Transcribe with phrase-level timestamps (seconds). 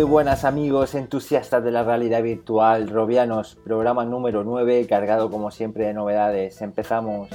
[0.00, 5.84] Muy buenas amigos entusiastas de la realidad virtual, Robianos, programa número 9, cargado como siempre
[5.84, 6.62] de novedades.
[6.62, 7.28] Empezamos.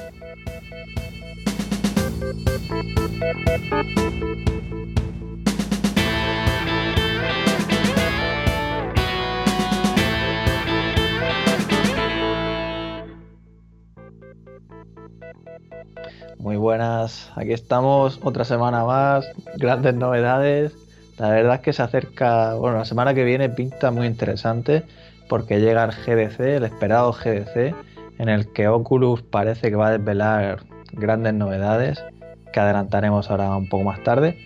[16.40, 19.24] Muy buenas, aquí estamos otra semana más,
[19.60, 20.85] grandes novedades.
[21.18, 24.84] La verdad es que se acerca, bueno, la semana que viene pinta muy interesante
[25.30, 27.74] porque llega el GDC, el esperado GDC,
[28.20, 32.04] en el que Oculus parece que va a desvelar grandes novedades
[32.52, 34.38] que adelantaremos ahora un poco más tarde.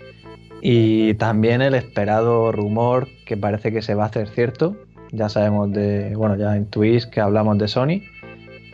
[0.61, 4.75] Y también el esperado rumor que parece que se va a hacer cierto.
[5.11, 8.01] Ya sabemos de, bueno, ya intuís que hablamos de Sony.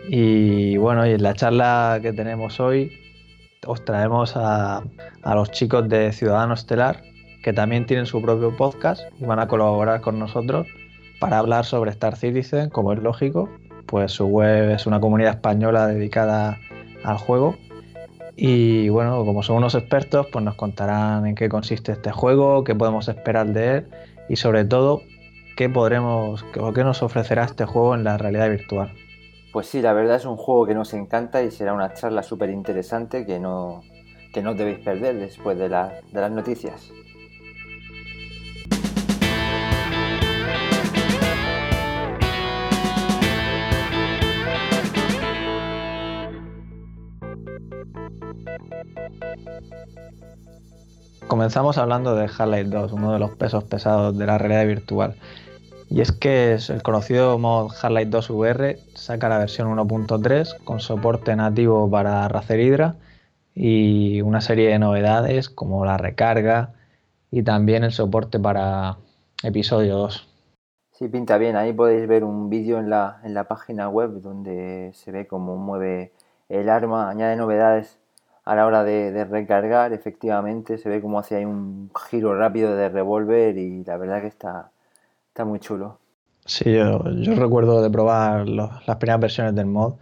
[0.07, 2.91] Y bueno, y en la charla que tenemos hoy
[3.65, 4.83] os traemos a,
[5.23, 7.01] los chicos de Ciudadano Estelar,
[7.45, 10.65] que también tienen su propio podcast y van a colaborar con nosotros
[11.19, 13.51] para hablar sobre Star Citizen, como es lógico,
[13.85, 16.57] pues su web es una comunidad española dedicada
[17.03, 17.55] al juego.
[18.35, 22.73] Y bueno, como son unos expertos, pues nos contarán en qué consiste este juego, qué
[22.73, 23.87] podemos esperar de él
[24.27, 25.03] y sobre todo
[25.55, 28.91] qué podremos qué nos ofrecerá este juego en la realidad virtual.
[29.53, 32.49] Pues sí, la verdad es un juego que nos encanta y será una charla súper
[32.49, 33.83] interesante que no,
[34.33, 36.91] que no debéis perder después de, las noticias.
[51.27, 55.15] Comenzamos hablando de Half-Life 2, uno de los pesos pesados de la realidad virtual.
[55.89, 61.35] Y es que el conocido mod Half-Life 2 VR saca la versión 1.3 con soporte
[61.35, 62.95] nativo para Razer Hydra
[63.55, 66.73] y una serie de novedades como la recarga
[67.31, 68.97] y también el soporte para
[69.43, 70.29] episodio 2.
[70.91, 71.55] Sí, pinta bien.
[71.55, 75.55] Ahí podéis ver un vídeo en la, en la página web donde se ve cómo
[75.57, 76.13] mueve
[76.49, 77.97] el arma, añade novedades
[78.45, 79.93] a la hora de, de recargar.
[79.93, 84.27] Efectivamente, se ve cómo hace ahí un giro rápido de revólver y la verdad que
[84.27, 84.71] está,
[85.35, 85.99] Está muy chulo.
[86.45, 86.99] Sí, yo,
[87.35, 89.95] recuerdo de probar las primeras versiones del mod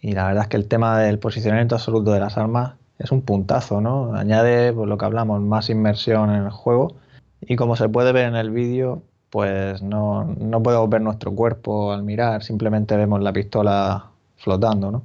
[0.00, 3.22] y la verdad es que el tema del posicionamiento absoluto de las armas es un
[3.22, 4.12] puntazo, ¿no?
[4.16, 6.96] Añade, por lo que hablamos, más inmersión en el juego
[7.40, 11.92] y como se puede ver en el vídeo, pues no, no podemos ver nuestro cuerpo
[11.92, 14.06] al mirar, simplemente vemos la pistola
[14.38, 15.02] flotando, ¿no?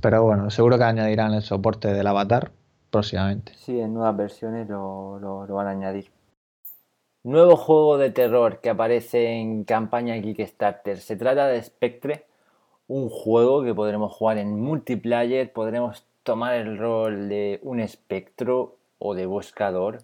[0.00, 2.52] Pero bueno, seguro que añadirán el soporte del avatar
[2.90, 3.52] próximamente.
[3.56, 6.10] Sí, en nuevas versiones lo, lo van a añadir.
[7.26, 10.98] Nuevo juego de terror que aparece en campaña Kickstarter.
[10.98, 12.24] Se trata de Spectre,
[12.86, 19.14] un juego que podremos jugar en multiplayer, podremos tomar el rol de un espectro o
[19.14, 19.98] de buscador.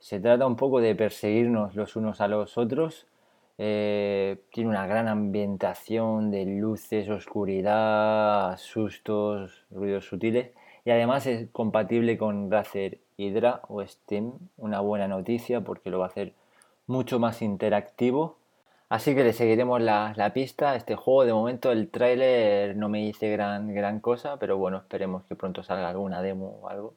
[0.00, 3.06] Se trata un poco de perseguirnos los unos a los otros.
[3.58, 10.50] Eh, tiene una gran ambientación de luces, oscuridad, sustos, ruidos sutiles
[10.84, 14.32] y además es compatible con Razer Hydra o Steam.
[14.56, 16.34] Una buena noticia porque lo va a hacer
[16.86, 18.36] mucho más interactivo.
[18.88, 21.24] Así que le seguiremos la, pista a este juego.
[21.24, 25.62] De momento el tráiler no me dice gran, gran cosa, pero bueno, esperemos que pronto
[25.62, 26.94] salga alguna demo o algo.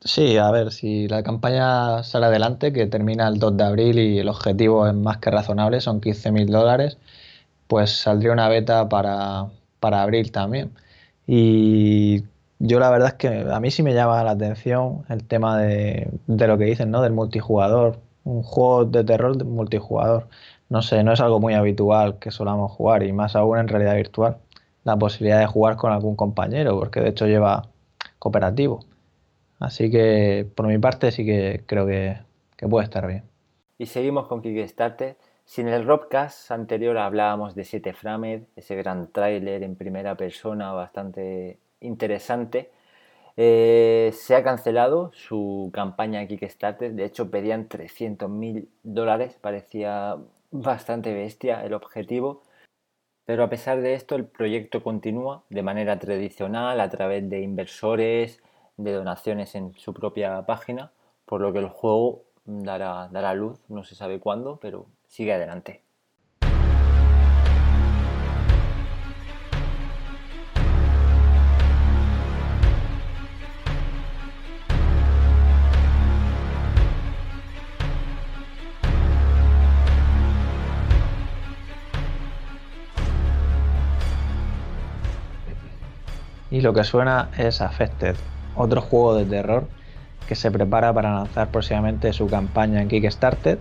[0.00, 4.18] Sí, a ver, si la campaña sale adelante, que termina el 2 de abril y
[4.18, 6.98] el objetivo es más que razonable, son 15.000 dólares,
[7.68, 9.48] pues saldría una beta para,
[9.80, 10.72] para abril también.
[11.26, 12.24] Y
[12.58, 16.10] yo la verdad es que a mí sí me llama la atención el tema de,
[16.26, 17.02] de lo que dicen, ¿no?
[17.02, 20.28] Del multijugador un juego de terror multijugador.
[20.68, 23.94] No sé, no es algo muy habitual que solamos jugar y más aún en realidad
[23.96, 24.38] virtual.
[24.84, 27.68] La posibilidad de jugar con algún compañero, porque de hecho lleva
[28.18, 28.80] cooperativo.
[29.58, 32.18] Así que por mi parte sí que creo que,
[32.68, 33.24] puede estar bien.
[33.78, 35.16] Y seguimos con Kickstarter.
[35.44, 40.72] Si en el Robcast anterior hablábamos de 7 Framed, ese gran tráiler en primera persona
[40.72, 42.70] bastante interesante,
[43.36, 50.16] eh, se ha cancelado su campaña Kickstarter, de hecho pedían 300 mil dólares, parecía
[50.50, 52.42] bastante bestia el objetivo,
[53.24, 58.40] pero a pesar de esto el proyecto continúa de manera tradicional a través de inversores,
[58.76, 60.92] de donaciones en su propia página,
[61.24, 65.82] por lo que el juego dará, dará luz, no se sabe cuándo, pero sigue adelante.
[86.50, 88.14] Y lo que suena es Affected,
[88.56, 89.66] otro juego de terror
[90.26, 93.58] que se prepara para lanzar próximamente su campaña en Kickstarter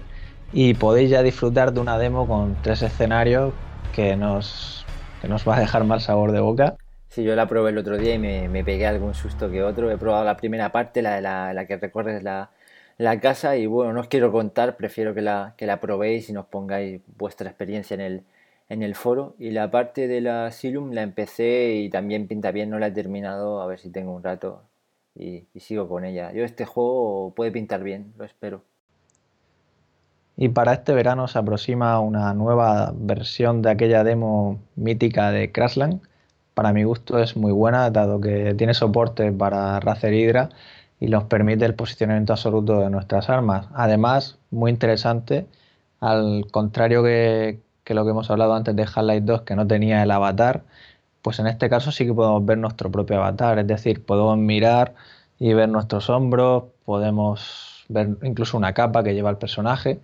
[0.53, 3.53] y podéis ya disfrutar de una demo con tres escenarios
[3.93, 4.85] que nos,
[5.21, 6.75] que nos va a dejar mal sabor de boca.
[7.09, 9.91] Sí, yo la probé el otro día y me, pegué algún susto que otro.
[9.91, 12.51] He probado la primera parte, la de la, que recorres la,
[12.97, 16.33] la, casa y bueno, no os quiero contar, prefiero que la, que la probéis y
[16.33, 18.23] nos pongáis vuestra experiencia en el,
[18.69, 19.35] en el foro.
[19.37, 22.91] Y la parte de la Silum la empecé y también pinta bien, no la he
[22.91, 24.63] terminado, a ver si tengo un rato
[25.15, 26.31] y, sigo con ella.
[26.33, 28.63] Yo este juego puede pintar bien, lo espero.
[30.35, 36.01] Y para este verano se aproxima una nueva versión de aquella demo mítica de Crashland.
[36.55, 40.49] Para mi gusto es muy buena, dado que tiene soporte para Razer Hydra
[40.99, 43.67] y nos permite el posicionamiento absoluto de nuestras armas.
[43.73, 45.47] Además, muy interesante,
[45.99, 50.11] al contrario que, lo que hemos hablado antes de Half-Life 2, que no tenía el
[50.11, 50.63] avatar,
[51.23, 54.95] pues en este caso sí que podemos ver nuestro propio avatar, es decir, podemos mirar
[55.39, 60.01] y ver nuestros hombros, podemos ver incluso una capa que lleva el personaje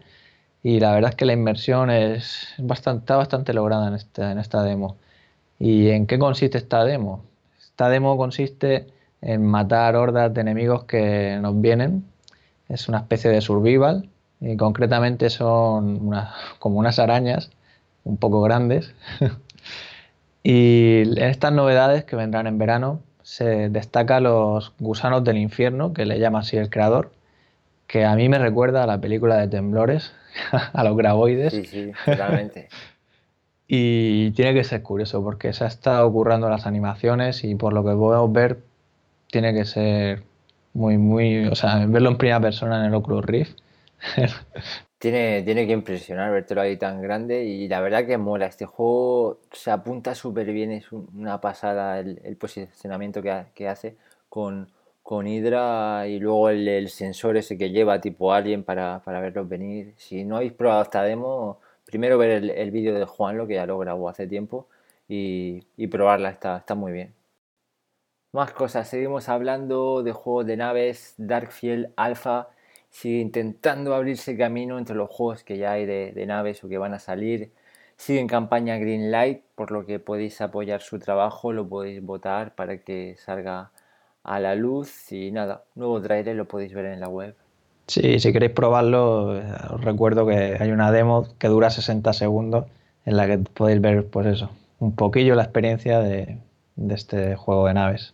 [0.63, 4.39] y la verdad es que la inmersión es bastante, está bastante lograda en esta, en
[4.39, 4.97] esta demo.
[5.59, 7.23] ¿Y en qué consiste esta demo?
[7.59, 8.87] Esta demo consiste
[9.21, 12.05] en matar hordas de enemigos que nos vienen.
[12.69, 14.09] Es una especie de survival
[14.41, 16.11] y concretamente son
[16.59, 17.51] como unas arañas
[18.03, 18.93] un poco grandes.
[20.43, 26.05] y en estas novedades que vendrán en verano se destaca los gusanos del infierno, que
[26.05, 27.11] le llama así el creador,
[27.87, 30.13] que a mí me recuerda a la película de Temblores,
[30.73, 31.53] a los graboides.
[31.53, 32.69] Sí, sí, totalmente.
[33.67, 37.83] y tiene que ser curioso porque se ha estado currando las animaciones y por lo
[37.83, 38.59] que podemos ver
[39.27, 40.23] tiene que ser
[40.73, 43.59] muy, muy, o sea, verlo en primera persona en el Oculus Rift.
[44.99, 48.47] tiene, tiene que impresionar vértelo ahí tan grande y la verdad que mola.
[48.47, 53.97] Este juego se apunta súper bien, es una pasada el, posicionamiento que, hace
[54.29, 54.71] con
[55.03, 59.93] con Hydra y luego el, sensor ese que lleva tipo Alien para, para verlos venir.
[59.97, 63.65] Si no habéis probado esta demo, primero ver el, vídeo de Juan, lo que ya
[63.65, 64.67] lo grabó hace tiempo,
[65.07, 67.15] y, probarla, está, está muy bien.
[68.31, 72.49] Más cosas, seguimos hablando de juegos de naves, Darkfield Alpha
[72.89, 76.93] sigue intentando abrirse camino entre los juegos que ya hay de, naves o que van
[76.93, 77.51] a salir.
[77.97, 82.77] Sigue en campaña Greenlight, por lo que podéis apoyar su trabajo, lo podéis votar para
[82.77, 83.71] que salga
[84.23, 87.35] a la luz y nada, nuevo trailer lo podéis ver en la web.
[87.87, 89.39] Sí, si queréis probarlo,
[89.73, 92.65] os recuerdo que hay una demo que dura 60 segundos
[93.05, 96.37] en la que podéis ver, pues eso, un poquillo la experiencia de
[96.89, 98.13] este juego de naves.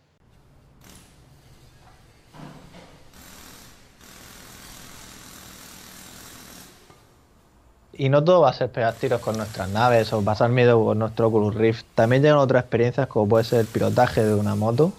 [7.98, 11.00] Y no todo va a ser pegar tiros con nuestras naves o pasar miedo con
[11.00, 11.86] nuestro Oculus Rift.
[11.96, 14.92] También llegan otras experiencias como puede ser el pilotaje de una moto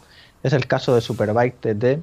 [0.46, 2.00] es el caso de Superbike TT,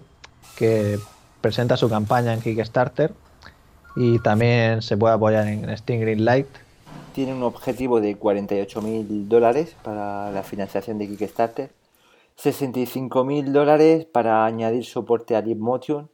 [0.57, 1.00] que
[1.40, 3.13] presenta su campaña en Kickstarter
[3.95, 6.48] y también se puede apoyar en Steam Greenlight.
[7.13, 11.72] Tiene un objetivo de 48 mil dólares para la financiación de Kickstarter,
[12.36, 16.10] 65 mil dólares para añadir soporte a Motion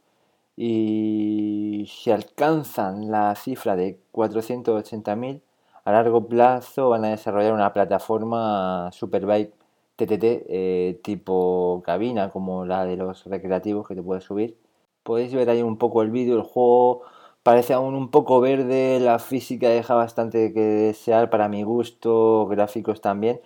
[0.62, 5.42] y si alcanzan la cifra de 480 mil,
[5.84, 9.54] a largo plazo van a desarrollar una plataforma Superbike
[9.96, 14.58] TTT eh, tipo cabina como la de los recreativos que te puedes subir.
[15.02, 17.02] Podéis ver ahí un poco el vídeo, el juego
[17.42, 23.00] parece aún un poco verde, la física deja bastante que desear para mi gusto, gráficos
[23.00, 23.40] también.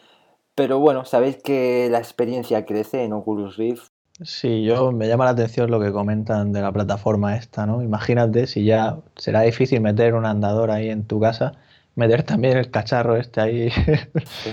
[0.57, 3.94] Pero bueno, sabéis que la experiencia crece en Oculus Rift.
[4.23, 7.83] Sí, yo me llama la atención lo que comentan de la plataforma esta, ¿no?
[7.83, 11.59] Imagínate si ya será difícil meter un andador ahí en tu casa
[11.95, 13.71] meter también el cacharro este ahí.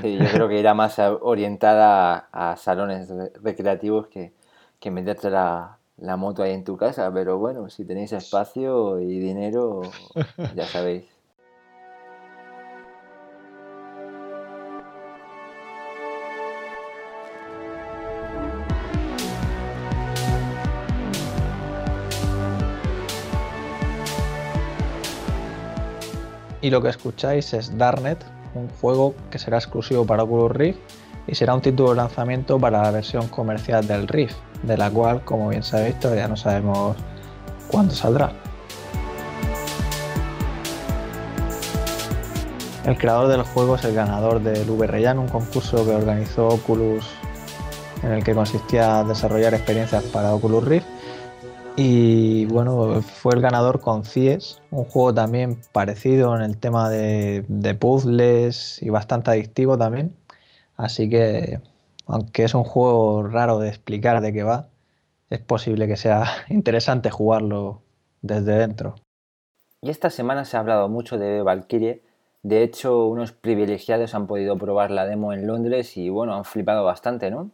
[0.03, 4.33] yo creo que irá más orientada a, salones recreativos que,
[4.79, 9.19] que meterte la, la moto ahí en tu casa, pero bueno, si tenéis espacio y
[9.19, 9.81] dinero,
[10.55, 11.05] ya sabéis.
[26.61, 30.79] Y lo que escucháis es Darknet, un juego que será exclusivo para Oculus Rift
[31.25, 35.23] y será un título de lanzamiento para la versión comercial del Rift, de la cual,
[35.25, 36.95] como bien sabéis, todavía no sabemos
[37.67, 38.31] cuándo saldrá.
[42.85, 47.07] El creador del juego es el ganador del VRJAN, un concurso que organizó Oculus
[48.03, 50.87] en el que consistía desarrollar experiencias para Oculus Rift
[51.77, 57.77] y bueno, fue el ganador con CIES, un juego también parecido en el tema de,
[57.79, 60.15] puzzles y bastante adictivo también.
[60.75, 61.59] Así que,
[62.07, 64.67] aunque es un juego raro de explicar de qué va,
[65.29, 67.81] es posible que sea interesante jugarlo
[68.21, 68.95] desde dentro.
[69.81, 72.03] Y esta semana se ha hablado mucho de Valkyrie.
[72.43, 76.83] De hecho, unos privilegiados han podido probar la demo en Londres y bueno, han flipado
[76.83, 77.49] bastante, ¿no?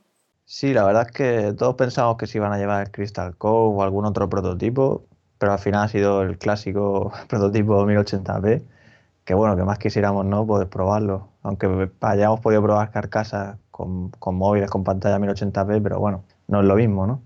[0.50, 3.78] Sí, la verdad es que todos pensamos que se iban a llevar el Crystal Cove
[3.78, 5.06] o algún otro prototipo,
[5.38, 8.64] pero al final ha sido el clásico prototipo 1080p,
[9.26, 14.36] que bueno, que más quisiéramos no poder probarlo, aunque hayamos podido probar carcasas con, con
[14.36, 17.22] móviles con pantalla 1080p, pero bueno, no es lo mismo, ¿no?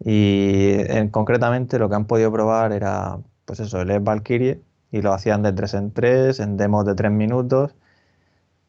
[0.00, 5.12] Y en, concretamente lo que han podido probar era, pues eso, el Valkyrie, y lo
[5.12, 7.74] hacían de 3 en 3, en demos de 3 minutos.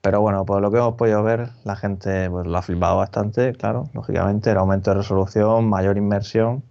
[0.01, 3.53] Pero bueno, por lo que hemos podido ver, la gente pues, lo ha flipado bastante,
[3.53, 6.63] claro, lógicamente, el aumento de resolución, mayor inmersión,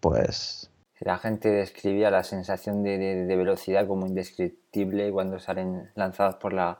[0.00, 0.70] pues...
[1.00, 6.78] La gente describía la sensación de, de, velocidad como indescriptible cuando salen lanzados por la,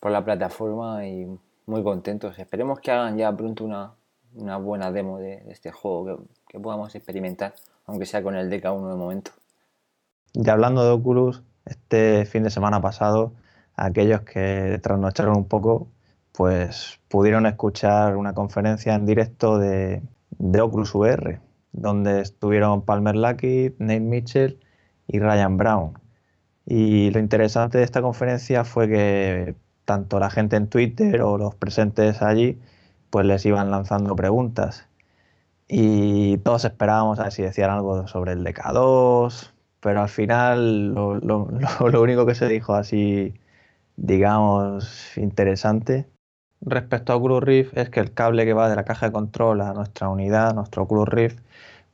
[0.00, 2.36] por la plataforma y muy contentos.
[2.38, 3.92] Esperemos que hagan ya pronto una,
[4.34, 7.54] una buena demo de, este juego que, podamos experimentar,
[7.86, 9.30] aunque sea con el DK1 de momento.
[10.34, 13.32] Ya hablando de Oculus, este fin de semana pasado,
[13.80, 15.88] aquellos que trasnocharon un poco,
[16.32, 20.02] pues pudieron escuchar una conferencia en directo de,
[20.38, 21.40] de Oculus VR,
[21.72, 24.60] donde estuvieron Palmer Lucky, Nate Mitchell
[25.06, 25.98] y Ryan Brown.
[26.66, 31.54] Y lo interesante de esta conferencia fue que tanto la gente en Twitter o los
[31.56, 32.60] presentes allí
[33.10, 34.86] pues les iban lanzando preguntas.
[35.68, 42.02] Y todos esperábamos a ver si decían algo sobre el DK2, pero al final lo,
[42.02, 43.34] único que se dijo así,
[44.00, 46.06] digamos, interesante
[46.60, 49.60] respecto a Oculus Rift es que el cable que va de la caja de control
[49.60, 51.38] a nuestra unidad, nuestro Oculus Rift,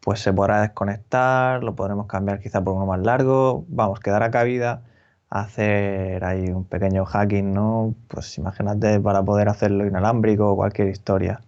[0.01, 4.31] pues se podrá desconectar, lo podremos cambiar quizá por uno más largo, vamos, que dará
[4.31, 4.83] cabida
[5.31, 7.95] hacer ahí un pequeño hacking, ¿no?
[8.09, 11.41] Pues imagínate para poder hacerlo inalámbrico o cualquier historia.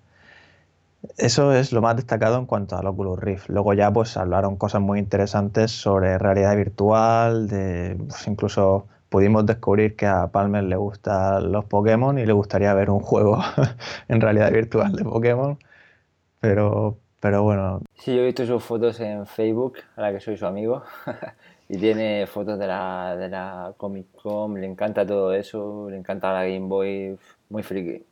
[1.16, 3.48] Eso es lo más destacado en cuanto al Oculus Rift.
[3.48, 9.96] Luego ya pues hablaron cosas muy interesantes sobre realidad virtual, de, pues, incluso pudimos descubrir
[9.96, 13.38] que a Palmer le gustan los Pokémon y le gustaría ver un juego
[14.08, 15.58] en realidad virtual de Pokémon.
[16.40, 17.82] Pero, pero bueno.
[17.96, 20.82] Sí, yo he visto sus fotos en Facebook, a la que soy su amigo.
[21.68, 26.32] y tiene fotos de la, de la Comic Con, le encanta todo eso, le encanta
[26.32, 27.18] la Game Boy,
[27.50, 28.04] muy friki.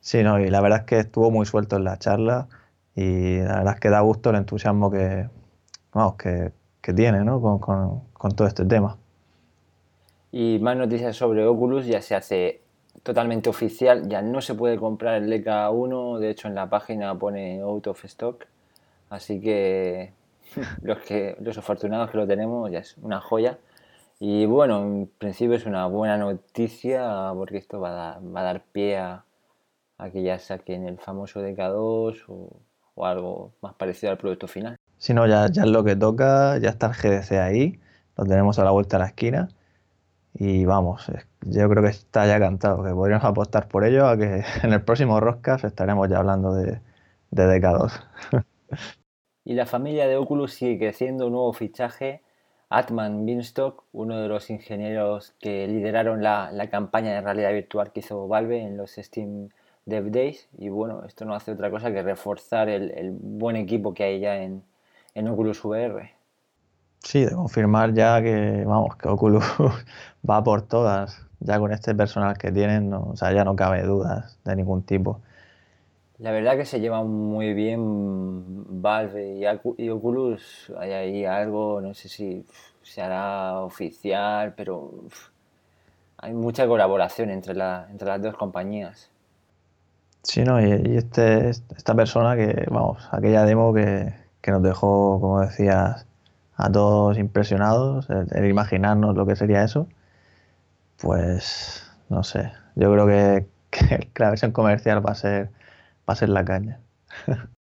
[0.00, 2.48] Sí, no, y la verdad es que estuvo muy suelto en la charla
[2.94, 5.28] y la verdad es que da gusto el entusiasmo que,
[5.92, 7.40] vamos, que, que tiene ¿no?
[7.40, 8.96] con, con, con todo este tema.
[10.32, 12.60] Y más noticias sobre Oculus, ya se hace
[13.02, 17.60] totalmente oficial, ya no se puede comprar el LK1, de hecho en la página pone
[17.60, 18.46] out of stock,
[19.10, 20.12] así que
[20.82, 23.58] los, que, los afortunados que lo tenemos ya es una joya.
[24.18, 28.44] Y bueno, en principio es una buena noticia porque esto va a dar, va a
[28.44, 29.24] dar pie a,
[30.12, 32.60] que ya saquen el famoso DK2 o,
[32.94, 34.76] o, algo más parecido al producto final.
[34.98, 37.78] Si no, ya, ya es lo que toca, ya está el GDC ahí,
[38.16, 39.48] lo tenemos a la vuelta de la esquina.
[40.38, 41.10] Y vamos,
[41.42, 44.82] yo creo que está ya cantado, que podríamos apostar por ello a que en el
[44.82, 46.80] próximo Roscas estaremos ya hablando de,
[47.30, 47.92] de DK2.
[49.46, 52.20] Y la familia de Oculus sigue creciendo, un nuevo fichaje.
[52.68, 58.26] Atman Binstock, uno de los ingenieros que lideraron la, campaña de realidad virtual que hizo
[58.26, 59.50] Valve en los Steam
[59.84, 60.48] Dev Days.
[60.58, 64.42] Y bueno, esto no hace otra cosa que reforzar el, buen equipo que hay ya
[64.42, 64.64] en,
[65.28, 66.15] Oculus VR.
[67.00, 69.44] Sí, de confirmar ya que, vamos, que Oculus
[70.28, 71.22] va por todas.
[71.40, 75.20] Ya con este personal que tienen, o sea, ya no cabe dudas de ningún tipo.
[76.18, 79.38] La verdad que se llevan muy bien Valve
[79.76, 80.72] y Oculus.
[80.78, 82.46] Hay ahí algo, no sé si
[82.82, 84.90] se hará oficial, pero
[86.18, 89.10] hay mucha colaboración entre, la, entre las dos compañías.
[90.22, 94.12] Sí, no, y, este, esta persona que, vamos, aquella demo que,
[94.48, 96.06] nos dejó, como decías,
[96.56, 99.88] a todos impresionados, el, imaginarnos lo que sería eso,
[101.00, 103.46] pues no sé, yo creo que,
[104.16, 105.50] la versión comercial va a ser
[106.14, 106.80] ser la caña.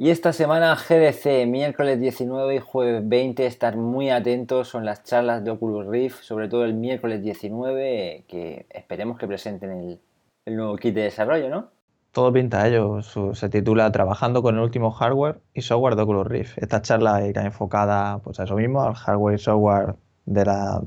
[0.00, 5.42] Y esta semana GDC, miércoles 19 y jueves 20, estar muy atentos, son las charlas
[5.42, 10.00] de Oculus Rift, sobre todo el miércoles 19, que esperemos que presenten el,
[10.46, 11.70] el nuevo kit de desarrollo, ¿no?
[12.12, 16.58] Todo pinta ello, se titula Trabajando con el último hardware y software de Oculus Rift.
[16.58, 19.94] Esta charla irá enfocada pues, a eso mismo, al hardware y software
[20.26, 20.82] de la,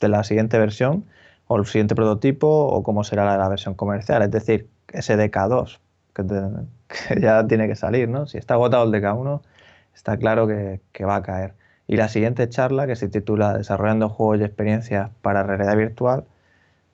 [0.00, 1.04] de la siguiente versión,
[1.46, 5.80] o el siguiente prototipo, o cómo será la, versión comercial, es decir, SDK2,
[6.14, 8.26] que, ya tiene que salir, ¿no?
[8.26, 9.42] Si está agotado el DK1,
[9.94, 11.54] está claro que, va a caer.
[11.86, 16.24] Y la siguiente charla, que se titula Desarrollando juegos y experiencias para realidad virtual,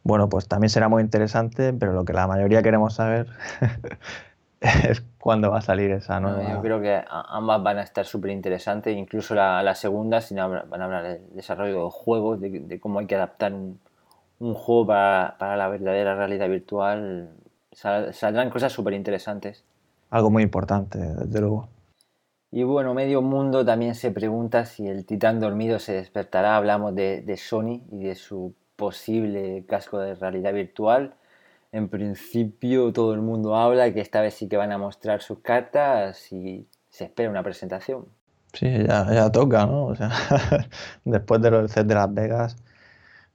[0.07, 3.27] bueno, pues también será muy interesante, pero lo que la mayoría queremos saber
[4.61, 6.49] es cuándo va a salir esa nueva.
[6.49, 10.81] yo creo que ambas van a estar súper interesantes, incluso la, segunda, si no, van
[10.81, 13.81] a hablar del desarrollo de juegos, de, cómo hay que adaptar un,
[14.55, 17.31] juego para, la verdadera realidad virtual.
[17.73, 19.65] saldrán cosas súper interesantes.
[20.11, 21.69] Algo muy importante, desde luego.
[22.53, 26.57] Y bueno, medio mundo también se pregunta si el titán dormido se despertará.
[26.57, 31.15] Hablamos de, de Sony y de su posible casco de realidad virtual
[31.77, 35.41] en principio todo el mundo habla que esta vez sí que van a mostrar sus
[35.41, 38.07] cartas y se espera una presentación.
[38.55, 39.87] Sí, ya, toca, ¿no?
[39.87, 40.11] O sea,
[41.05, 42.57] después de los set de Las Vegas,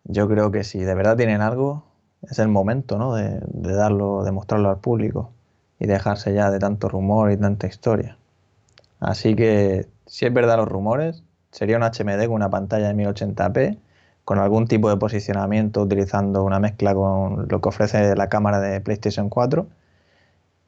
[0.05, 1.83] yo creo que si de verdad tienen algo,
[2.23, 3.13] es el momento, ¿no?
[3.13, 5.31] De, darlo, de mostrarlo al público
[5.79, 8.17] y dejarse ya de tanto rumor y tanta historia.
[8.99, 13.77] Así que, si es verdad los rumores, sería un HMD con una pantalla de 1080p
[14.31, 18.79] con algún tipo de posicionamiento utilizando una mezcla con lo que ofrece la cámara de
[18.79, 19.67] PlayStation 4.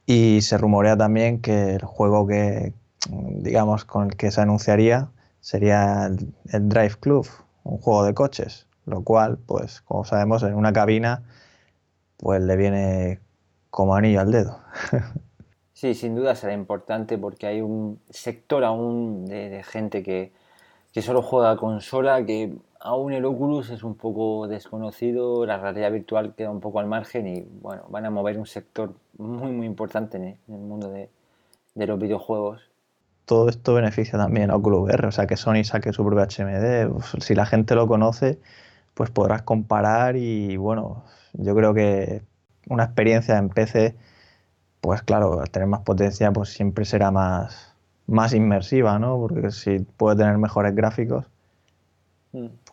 [0.06, 2.74] Y se rumorea también que el juego que,
[3.08, 5.08] digamos, con el que se anunciaría
[5.40, 7.26] sería el, Drive Club,
[7.64, 11.24] un juego de coches, lo cual, pues, como sabemos, en una cabina,
[12.18, 13.22] pues le viene
[13.70, 14.60] como anillo al dedo.
[15.72, 20.32] Sí, sin duda será importante porque hay un sector aún de, gente que,
[20.94, 22.54] que solo juega consola, que
[22.84, 27.28] aún el Oculus es un poco desconocido, la realidad virtual queda un poco al margen
[27.28, 31.10] y bueno, van a mover un sector muy muy importante en el mundo de,
[31.76, 32.62] los videojuegos.
[33.26, 37.02] Todo esto beneficia también a Oculus VR, o sea que Sony saque su propio HMD,
[37.22, 38.40] si la gente lo conoce,
[38.94, 42.22] pues podrás comparar y bueno, yo creo que
[42.68, 43.96] una experiencia en PC,
[44.82, 47.74] pues claro, al tener más potencia, pues siempre será más,
[48.08, 49.18] más inmersiva, ¿no?
[49.20, 51.26] Porque si puede tener mejores gráficos.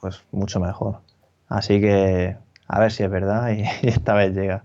[0.01, 1.01] Pues mucho mejor.
[1.49, 4.65] Así que a ver si es verdad y, esta vez llega.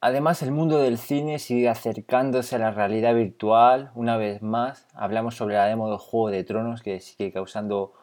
[0.00, 3.90] Además, el mundo del cine sigue acercándose a la realidad virtual.
[3.94, 7.94] Una vez más, hablamos sobre la demo de Juego de Tronos que sigue causando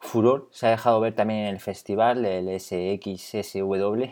[0.00, 0.48] furor.
[0.50, 4.10] Se ha dejado ver también en el festival, el SXSW.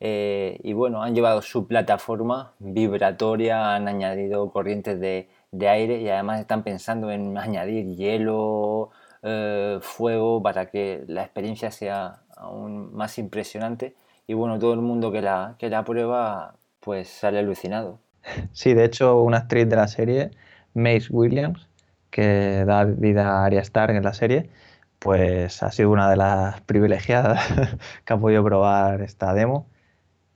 [0.00, 6.08] Eh, y bueno, han llevado su plataforma vibratoria, han añadido corrientes de, de aire y
[6.10, 8.90] además están pensando en añadir hielo,
[9.28, 13.96] eh, fuego para que la experiencia sea aún más impresionante
[14.28, 17.98] y bueno, todo el mundo que la, que la prueba pues sale alucinado.
[18.52, 20.30] Sí, de hecho una actriz de la serie,
[20.74, 21.68] Mace Williams,
[22.10, 24.50] que da vida a Arya Stark en la serie,
[25.00, 27.40] pues ha sido una de las privilegiadas
[28.04, 29.66] que ha podido probar esta demo.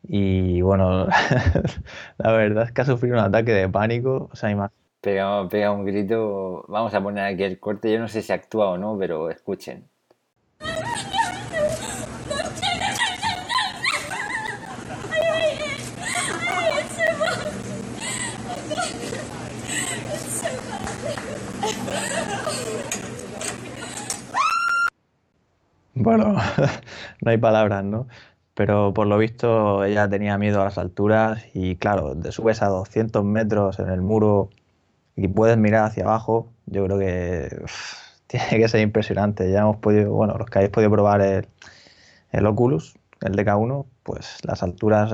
[0.02, 1.06] Y bueno,
[2.18, 4.28] la verdad es que ha sufrido un ataque de pánico.
[4.32, 4.50] O sea,
[5.00, 6.64] pega, pega un grito.
[6.68, 7.92] Vamos a poner aquí el corte.
[7.92, 9.88] Yo no sé si actúa o no, pero escuchen.
[25.94, 26.34] Bueno,
[27.20, 28.08] no hay palabras, ¿no?
[28.54, 32.68] Pero por lo visto ella tenía miedo a las alturas y claro, te subes a
[32.68, 34.50] 200 metros en el muro
[35.16, 37.64] y puedes mirar hacia abajo, yo creo que
[38.26, 39.50] tiene que ser impresionante.
[39.50, 41.20] Ya hemos podido, bueno, los que habéis podido probar
[42.32, 45.12] el, Oculus, el DK1, pues las alturas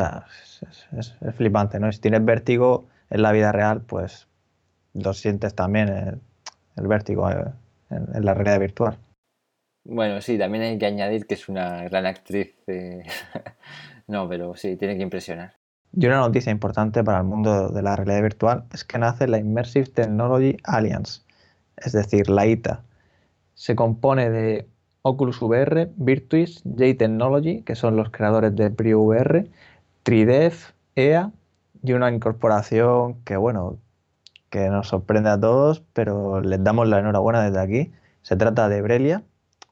[0.96, 1.90] es, flipante, ¿no?
[1.90, 4.28] Si tienes vértigo en la vida real, pues
[4.94, 6.20] lo sientes también
[6.76, 7.44] el, vértigo eh,
[7.90, 8.98] en, la realidad virtual.
[9.84, 12.54] Bueno, sí, también hay que añadir que es una gran actriz.
[12.66, 13.04] Eh,
[14.08, 15.55] no, pero sí, tiene que impresionar.
[15.98, 19.38] Y una noticia importante para el mundo de la realidad virtual es que nace la
[19.38, 21.22] Immersive Technology Alliance,
[21.78, 22.82] es decir, la ITA.
[23.54, 24.68] Se compone de
[25.00, 29.48] Oculus VR, Virtuis, J-Technology, que son los creadores de PriVR,
[30.02, 31.30] Tridef, EA
[31.82, 33.78] y una incorporación que, bueno,
[34.50, 37.92] que nos sorprende a todos, pero les damos la enhorabuena desde aquí.
[38.20, 39.22] Se trata de Brelia,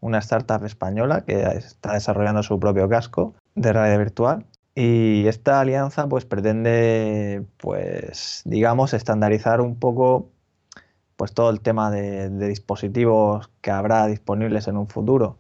[0.00, 6.08] una startup española que está desarrollando su propio casco de realidad virtual y esta alianza
[6.08, 10.30] pues pretende, pues digamos, estandarizar un poco
[11.16, 15.38] pues todo el tema de, dispositivos que habrá disponibles en un futuro.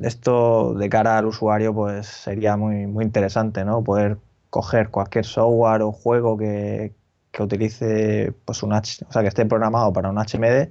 [0.00, 3.84] Esto de cara al usuario pues sería muy, muy interesante, ¿no?
[3.84, 4.18] Poder
[4.50, 6.94] coger cualquier software o juego que,
[7.32, 10.70] que utilice pues un H, o sea que esté programado para un HMD,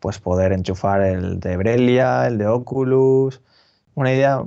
[0.00, 3.42] pues poder enchufar el de Brelia, el de Oculus.
[3.94, 4.44] Una idea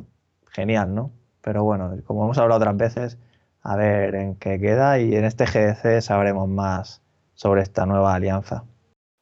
[0.52, 1.12] genial, ¿no?
[1.42, 3.18] Pero bueno, como hemos hablado otras veces,
[3.62, 7.02] a ver en qué queda y en este GDC sabremos más
[7.34, 8.64] sobre esta nueva alianza.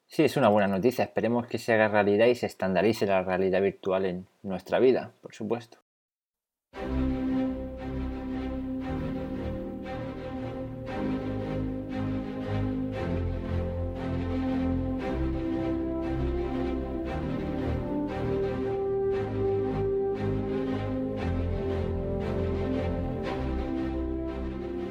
[0.08, 1.04] Sí, es una buena noticia.
[1.04, 5.36] Esperemos que se haga realidad y se estandarice la realidad virtual en nuestra vida, por
[5.36, 5.80] supuesto.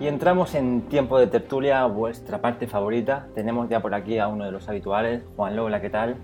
[0.07, 3.27] Y entramos en tiempo de tertulia, vuestra parte favorita.
[3.35, 6.15] Tenemos ya por aquí a uno de los habituales, Juan Lola, ¿qué tal?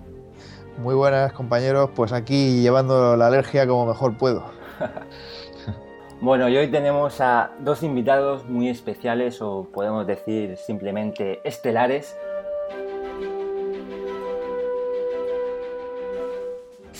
[0.78, 4.44] Muy buenas compañeros, pues aquí llevando la alergia como mejor puedo.
[6.20, 12.16] bueno, y hoy tenemos a dos invitados muy especiales o podemos decir simplemente estelares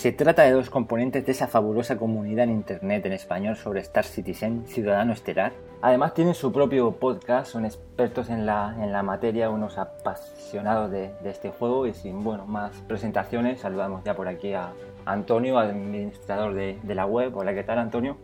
[0.03, 4.03] Se trata de dos componentes de esa fabulosa comunidad en Internet en español sobre Star
[4.03, 5.53] Citizen, Ciudadano Estelar.
[5.81, 11.13] Además tienen su propio podcast, son expertos en la, en la materia, unos apasionados de,
[11.23, 14.73] este juego y sin bueno, más presentaciones, saludamos ya por aquí a
[15.05, 17.33] Antonio, administrador de, la web.
[17.37, 18.17] Hola, ¿qué tal Antonio?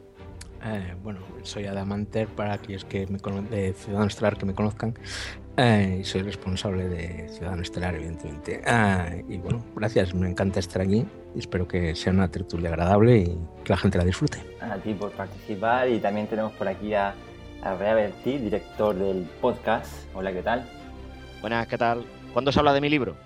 [0.65, 4.95] Eh, bueno, soy Adamanter para aquellos que me de Ciudadano Estelar que me conozcan.
[5.62, 8.62] Eh, soy responsable de Ciudadano Estelar, evidentemente.
[8.65, 13.17] Ah, y bueno, gracias, me encanta estar aquí y espero que sea una tertulia agradable
[13.17, 14.38] y que la gente la disfrute.
[14.62, 17.13] A ti por participar y también tenemos por aquí a,
[17.62, 19.91] a Rea Berti, director del podcast.
[20.13, 20.65] Hola, ¿qué tal?
[21.41, 22.06] Buenas, ¿qué tal?
[22.32, 23.17] ¿Cuándo se habla de mi libro?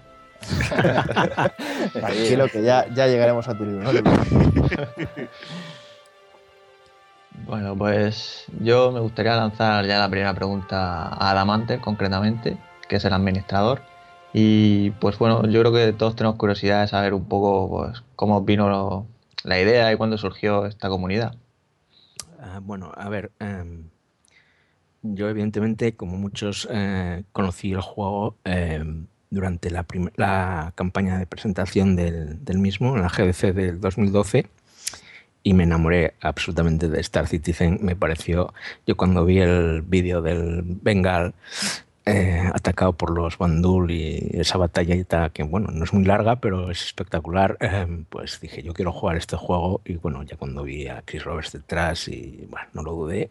[1.93, 3.93] Tranquilo, que ya, ya llegaremos a tu libro.
[3.93, 4.02] ¿no?
[7.45, 13.06] Bueno, pues yo me gustaría lanzar ya la primera pregunta a Adamante, concretamente, que es
[13.06, 13.82] el administrador.
[14.34, 18.41] Y pues bueno, yo creo que todos tenemos curiosidad de saber un poco pues, cómo
[18.41, 19.08] vino
[19.43, 21.36] la idea y cuándo surgió esta comunidad.
[22.39, 23.89] Ah, bueno, a ver, em,
[25.01, 31.95] yo evidentemente, como muchos, eh, conocí el juego em, durante la, la, campaña de presentación
[31.95, 34.47] del, del mismo, en la GDC del 2012
[35.43, 37.79] y me enamoré absolutamente de Star Citizen.
[37.82, 38.53] Me pareció,
[38.88, 41.34] yo cuando vi el vídeo del Bengal
[42.06, 46.71] eh, atacado por los Bandul y esa batallita que, bueno, no es muy larga, pero
[46.71, 50.88] es espectacular, eh, pues dije, yo quiero jugar este juego y bueno, ya cuando vi
[50.88, 53.29] a Chris Roberts detrás y bueno, no lo dudé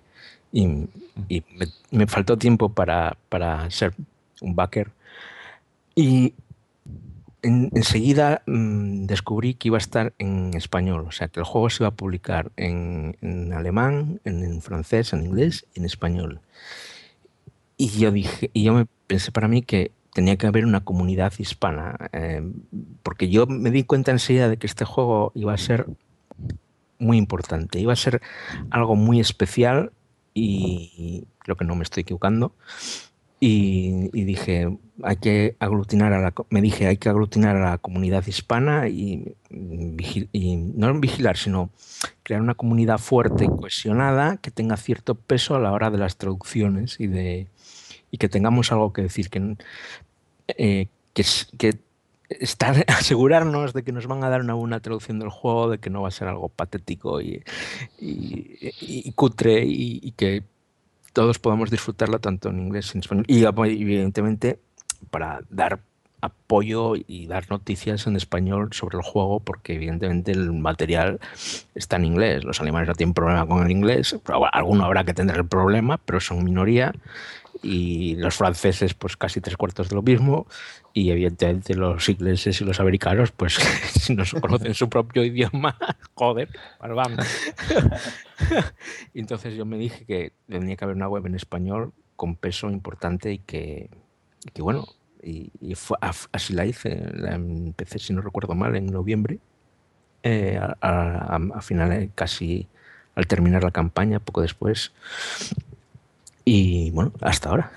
[0.52, 3.94] y, me, me, faltó tiempo para, para ser
[4.40, 4.90] un backer.
[5.94, 6.34] Y
[7.42, 11.82] enseguida mm, descubrí que iba a estar en español, o sea, que el juego se
[11.82, 16.40] iba a publicar en, alemán, en, francés, en inglés y en español.
[17.76, 21.32] Y yo dije, y yo me pensé para mí que tenía que haber una comunidad
[21.38, 22.42] hispana, eh,
[23.02, 25.86] porque yo me di cuenta enseguida de que este juego iba a ser
[26.98, 28.20] muy importante, iba a ser
[28.70, 29.92] algo muy especial
[30.34, 32.54] y creo que no me estoy equivocando.
[33.44, 38.24] Y, dije, hay que aglutinar a la, me dije, hay que aglutinar a la comunidad
[38.24, 41.70] hispana y, y no vigilar, sino
[42.22, 46.18] crear una comunidad fuerte y cohesionada que tenga cierto peso a la hora de las
[46.18, 47.48] traducciones y, de,
[48.12, 49.56] y que tengamos algo que decir, que,
[50.46, 51.80] eh, que
[52.28, 55.90] estar, asegurarnos de que nos van a dar una buena traducción del juego, de que
[55.90, 57.42] no va a ser algo patético y,
[57.98, 60.44] y cutre y, que
[61.12, 63.24] todos podamos disfrutarla tanto en inglés como en español.
[63.28, 64.58] Y evidentemente
[65.10, 65.80] para dar
[66.22, 71.18] apoyo y dar noticias en español sobre el juego porque evidentemente el material
[71.74, 72.44] está en inglés.
[72.44, 74.16] Los alemanes no tienen problema con el inglés,
[74.52, 76.94] alguno habrá que tener el problema, pero son minoría
[77.62, 80.46] y los franceses pues casi tres cuartos de lo mismo
[80.94, 83.54] y evidentemente los ingleses y los americanos pues
[84.00, 85.76] si no conocen su propio idioma
[86.14, 87.26] joder pues vamos
[89.14, 93.32] entonces yo me dije que tenía que haber una web en español con peso importante
[93.32, 93.90] y que,
[94.58, 94.86] bueno
[95.22, 95.50] y,
[96.32, 99.38] así la hice la empecé si no recuerdo mal en noviembre
[100.24, 102.68] eh, a, finales casi
[103.14, 104.92] al terminar la campaña poco después
[106.44, 107.72] y bueno, hasta ahora.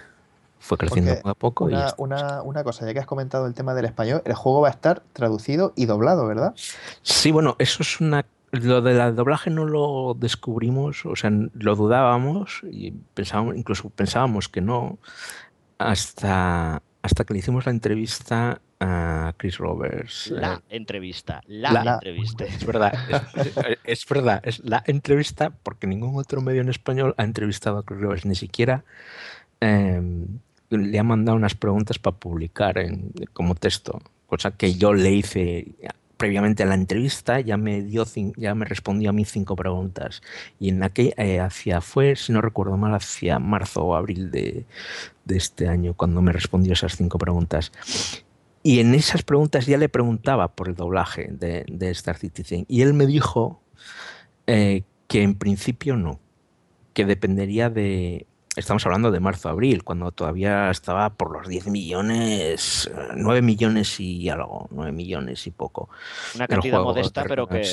[0.66, 1.66] Fue creciendo poco a poco.
[1.66, 4.70] Una, una, una, cosa, ya que has comentado el tema del español, el juego va
[4.70, 6.56] a estar traducido y doblado, ¿verdad?
[7.04, 8.26] Sí, bueno, eso es una.
[8.50, 14.62] Lo del doblaje no lo descubrimos, o sea, lo dudábamos y pensábamos, incluso pensábamos que
[14.62, 14.98] no,
[15.78, 20.32] hasta, hasta que le hicimos la entrevista a Chris Roberts.
[20.32, 22.46] La eh, entrevista, la, entrevista.
[22.48, 22.94] Es verdad,
[23.84, 28.02] es, verdad, es la entrevista porque ningún otro medio en español ha entrevistado a Chris
[28.02, 28.84] Roberts, ni siquiera
[29.60, 35.12] em, le ha mandado unas preguntas para publicar en, como texto, cosa que yo le
[35.12, 35.76] hice
[36.18, 38.06] previamente a la entrevista ya me dio
[38.38, 40.22] ya me respondió a mí cinco preguntas
[40.62, 44.66] y en aquella eh, hacia fue si no recuerdo mal hacia marzo o abril de,
[45.26, 47.74] de, este año cuando me respondió esas cinco preguntas
[48.66, 52.66] y en esas preguntas ya le preguntaba por el doblaje de, Star Citizen.
[52.68, 53.62] Y él me dijo
[54.48, 56.20] eh, que en principio no,
[56.96, 58.26] que dependería de...
[58.56, 64.68] Estamos hablando de marzo-abril, cuando todavía estaba por los 10 millones, 9 millones y algo,
[64.72, 65.90] 9 millones y poco.
[66.36, 67.64] Una cantidad modesta, pero que...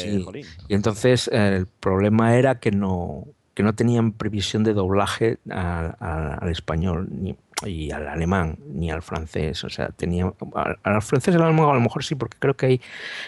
[0.68, 6.35] Y entonces el problema era que no, que no tenían previsión de doblaje a- a-
[6.35, 9.62] al español ni, y al alemán ni al francés.
[9.62, 12.55] O sea, tenía, al, al francés y al alemán a lo mejor sí, porque creo
[12.57, 12.81] que, hay,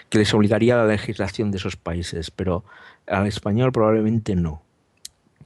[0.08, 2.64] que les obligaría la legislación de esos países, pero
[3.06, 4.63] al español probablemente no.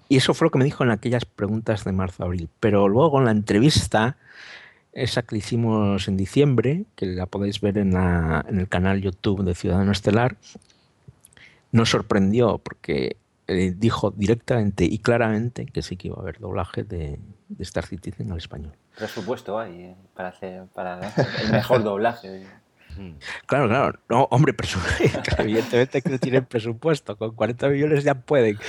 [0.09, 2.49] Y eso fue lo que me dijo en aquellas preguntas de marzo-abril.
[2.61, 4.17] Pero luego en la entrevista,
[4.93, 9.45] esa que hicimos en diciembre, que la podéis ver en, la- en el canal YouTube
[9.45, 10.37] de Ciudadano Estelar,
[11.73, 13.17] nos sorprendió porque
[13.47, 17.19] eh, dijo directamente y claramente que sí que iba a haber doblaje de,
[17.49, 18.73] de Star Citizen al español.
[18.97, 22.47] Presupuesto hay eh, para hacer para el mejor doblaje.
[23.47, 23.99] Claro, claro.
[24.09, 24.55] No, hombre,
[25.39, 27.17] evidentemente que no tienen presupuesto.
[27.17, 28.59] Con 40 millones ya pueden.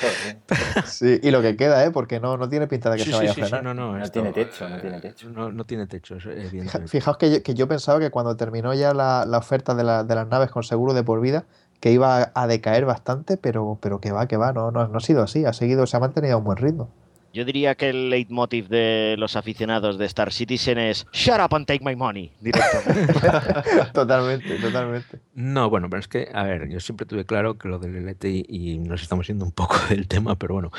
[0.86, 1.92] Sí, y lo que queda, ¿eh?
[1.92, 3.64] Porque no, no tiene pinta de que Sí, se vaya sí, a sí, frenar.
[3.64, 5.30] no, no, No esto, tiene techo, no tiene techo.
[5.30, 6.88] No, no tiene techo, evidentemente.
[6.88, 10.04] Fijaos que yo, que yo pensaba que cuando terminó ya la, la oferta de, la-
[10.04, 11.46] de las naves con seguro de por vida,
[11.80, 14.98] que iba a, a decaer bastante, pero, pero que va, que va, no, no, no
[14.98, 16.90] ha sido así, ha seguido, se ha mantenido a un buen ritmo.
[17.34, 21.66] Yo diría que el leitmotiv de los aficionados de Star Citizen es Shut up and
[21.68, 22.32] take my money.
[22.42, 23.14] Directamente.
[23.94, 25.20] totalmente, totalmente.
[25.36, 28.46] No, bueno, pero es que, a ver, yo siempre tuve claro que lo del LTI,
[28.50, 30.72] y nos estamos yendo un poco del tema, pero bueno,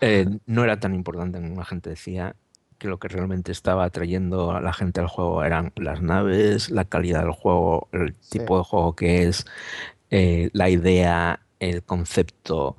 [0.00, 2.36] eh, no era tan importante como la gente decía,
[2.76, 6.84] que lo que realmente estaba atrayendo a la gente al juego eran las naves, la
[6.84, 8.38] calidad del juego, el Sí.
[8.40, 9.46] tipo de juego que es,
[10.10, 12.76] eh, la idea, el concepto,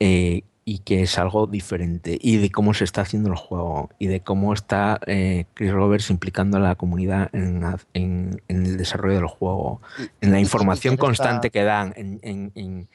[0.00, 4.08] eh, y que es algo diferente, y de cómo se está haciendo el juego, y
[4.08, 8.76] de cómo está eh, Chris Roberts implicando a la comunidad en, la- en- en el
[8.76, 9.80] desarrollo del juego,
[10.20, 12.88] en la información constante que dan, en,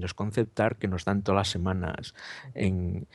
[0.00, 2.14] los concept art que nos dan todas las semanas,
[2.54, 3.06] en,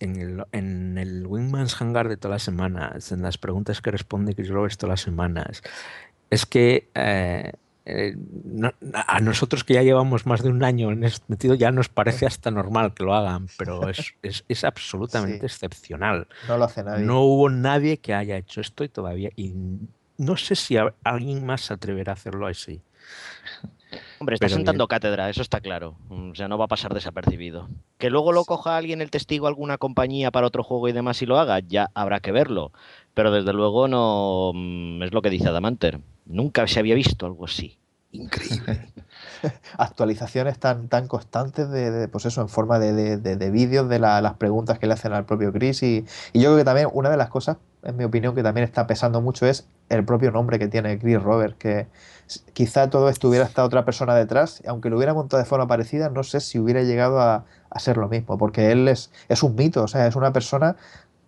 [0.00, 4.34] en el, en el Wingman's Hangar de todas las semanas, en las preguntas que responde
[4.34, 5.62] Chris Roberts todas las semanas.
[6.30, 7.52] Es que eh,
[7.86, 8.14] eh,
[8.44, 11.88] no- a nosotros que ya llevamos más de un año en este metido ya nos
[11.88, 15.46] parece hasta normal que lo hagan, pero es, es, es absolutamente Sí.
[15.46, 16.26] excepcional.
[16.48, 17.04] No lo hace nadie.
[17.04, 19.30] No hubo nadie que haya hecho esto y todavía.
[19.36, 19.54] Y
[20.18, 22.80] no sé si a- alguien más se atreverá a hacerlo así.
[24.20, 25.96] Hombre, está Pero sentando cátedra, eso está claro.
[26.10, 27.68] Mm, O sea, no va a pasar desapercibido.
[27.98, 31.26] Que luego lo coja alguien, el testigo, alguna compañía para otro juego y demás y
[31.26, 32.70] lo haga, ya habrá que verlo.
[33.14, 36.00] Pero desde luego no mm, es lo que dice Adamanter.
[36.26, 37.76] Nunca se había visto algo así.
[38.12, 38.92] Increíble.
[39.78, 43.88] Actualizaciones tan, tan constantes de, de, pues eso, en forma de, de, de- de vídeos
[43.88, 45.82] de la- las preguntas que le hacen al propio Chris.
[45.82, 48.64] Y, y yo creo que también una de las cosas, en mi opinión, que también
[48.64, 51.86] está pesando mucho es el propio nombre que tiene Chris Robert, que
[52.52, 56.10] quizá todo esto hubiera estado otra persona detrás, aunque lo hubiera montado de forma parecida,
[56.10, 59.56] no sé si hubiera llegado a, a ser lo mismo, porque él es, es un
[59.56, 60.76] mito, o sea, es una persona,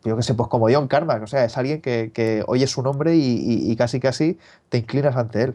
[0.05, 2.83] yo que sé, pues como John Carmack, o sea, es alguien que, que oye su
[2.83, 4.39] nombre y, y- y casi casi
[4.69, 5.55] te inclinas ante él.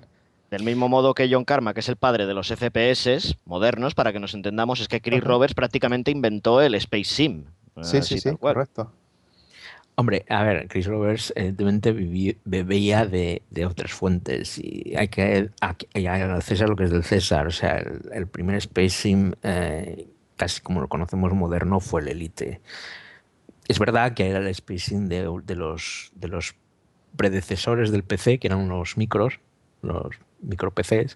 [0.50, 4.14] Del mismo modo que John Karma, que es el padre de los FPS modernos, para
[4.14, 5.28] que nos entendamos, es que Chris Ajá.
[5.28, 7.44] Roberts prácticamente inventó el Space Sim.
[7.82, 8.92] Sí, sí, sí, correcto.
[9.96, 11.92] Hombre, a ver, Chris Roberts evidentemente
[12.46, 16.92] bebía de, de otras fuentes y hay que aquí- y al César lo que es
[16.92, 17.48] del César.
[17.48, 22.10] O sea, el, el primer Space Sim, eh, casi como lo conocemos moderno, fue el
[22.10, 22.62] Elite.
[23.68, 24.48] Es verdad que era el
[25.10, 26.56] de, de los, de los
[27.16, 29.40] predecesores del PC, que eran unos micros,
[29.82, 31.16] los micro PCs,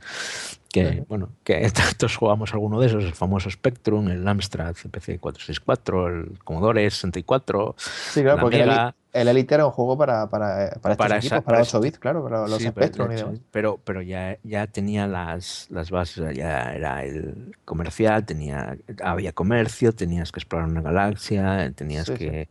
[0.72, 6.08] que, bueno, que todos jugamos alguno de esos, el famoso Spectrum, el Amstrad CPC 464,
[6.08, 8.88] el Commodore 64, Sí, claro, la porque el, Amiga.
[8.90, 11.58] Eli- el Elite era un juego para, para, eh, para estos Para equipos, esa- para
[11.58, 13.42] para 8 bits, claro, para los Sí, pero, Spectrum y de hecho, demás.
[13.52, 19.92] pero, pero ya, ya tenía las, las bases, ya era el comercial, tenía, había comercio,
[19.94, 22.18] tenías que explorar una galaxia, tenías, Sí, sí.
[22.20, 22.50] que,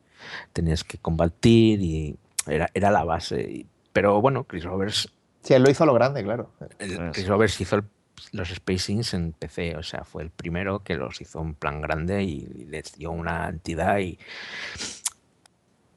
[0.52, 3.40] tenías que combatir y era, era la base.
[3.40, 5.09] Y- Pero bueno, Chris Roberts,
[5.42, 6.50] Sí, él lo hizo a lo grande, claro.
[6.78, 7.26] el- Ah, Chris.
[7.26, 7.85] Roberts hizo el-
[8.32, 12.22] los Spacings en PC, o sea, fue el primero que los hizo en plan grande
[12.22, 14.18] y, les dio una entidad y,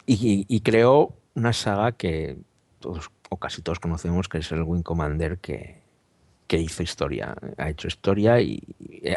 [0.05, 2.37] y, creó una saga que
[2.79, 5.81] todos o casi todos conocemos, que es el Wing Commander que,
[6.47, 8.61] que hizo historia, ha hecho historia y,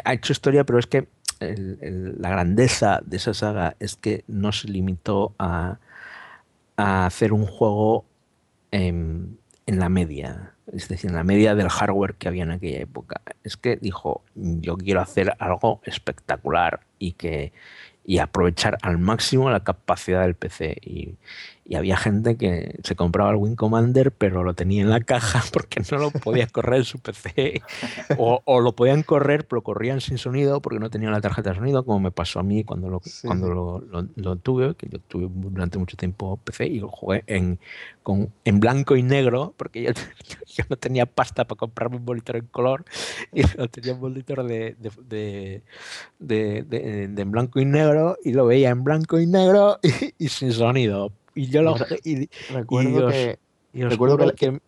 [0.03, 1.07] ha hecho historia, pero es que
[1.39, 5.77] la grandeza de esa saga es que no se limitó a,
[6.77, 8.05] a hacer un juego
[8.71, 12.79] en, en la media, es decir, en la media del hardware que había en aquella
[12.79, 13.21] época.
[13.43, 17.53] Es que dijo, yo quiero hacer algo espectacular y que
[18.07, 20.77] y aprovechar al máximo la capacidad del PC.
[21.69, 25.43] Y había gente que se compraba el Wing Commander, pero lo tenía en la caja
[25.51, 27.61] porque no lo podía correr en su PC.
[28.17, 31.83] O, lo podían correr, pero corrían sin sonido porque no tenían la tarjeta de sonido,
[31.83, 33.83] como me pasó a mí cuando lo, cuando
[34.15, 37.59] lo, tuve, que yo tuve durante mucho tiempo PC y lo jugué en,
[38.01, 39.91] con, en blanco y negro, porque yo,
[40.47, 42.85] yo no tenía pasta para comprarme un monitor en color
[43.33, 45.61] y lo tenía un monitor de, de,
[46.19, 49.79] de, de, en blanco y negro y lo veía en blanco y negro
[50.17, 51.75] y sin sonido y yo lo.
[52.03, 53.39] Y, recuerdo que.
[53.73, 54.59] recuerdo que,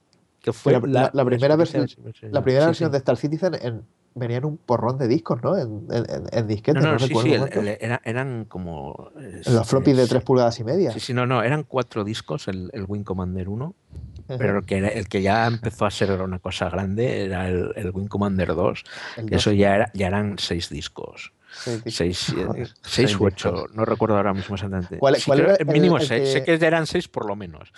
[0.42, 1.88] que, fue la, primera versión,
[2.22, 5.58] la primera versión de Star Citizen en, venía en un porrón de discos, ¿no?
[5.58, 6.84] En, en, en disquetes.
[6.84, 7.34] No, no, sí, sí,
[8.04, 9.12] eran como.
[9.48, 10.92] Los floppies de 3 pulgadas y media.
[10.92, 13.74] Sí, sí, no, no, eran cuatro discos, el, el Wing Commander 1.
[14.38, 17.90] Pero el que, el que ya empezó a ser una cosa grande era el, el
[17.90, 18.84] Wing Commander 2.
[19.32, 21.34] eso ya, era, ya eran seis discos.
[21.52, 22.34] Seis,
[22.82, 24.98] seis u ocho, no recuerdo ahora mismo exactamente.
[24.98, 27.72] ¿Cuál, era el mínimo seis, sé que eran seis por lo menos.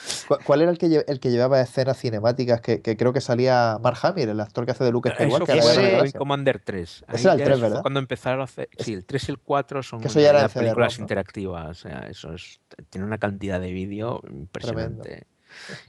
[0.46, 3.98] ¿Cuál, era el que, el que llevaba escenas cinemáticas que, que, creo que salía Mark
[4.04, 5.58] Hamill, el actor que hace de Luke Skywalker?
[5.58, 7.06] Eso fue Commander 3.
[7.14, 7.82] Ese era el 3, ¿verdad?
[7.82, 8.70] Cuando empezaron a hacer...
[8.78, 11.70] Sí, el 3 y el 4 son ya películas interactivas.
[11.70, 15.28] O sea, eso es, tiene una cantidad de vídeo impresionante.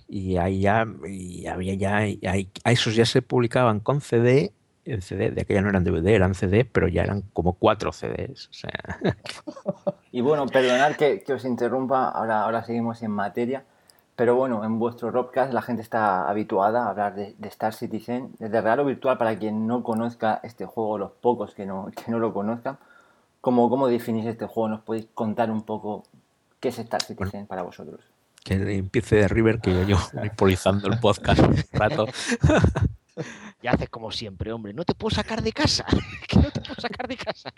[0.09, 4.53] Y ahí ya, y había ya, y ahí, a esos ya se publicaban con CD
[4.85, 8.49] en CD, de aquella no eran DVD, eran CD, pero ya eran como cuatro CDs.
[8.49, 8.99] O sea.
[10.11, 13.65] Y bueno, perdonad que, os interrumpa, ahora, ahora seguimos en materia,
[14.17, 18.61] pero bueno, en vuestro Robcast la gente está habituada a hablar de, Star Citizen, desde
[18.61, 22.35] Real Virtual, para quien no conozca este juego, los pocos que no, que no lo
[22.35, 22.79] conozcan,
[23.41, 24.69] ¿cómo, ¿cómo definís este juego?
[24.69, 26.05] ¿Nos podéis contar un poco
[26.61, 28.01] qué es Star Citizen para vosotros?
[28.45, 29.97] Que empiece de River, que yo, yo
[30.37, 32.07] polizando el podcast un rato.
[33.63, 35.87] Y haces como siempre, hombre, no te puedo sacar de casa.
[36.37, 37.55] no te puedo sacar de casa.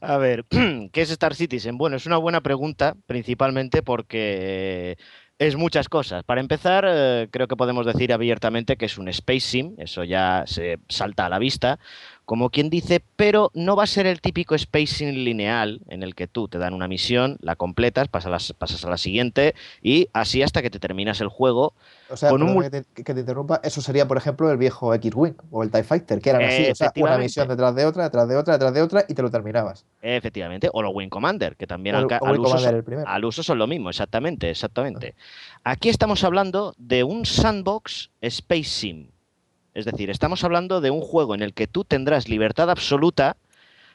[0.00, 0.46] A ver,
[0.92, 1.76] ¿qué es Star Citizen?
[1.76, 4.96] Bueno, es una buena pregunta, principalmente porque
[5.38, 6.24] es muchas cosas.
[6.24, 10.44] Para empezar, eh, creo que podemos decir abiertamente que es un Space Sim, eso ya
[10.46, 11.78] se salta a la vista,
[12.24, 16.26] como quien dice, pero no va a ser el típico spacing lineal en el que
[16.26, 20.42] tú te dan una misión, la completas, pasas a, pasas a la siguiente y así
[20.42, 21.74] hasta que te terminas el juego.
[22.10, 22.30] O sea,
[22.94, 26.30] que, te, interrumpa, eso sería, por ejemplo, el viejo X-Wing o el TIE Fighter, que
[26.30, 29.04] eran así, o sea, una misión detrás de otra, detrás de otra, detrás de otra
[29.08, 29.84] y te lo terminabas.
[30.00, 32.06] Efectivamente, o los Wing Commander, que también al,
[32.38, 35.14] uso, son, al, uso, son lo mismo, exactamente, exactamente.
[35.62, 39.13] Aquí estamos hablando de un sandbox Space Sim
[39.74, 43.36] es decir, estamos hablando de un juego en el que tú tendrás libertad absoluta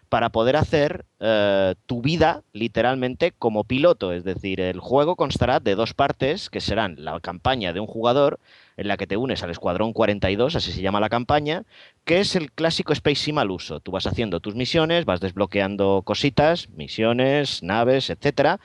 [0.10, 4.12] para poder hacer eh, tu vida literalmente como piloto.
[4.12, 8.39] Es decir, el juego constará de dos partes, que serán la campaña de un jugador,
[8.76, 11.63] en la que te unes al Escuadrón 42, así se llama la campaña,
[12.06, 13.82] que es el clásico Space Sim al uso.
[13.82, 18.60] Tú vas haciendo tus misiones, vas desbloqueando cositas, misiones, naves, etc.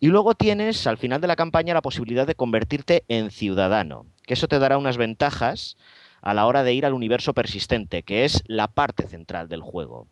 [0.00, 4.34] Y luego tienes al final de la campaña la posibilidad de convertirte en ciudadano, que
[4.34, 5.76] eso te dará unas ventajas
[6.22, 10.06] a la hora de ir al universo persistente, que es la parte central del juego.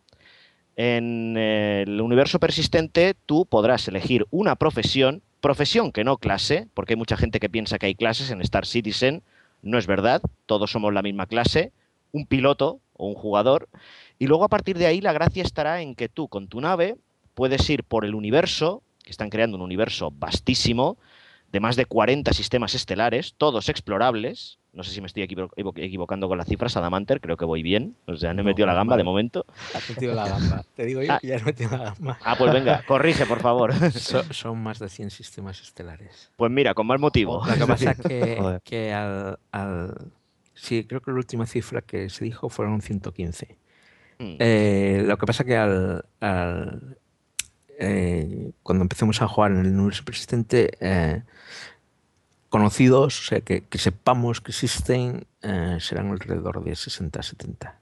[0.75, 6.93] En eh, el universo persistente tú podrás elegir una profesión, profesión que no clase, porque
[6.93, 9.21] hay mucha gente que piensa que hay clases en Star Citizen,
[9.61, 11.71] no es verdad, todos somos la misma clase,
[12.11, 13.67] un piloto o un jugador,
[14.19, 16.95] y luego a partir de ahí la gracia estará en que tú con tu nave
[17.33, 20.97] puedes ir por el universo, que están creando un universo vastísimo,
[21.51, 26.37] de más de 40 sistemas estelares, todos explorables, no sé si me estoy equivocando con
[26.37, 27.95] las cifras, Adamanter, creo que voy bien.
[28.05, 29.45] O sea, no he metido la gamba de momento.
[29.73, 30.63] Has metido la gamba.
[30.75, 31.19] Te digo yo ah.
[31.19, 32.19] que ya he metido la gamba.
[32.23, 33.73] Ah, pues venga, corrige, por favor.
[34.31, 36.31] son más de 100 sistemas estelares.
[36.35, 37.43] Pues mira, con más motivo.
[37.45, 40.11] Lo que pasa es que, al,
[40.53, 43.57] Sí, creo que la última cifra que se dijo fueron 115.
[44.19, 44.35] Hmm.
[44.37, 46.05] Eh, lo que pasa es que al,
[47.79, 51.23] eh, cuando empecemos a jugar en el universo persistente, eh,
[52.49, 57.75] conocidos, o sea, que, sepamos que existen, eh, serán alrededor de 60-70.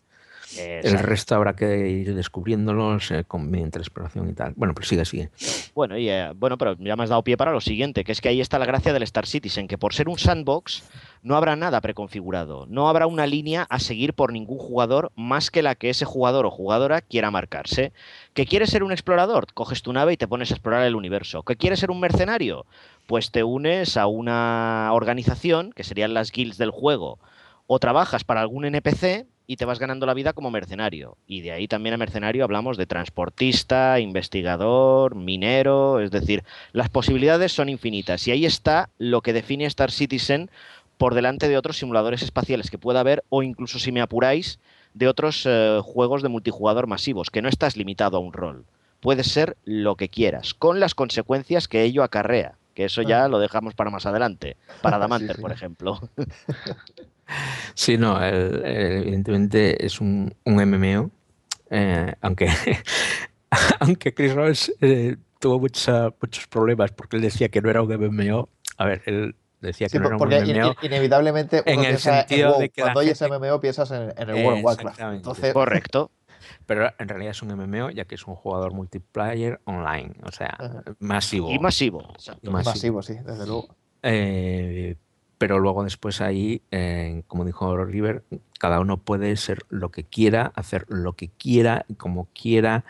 [0.58, 4.54] El resto habrá que ir descubriéndolos eh, con, mediante la exploración y tal.
[4.56, 5.30] Bueno, pero sigue, sigue.
[5.76, 8.22] Bueno, y, eh, bueno, pero ya me has dado pie para lo siguiente, que es
[8.22, 10.84] que ahí está la gracia del Star Citizen, que por ser un sandbox
[11.24, 15.62] no habrá nada preconfigurado, no habrá una línea a seguir por ningún jugador más que
[15.62, 17.92] la que ese jugador o jugadora quiera marcarse.
[18.34, 19.54] ¿Que quieres ser un explorador?
[19.54, 21.44] Coges tu nave y te pones a explorar el universo.
[21.44, 22.66] ¿Que quieres ser un mercenario?
[23.08, 27.20] Pues te unes a una organización, que serían las guilds del juego,
[27.68, 31.18] o trabajas para algún NPC y te vas ganando la vida como mercenario.
[31.26, 36.44] Y de ahí también a mercenario hablamos de transportista, investigador, minero, es decir,
[36.74, 38.28] las posibilidades son infinitas.
[38.28, 40.52] Y ahí está lo que define Star Citizen
[40.98, 44.60] por delante de otros simuladores espaciales que pueda haber o incluso si me apuráis
[44.94, 48.66] de otros eh, juegos de multijugador masivos, que no estás limitado a un rol.
[49.00, 53.40] Puedes ser lo que quieras, con las consecuencias que ello acarrea que eso ya lo
[53.40, 54.56] dejamos para más adelante.
[54.84, 55.42] Para Damanter, sí.
[55.42, 56.00] por ejemplo.
[57.74, 61.12] Sí, no, el- el- evidentemente es un, un MMO,
[61.70, 62.48] eh, aunque,
[63.80, 67.92] aunque Chris Ross eh, tuvo mucha- muchos problemas porque él decía que no era un
[67.94, 68.50] MMO.
[68.78, 70.68] A ver, él decía que Sí, no era un porque in- MMO.
[70.70, 72.60] in- inevitablemente uno en el piensa en sentido WoW.
[72.62, 75.00] de que la Cuando oyes gente- MMO piensas en, en el World of Warcraft.
[75.14, 76.12] Entonces, Correcto.
[76.66, 80.56] Pero en realidad es un MMO ya que es un jugador multiplayer online, o sea,
[80.60, 80.84] Ajá.
[81.00, 81.50] masivo.
[81.52, 82.06] Y masivo.
[82.10, 82.52] y Exacto.
[82.52, 82.72] masivo.
[82.74, 83.76] masivo, sí, desde luego.
[84.04, 84.96] Eh,
[85.38, 88.24] pero luego después ahí, eh, como dijo River,
[88.60, 92.84] cada uno puede ser lo que quiera, hacer lo que quiera, como quiera,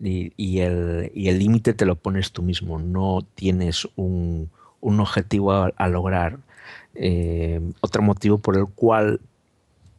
[0.00, 5.00] y, y el y el límite te lo pones tú mismo, no tienes un, un
[5.00, 6.38] objetivo a, a lograr.
[6.94, 9.20] Eh, otro motivo por el cual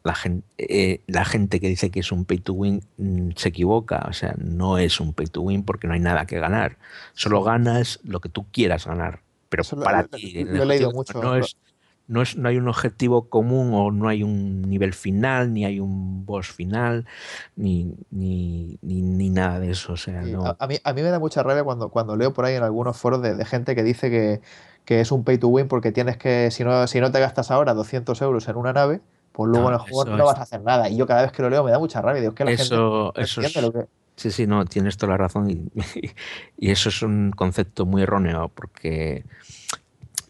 [0.04, 4.06] la gente, la gente que dice que es un pay to win mm, se equivoca,
[4.10, 6.78] o sea, no es un pay to win porque no hay nada que ganar,
[7.14, 10.44] solo ganas lo que tú quieras ganar, pero Eso para lo- ti.
[10.46, 11.22] lo he leído mucho.
[11.22, 11.58] No, es,
[12.08, 15.80] no, es, no hay un objetivo común o no hay un nivel final, ni hay
[15.80, 17.06] un boss final,
[17.56, 19.94] ni, ni, ni, ni nada de eso.
[19.94, 20.46] O sea, no.
[20.46, 22.64] a, a mí, a mí me da mucha rabia cuando, cuando leo por ahí en
[22.64, 24.42] algunos foros de, de gente que dice que,
[24.86, 27.52] que es un pay to win porque tienes que, si no, si no te gastas
[27.52, 29.02] ahora 200 euros en una nave,
[29.34, 30.90] pues luego No, en el juego eso no es- vas a hacer nada.
[30.90, 32.22] Y yo cada vez que lo leo me da mucha rabia.
[32.22, 33.88] Digo, que la Eso, eso entiende es, lo que...
[34.16, 35.70] Sí, sí, no, tienes toda la razón y,
[36.58, 39.26] y eso es un concepto muy erróneo porque,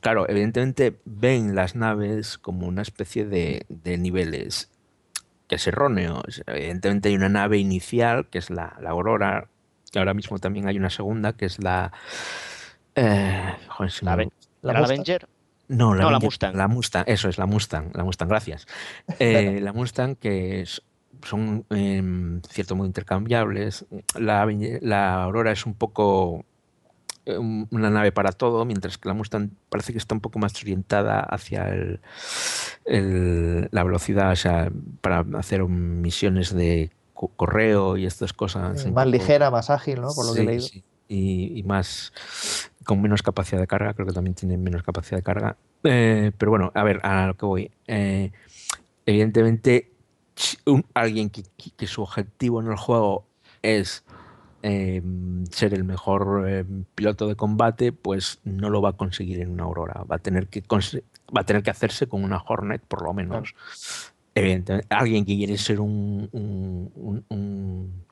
[0.08, 4.72] claro, evidentemente ven las naves como una especie de, de niveles,
[5.50, 6.24] que es erróneo.
[6.46, 9.50] Evidentemente hay una nave inicial, que es la, la Aurora,
[9.92, 11.92] que ahora mismo también hay una segunda, que es la...
[12.96, 14.16] eh, joder, se me La
[14.62, 14.86] La ¿Era la.
[14.86, 15.28] Avenger?
[15.68, 16.56] No, la, No, la Mustang.
[16.56, 18.66] La Mustang, eso es la Mustang, la Mustang, gracias.
[19.20, 20.82] Eh, la Mustang que es-
[21.24, 23.86] son en cierto modo intercambiables.
[24.18, 24.48] La,
[24.82, 26.57] la Aurora es un poco eh,
[27.28, 31.20] una nave para todo, mientras que la Mustang parece que está un poco más orientada
[31.20, 32.00] hacia el,
[32.86, 34.72] el- la velocidad, o sea,
[35.02, 38.86] para hacer misiones de co- correo y estas cosas.
[38.86, 40.10] un Más poco- ligera, más ágil, ¿no?
[40.14, 40.62] Por lo que he leído.
[40.68, 40.84] sí.
[41.10, 42.12] Y, y más
[42.84, 45.56] con menos capacidad de carga, creo que también tiene menos capacidad de carga.
[45.84, 47.72] Eh, pero bueno, a ver, a lo que voy.
[47.88, 48.32] Eh,
[49.06, 49.92] evidentemente,
[50.66, 51.44] un- alguien que-
[51.76, 53.26] que su objetivo en el juego
[53.62, 54.04] es
[54.64, 55.02] eh,
[55.52, 59.64] ser el mejor eh, piloto de combate, pues no lo va a conseguir en una
[59.64, 60.04] Aurora.
[60.10, 61.04] Va a tener que conse-
[61.36, 63.54] va a tener que hacerse con una Hornet, por lo menos.
[64.36, 68.04] Evidentemente, alguien que quiere ser un, un- un- un-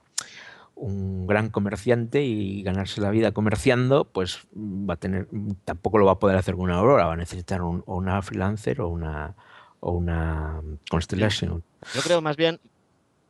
[0.77, 5.27] un gran comerciante y ganarse la vida comerciando, pues va a tener,
[5.63, 8.21] tampoco lo va a poder hacer con una Aurora, va a necesitar un- o una
[8.21, 9.35] freelancer o una
[9.79, 11.63] o una Constellation.
[11.93, 12.59] Yo creo más bien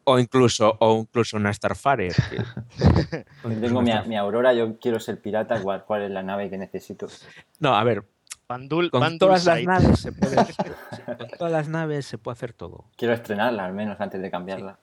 [0.08, 1.50] O incluso, o incluso una
[3.44, 6.58] incluso tengo mi, mi Aurora, yo quiero ser pirata, ¿cuál, cuál es la nave que
[6.60, 7.08] necesito?
[7.60, 8.04] No, a ver,
[8.48, 10.36] Bandul, con Bandul todas las naves se puede,
[11.18, 12.86] con todas las naves se puede hacer todo.
[12.96, 14.78] Quiero estrenarla al menos antes de cambiarla.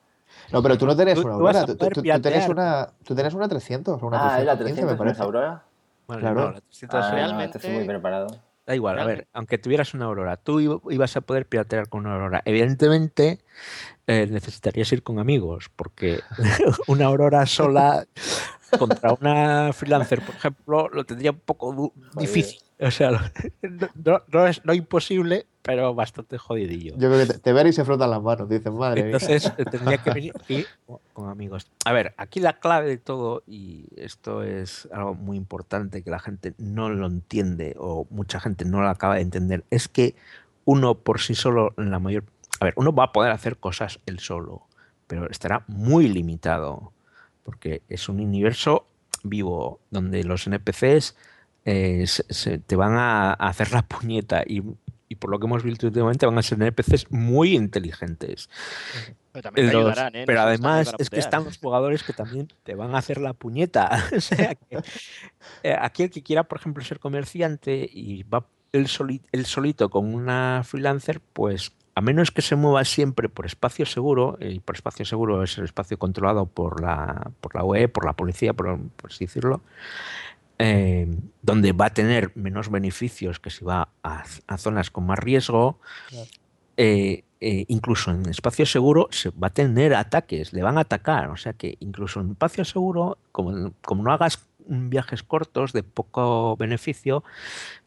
[0.50, 3.34] No, pero tú no tenés Tú- una Aurora, tú, tú- tú tenés una, tú tenés
[3.34, 5.22] una 300 o una ah, es la 315 300, me ¿no es parece.
[5.22, 5.62] Aurora?
[6.08, 6.40] Vale, Claro.
[6.40, 8.26] no, la 300 Ah, no, realmente- estoy muy preparado.
[8.72, 12.06] Da igual, a ver, aunque tuvieras una aurora, tú iba- ibas a poder piratear con
[12.06, 12.40] una aurora.
[12.46, 13.38] Evidentemente,
[14.06, 16.20] eh, necesitarías ir con amigos, porque
[16.86, 18.06] una aurora sola
[18.78, 22.60] contra una freelancer, por ejemplo, lo tendría un poco difícil.
[22.80, 23.10] O sea,
[23.94, 26.94] no- no es no imposible, pero bastante jodidillo.
[26.96, 29.06] Yo creo que te, te ven y se frotan las manos, dicen, madre.
[29.12, 31.66] Entonces tendría que venir aquí con- con amigos.
[31.84, 36.18] A ver, aquí la clave de todo, y esto es algo muy importante que la
[36.18, 40.16] gente no lo entiende o mucha gente no lo acaba de entender, es que
[40.64, 42.24] uno por sí solo, en la mayor...
[42.60, 44.62] A ver, uno va a poder hacer cosas él solo,
[45.06, 46.92] pero estará muy limitado,
[47.44, 48.86] porque es un universo
[49.24, 51.16] vivo donde los NPCs
[51.64, 54.62] eh, se- se- te van a, a hacer la puñeta y,
[55.12, 58.48] y por lo que hemos visto últimamente van a ser NPCs muy inteligentes.
[59.32, 60.24] Pero también Los- ayudarán, ¿eh?
[60.26, 63.90] Pero además es que están los jugadores que también te van a hacer la puñeta.
[64.16, 64.78] o sea que
[65.62, 68.46] eh, aquí el que quiera, por ejemplo, ser comerciante y va
[68.86, 73.84] soli- él solito con una freelancer, pues a menos que se mueva siempre por espacio
[73.84, 78.06] seguro, y por espacio seguro es el espacio controlado por la, por la UE, por
[78.06, 79.60] la policía, por, por así decirlo,
[80.62, 81.08] eh,
[81.42, 85.78] donde va a tener menos beneficios que si va a, a zonas con más riesgo,
[86.08, 86.26] Claro.
[86.76, 91.30] eh, eh, incluso en espacio seguro se va a tener ataques, le van a atacar.
[91.30, 96.56] O sea que incluso en espacio seguro, como, como no hagas viajes cortos de poco
[96.56, 97.24] beneficio,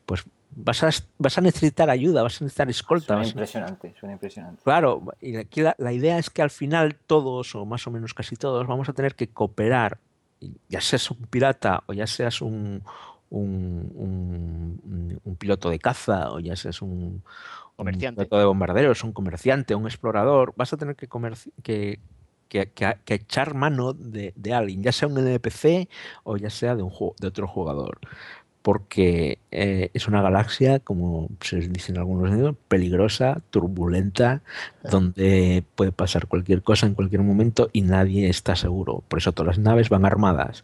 [0.06, 0.26] pues
[0.58, 3.14] vas a, vas a necesitar ayuda, vas a necesitar escolta.
[3.16, 4.62] Suena impresionante, suena impresionante.
[4.64, 8.14] Claro, y aquí la, la idea es que al final todos, o más o menos
[8.14, 10.00] casi todos, vamos a tener que cooperar,
[10.70, 12.84] ya seas un pirata o ya seas un,
[13.30, 17.24] un, un- un piloto de caza o ya seas un,
[17.76, 18.22] Comerciante.
[18.26, 21.08] piloto de bombarderos, un comerciante, un explorador, vas a tener que,
[21.64, 22.00] que,
[22.50, 22.72] que-
[23.06, 25.90] que- echar mano de, de alguien, ya sea un NPC
[26.24, 28.00] o ya sea de, un juego, de otro jugador.
[28.66, 34.42] Porque eh, es una galaxia, como se dicen algunos medios, peligrosa, turbulenta,
[34.90, 39.04] donde puede pasar cualquier cosa en cualquier momento y nadie está seguro.
[39.08, 40.64] Por eso todas las naves van armadas.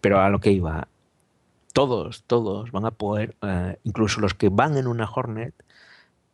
[0.00, 0.88] Pero a lo que iba,
[1.74, 5.52] todos, todos van a poder, eh, incluso los que van en una Hornet,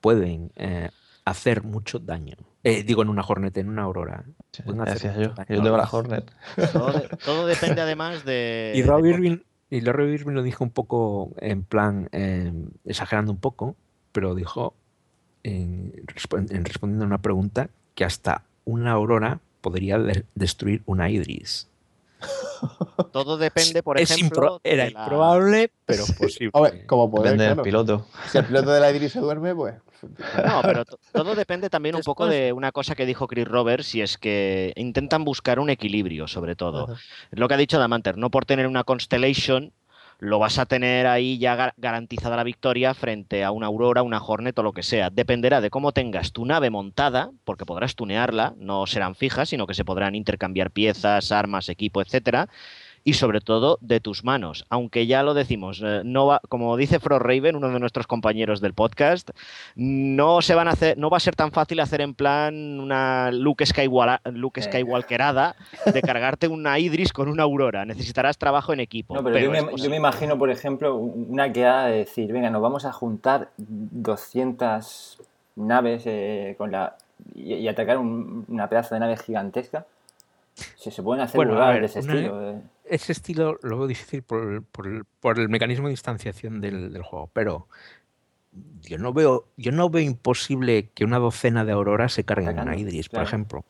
[0.01, 0.91] pueden eh,
[1.25, 2.37] hacer mucho daño.
[2.63, 4.23] Eh, digo en una Hornet, en una Aurora.
[4.53, 5.11] Sí, mucho yo.
[5.11, 5.35] daño.
[5.49, 6.31] Yo tengo la Hornet.
[6.73, 8.73] Todo, de- todo depende además de.
[8.77, 9.39] Y Rob Irving,
[9.77, 12.53] y Rob Irving lo dijo un poco en plan, eh,
[12.85, 13.75] exagerando un poco,
[14.13, 14.75] pero dijo,
[15.45, 21.09] en, resp- en respondiendo a una pregunta, que hasta una aurora podría de- destruir una
[21.11, 21.69] Idris.
[23.13, 24.59] Todo depende, por Es ejemplo.
[24.59, 26.51] impro- era de la- improbable, pero posible.
[26.53, 27.63] Hombre, como poder, Depende del claro.
[27.65, 28.07] piloto.
[28.31, 29.75] Si el piloto de la Idris se duerme, pues.
[30.47, 33.95] No, pero to- todo depende también un poco de una cosa que dijo Chris Roberts,
[33.95, 36.85] y es que intentan buscar un equilibrio, sobre todo.
[36.85, 37.01] Ajá.
[37.31, 39.73] Es lo que ha dicho Damanter, no por tener una Constellation
[40.19, 44.23] lo vas a tener ahí ya gar- garantizada la victoria frente a una Aurora, una
[44.23, 45.11] Hornet o lo que sea.
[45.11, 49.75] Dependerá de cómo tengas tu nave montada, porque podrás tunearla, no serán fijas, sino que
[49.75, 52.49] se podrán intercambiar piezas, armas, equipo, etcétera.
[53.05, 54.65] Y sobre todo de tus manos.
[54.71, 58.61] Aunque ya lo decimos, eh, no va, como dice Frost Raven, uno de nuestros compañeros
[58.61, 59.31] del podcast,
[59.75, 63.33] no se van a hacer, no va a ser tan fácil hacer en plan una
[63.33, 64.63] Luke, Skywala- Luke.
[64.63, 65.57] Skywalkerada
[65.93, 67.85] de cargarte una Idris con una Aurora.
[67.85, 69.15] Necesitarás trabajo en equipo.
[69.17, 72.63] No, pero, yo, me, yo me imagino, por ejemplo, una quedada de decir, venga, nos
[72.63, 75.21] vamos a juntar 200
[75.57, 76.97] naves eh, con la
[77.35, 79.87] y, y atacar un- una pedazo de nave gigantesca.
[80.55, 82.63] Se, se pueden hacer Bueno, ver, de ese una- estilo.
[82.85, 86.93] Ese estilo lo veo difícil por, el- por el, por el mecanismo de distanciación del,
[86.93, 87.69] del juego, pero
[88.83, 92.79] yo no veo, yo no veo imposible que una docena de auroras se carguen Atacando,
[92.79, 93.65] Idris, por ejemplo.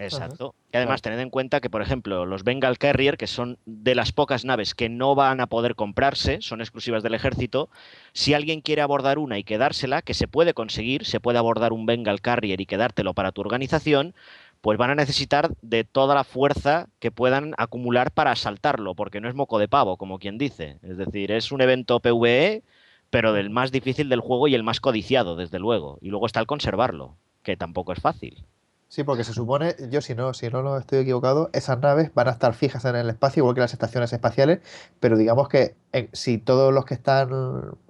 [0.00, 0.54] Exacto.
[0.72, 4.12] Y además, tened en cuenta que, por ejemplo, los Bengal Carrier, que son de las
[4.12, 7.68] pocas naves que no van a poder comprarse, son exclusivas del ejército,
[8.12, 11.84] si alguien quiere abordar una y quedársela, que se puede conseguir, se puede abordar un
[11.84, 14.14] Bengal Carrier y quedártelo para tu organización,
[14.60, 19.28] pues van a necesitar de toda la fuerza que puedan acumular para asaltarlo, porque no
[19.28, 20.78] es moco de pavo, como quien dice.
[20.82, 22.62] Es decir, es un evento PvE,
[23.10, 25.98] pero del más difícil del juego y el más codiciado, desde luego.
[26.00, 28.44] Y luego está el conservarlo, que tampoco es fácil.
[28.88, 32.28] Sí, porque se supone, yo si no, si no lo estoy equivocado, esas naves van
[32.28, 34.60] a estar fijas en el espacio, igual que las estaciones espaciales,
[34.98, 37.28] pero digamos que eh, si todos los que están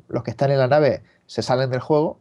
[0.08, 2.18] los que están en la nave se salen del juego,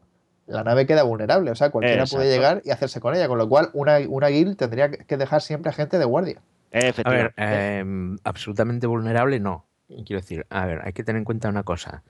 [0.47, 1.51] la nave queda vulnerable.
[1.51, 3.27] O sea, cualquiera puede llegar y hacerse con ella.
[3.27, 6.41] Con lo cual, una, una guild tendría que dejar siempre a gente de guardia.
[6.73, 7.33] A ver, Efectivamente.
[7.79, 9.65] em, absolutamente vulnerable no.
[9.87, 12.03] Quiero decir, a ver, hay que tener en cuenta una cosa.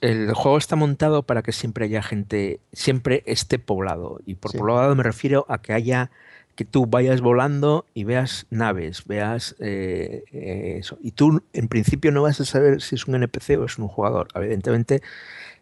[0.00, 4.20] El juego está montado para que siempre haya gente, siempre esté poblado.
[4.26, 4.58] Y por Sí.
[4.58, 6.10] poblado me refiero a que haya,
[6.56, 10.98] que tú vayas volando y veas naves, veas eh, eh, eso.
[11.00, 13.88] Y tú en principio no vas a saber si es un NPC o es un
[13.88, 14.28] jugador.
[14.34, 15.00] Evidentemente,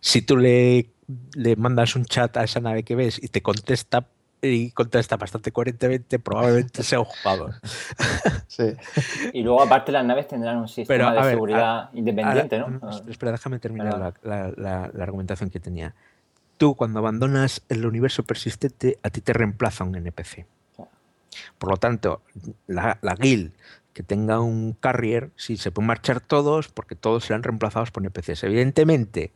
[0.00, 0.88] si tú le,
[1.34, 4.06] le mandas un chat a esa nave que ves y te contesta
[4.44, 7.54] y contesta bastante coherentemente, probablemente sea un jugador.
[8.48, 8.64] Sí.
[9.32, 12.68] Y luego, aparte, las naves tendrán un sistema Pero, de ver, seguridad independiente, ¿no?
[12.68, 15.94] mm, Espera, déjame terminar la, la- la- la argumentación que tenía.
[16.58, 20.44] Tú, cuando abandonas el universo persistente, a ti te reemplaza un NPC.
[21.58, 22.20] Por lo tanto,
[22.66, 23.52] la, la guild
[23.94, 28.44] que tenga un carrier, sí, se pueden marchar todos porque todos serán reemplazados por NPCs.
[28.44, 29.32] Evidentemente,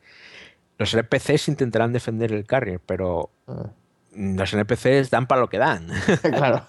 [0.78, 3.70] los NPCs intentarán defender el carrier, pero Ah,
[4.18, 5.88] los NPCs dan para lo que dan.
[6.22, 6.64] claro.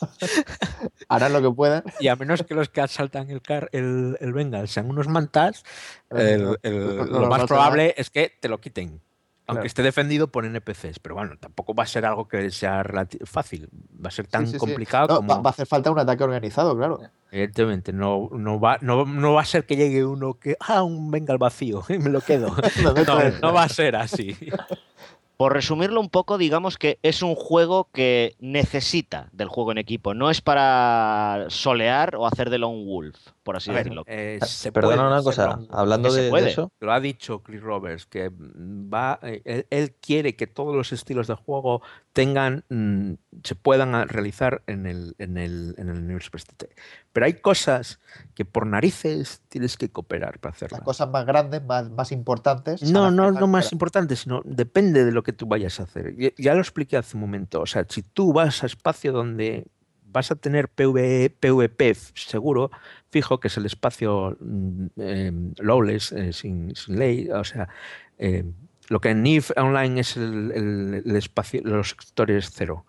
[1.07, 1.83] Harán lo que puedan.
[1.99, 5.63] Y a menos que los que asaltan el, car el, el Bengal sean unos mantas,
[6.09, 8.99] el- lo más probable es que te lo quiten.
[9.47, 9.65] Aunque Claro.
[9.67, 10.99] esté defendido por NPCs.
[10.99, 12.83] Pero bueno, tampoco va a ser algo que sea
[13.25, 13.69] fácil.
[14.03, 14.59] Va a ser tan Sí, sí, sí.
[14.59, 15.27] complicado No, como.
[15.29, 16.99] va, va a hacer falta un ataque organizado, claro.
[17.31, 20.55] Evidentemente, no, no, va, no, no va a ser que llegue uno que.
[20.59, 22.53] Ah, un Bengal vacío, y me lo quedo.
[22.83, 22.93] No,
[23.41, 24.35] no va a ser así.
[25.37, 30.15] Por resumirlo un poco, digamos que es un juego que necesita del juego en equipo.
[30.15, 33.15] No es para solear o hacer de lone wolf,
[33.47, 34.03] por así A ver, decirlo.
[34.07, 38.29] eh, se Perdona puede una cosa, hablando de, eso, Lo ha dicho Chris Roberts, que
[38.29, 41.81] mm, va, eh, él, él quiere que todos los estilos de juego
[42.11, 46.29] tengan, mm, se puedan realizar en el, en el, en el universo.
[47.13, 48.01] Pero hay cosas
[48.35, 50.81] que por narices tienes que cooperar para Las hacerlas.
[50.81, 52.83] cosas más grandes, más, más importantes.
[52.83, 53.75] No, las no, no más fuera.
[53.75, 56.15] importante, sino depende de lo que tú vayas a hacer.
[56.17, 57.61] Ya, ya lo expliqué hace un momento.
[57.61, 59.67] O sea, si tú vas a espacio donde
[60.09, 62.71] vas a tener PV, PvP seguro,
[63.09, 67.69] fijo, que es el espacio mm, eh, lawless, eh, sin, sin, ley, o sea,
[68.17, 68.43] eh,
[68.89, 72.85] lo que en NIF Online es el, el, el, espacio, los sectores cero.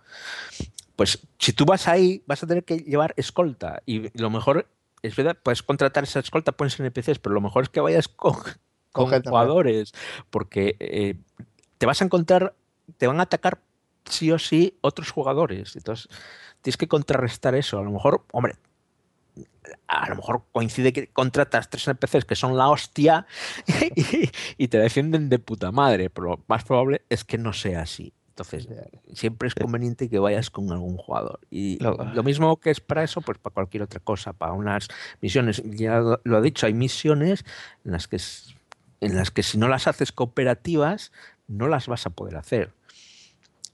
[0.96, 4.66] Pues si tú vas ahí, vas a tener que llevar escolta y lo mejor
[5.02, 8.34] es verdad, puedes contratar esa escolta, pones NPCs, pero lo mejor es que vayas con,
[8.92, 9.92] con jugadores,
[10.30, 11.16] porque eh,
[11.78, 12.54] te vas a encontrar,
[12.96, 13.60] te van a atacar
[14.04, 15.76] sí o sí otros jugadores.
[15.76, 16.08] Entonces,
[16.62, 17.78] tienes que contrarrestar eso.
[17.78, 18.56] A lo mejor, hombre,
[19.86, 23.26] a lo mejor coincide que contratas tres NPCs que son la hostia
[23.96, 27.82] y, y, te defienden de puta madre, pero lo más probable es que no sea
[27.82, 28.12] así.
[28.38, 28.68] Entonces,
[29.14, 31.40] siempre es conveniente que vayas con algún jugador.
[31.50, 34.86] Y lo, mismo que es para eso, pues para cualquier otra cosa, para unas
[35.20, 35.60] misiones.
[35.64, 37.44] Ya lo ha dicho, hay misiones
[37.84, 38.18] en las que,
[39.00, 41.10] en las que si no las haces cooperativas,
[41.48, 42.72] no las vas a poder hacer.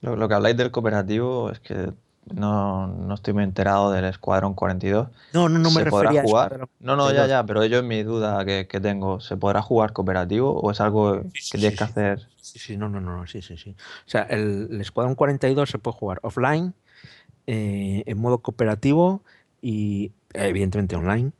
[0.01, 1.93] Lo, lo que habláis del cooperativo es que
[2.33, 5.09] no, no, estoy muy enterado del Escuadrón 42.
[5.33, 6.43] No, no, no me ¿Se podrá jugar?
[6.43, 9.19] a Escuadrón No, no, ya, ya, pero yo es mi duda que, que, tengo.
[9.19, 12.27] ¿Se podrá jugar cooperativo o es algo Sí, que sí, tienes sí, que hacer?
[12.41, 13.71] Sí, sí, no, no, no, sí, sí, sí.
[14.05, 16.73] O sea, el, el Escuadrón 42 se puede jugar offline,
[17.47, 19.21] eh, en modo cooperativo
[19.61, 21.31] y evidentemente online.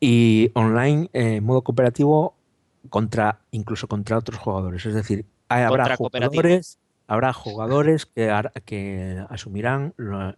[0.00, 2.34] Y online, eh, en modo cooperativo,
[2.90, 4.86] contra incluso contra otros jugadores.
[4.86, 8.30] Es decir, hay- habrá jugadores, habrá jugadores que,
[9.28, 9.94] asumirán,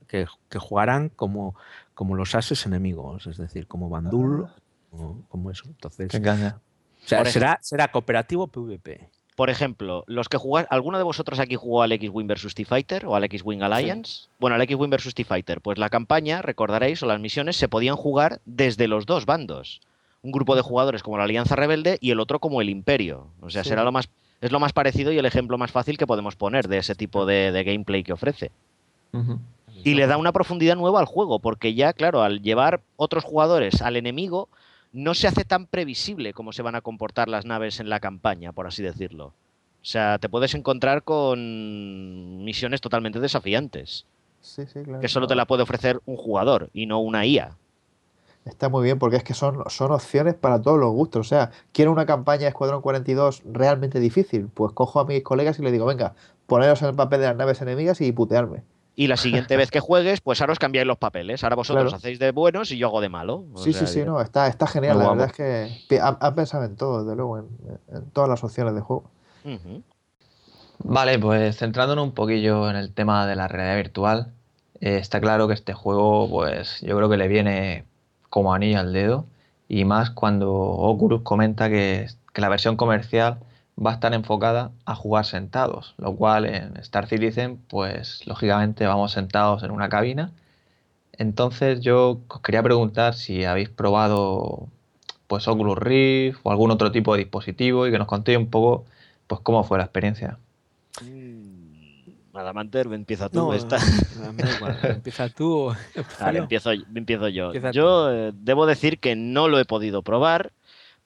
[0.07, 1.55] que, que jugarán como,
[1.95, 4.47] como los ases enemigos, es decir, como Bandul,
[4.91, 5.65] como, como eso.
[5.67, 6.59] Entonces, caña.
[7.05, 7.33] o sea, ejemplo.
[7.33, 9.11] será, será cooperativo PvP.
[9.37, 13.17] Por ejemplo, los que jugáis, ¿alguno de vosotros aquí jugó al X-Wing vs T-Fighter o
[13.17, 14.29] al X-Wing Alliance?
[14.39, 18.41] Bueno, al X-Wing vs T-Fighter, pues la campaña, recordaréis, o las misiones se podían jugar
[18.45, 19.81] desde los dos bandos.
[20.23, 23.29] Un grupo de jugadores como la Alianza Rebelde y el otro como el Imperio.
[23.41, 23.71] O sea, Sí.
[23.71, 24.11] será lo más,
[24.41, 27.27] es lo más parecido y el ejemplo más fácil que podemos poner de ese tipo
[27.27, 28.51] de, de gameplay que ofrece.
[29.83, 33.83] Y le da una profundidad nueva al juego, porque ya, claro, al llevar otros jugadores
[33.83, 34.49] al enemigo,
[34.93, 38.53] no se hace tan previsible cómo se van a comportar las naves en la campaña,
[38.53, 39.27] por así decirlo.
[39.27, 44.05] O sea, te puedes encontrar con misiones totalmente desafiantes,
[44.43, 45.01] Sí, sí, claro.
[45.01, 47.57] que solo te la puede ofrecer un jugador y no una IA.
[48.47, 51.27] Está muy bien porque es que son, son opciones para todos los gustos.
[51.27, 54.49] O sea, quiero una campaña de Escuadrón 42 realmente difícil.
[54.53, 56.15] Pues cojo a mis colegas y les digo, venga,
[56.47, 58.63] poneros en el papel de las naves enemigas y putearme.
[58.97, 61.43] Y la siguiente vez que juegues, pues ahora os cambiáis los papeles.
[61.45, 61.97] Ahora vosotros Claro.
[61.97, 63.45] hacéis de buenos y yo hago de malo.
[63.55, 64.99] O Sí, sea, sí, sí, no, está, está genial.
[64.99, 67.47] La verdad es que han, han pensado en todo, desde luego, en,
[67.95, 69.05] en todas las opciones de juego.
[70.83, 74.33] Vale, pues centrándonos un poquillo en el tema de la realidad virtual,
[74.81, 77.85] eh, está claro que este juego, pues yo creo que le viene
[78.31, 79.27] como anillo al dedo,
[79.69, 83.39] y más cuando Oculus comenta que, que la versión comercial
[83.85, 89.13] va a estar enfocada a jugar sentados, lo cual en Star Citizen, pues lógicamente vamos
[89.13, 90.33] sentados en una cabina.
[91.13, 94.69] Entonces yo os quería preguntar si habéis probado
[95.27, 98.85] pues Oculus Rift o algún otro tipo de dispositivo y que nos contéis un poco
[99.27, 100.39] pues cómo fue la experiencia.
[102.35, 103.39] Adamanter, empieza tú.
[103.39, 103.79] No, esta.
[104.57, 104.79] igual.
[104.83, 105.75] Empieza tú.
[106.21, 107.47] Vale, empiezo, empiezo yo.
[107.47, 110.53] Empieza yo eh, debo decir que no lo he podido probar,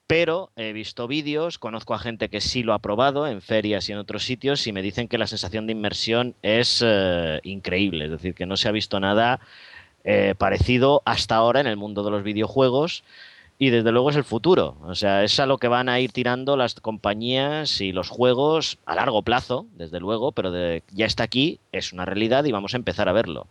[0.07, 3.93] pero he visto vídeos, conozco a gente que sí lo ha probado en ferias y
[3.93, 8.11] en otros sitios y me dicen que la sensación de inmersión es eh, increíble, es
[8.11, 9.39] decir, que no se ha visto nada
[10.03, 13.03] eh, parecido hasta ahora en el mundo de los videojuegos
[13.57, 16.11] y desde luego es el futuro, o sea, es a lo que van a ir
[16.11, 21.23] tirando las compañías y los juegos a largo plazo, desde luego, pero de- ya está
[21.23, 23.47] aquí, es una realidad y vamos a empezar a verlo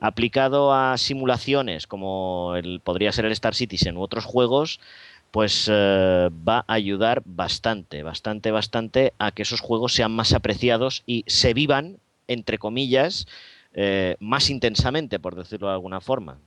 [0.00, 4.80] aplicado a simulaciones como el, podría ser el Star Citizen u otros juegos,
[5.30, 11.04] pues eh, va a ayudar bastante, bastante, bastante a que esos juegos sean más apreciados
[11.06, 13.26] y se vivan, entre comillas,
[13.74, 16.38] eh, más intensamente, por decirlo de alguna forma.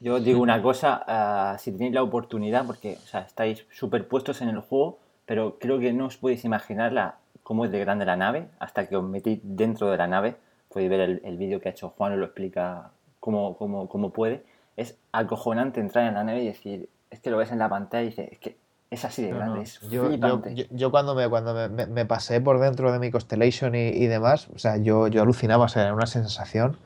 [0.00, 4.48] Yo digo una cosa, ah, si tenéis la oportunidad, porque o sea, estáis superpuestos en
[4.50, 8.16] el juego, pero creo que no os podéis imaginar la, cómo es de grande la
[8.16, 10.36] nave, hasta que os metéis dentro de la nave,
[10.68, 14.44] podéis ver el, el vídeo que ha hecho Juan, lo explica cómo, cómo, cómo puede.
[14.76, 18.02] Es acojonante entrar en la nave y decir, es que lo ves en la pantalla
[18.04, 18.56] y dices, es que
[18.90, 19.62] es así de grande, no.
[19.62, 20.54] es Yo, yo, flipante.
[20.54, 23.88] yo- yo cuando, me, cuando me, me- me pasé por dentro de mi Constellation y,
[23.88, 26.76] y demás, o sea, yo, yo alucinaba, o sea, era una sensación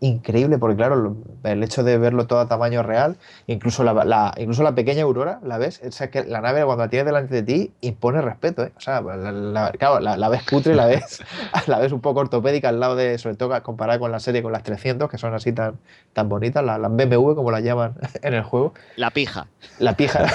[0.00, 4.62] increíble, porque claro, el hecho de verlo todo a tamaño real, incluso la, la- incluso
[4.62, 5.80] la pequeña aurora, ¿la ves?
[5.86, 8.72] O sea, que la nave cuando la tienes delante de ti impone respeto, ¿eh?
[8.76, 11.22] O sea, la, la- claro, la, ves cutre, la ves,
[11.66, 14.52] la ves un poco ortopédica al lado de, sobre todo comparada con la serie con
[14.52, 15.74] las 300, que son así tan,
[16.12, 18.74] tan bonitas, la- las BMW, como las llaman en el juego.
[18.96, 19.46] La pija.
[19.78, 20.26] La pija.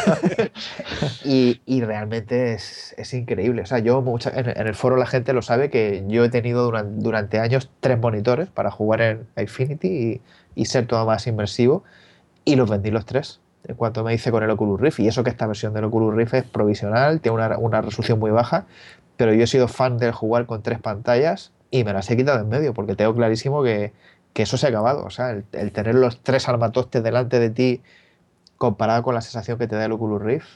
[1.24, 3.61] y, y realmente es, es increíble.
[3.61, 6.30] O sea, yo mucha- en, en el foro la gente lo sabe que yo he
[6.30, 9.28] tenido durante, durante años tres monitores para jugar en
[9.60, 10.22] Infinity
[10.56, 11.84] y, ser todo más inmersivo.
[12.45, 14.99] Y los vendí los tres en cuanto me hice con el Oculus Rift.
[14.99, 18.66] Y eso que esta versión del Oculus Rift es provisional, tiene una, resolución muy baja,
[19.18, 22.39] pero yo he sido fan del jugar con tres pantallas y me las he quitado
[22.41, 23.93] en medio porque tengo clarísimo que,
[24.36, 25.06] eso se ha acabado.
[25.06, 27.82] O sea, el, tener los tres armatostes delante de ti
[28.58, 30.47] comparado con la sensación que te da el Oculus Rift,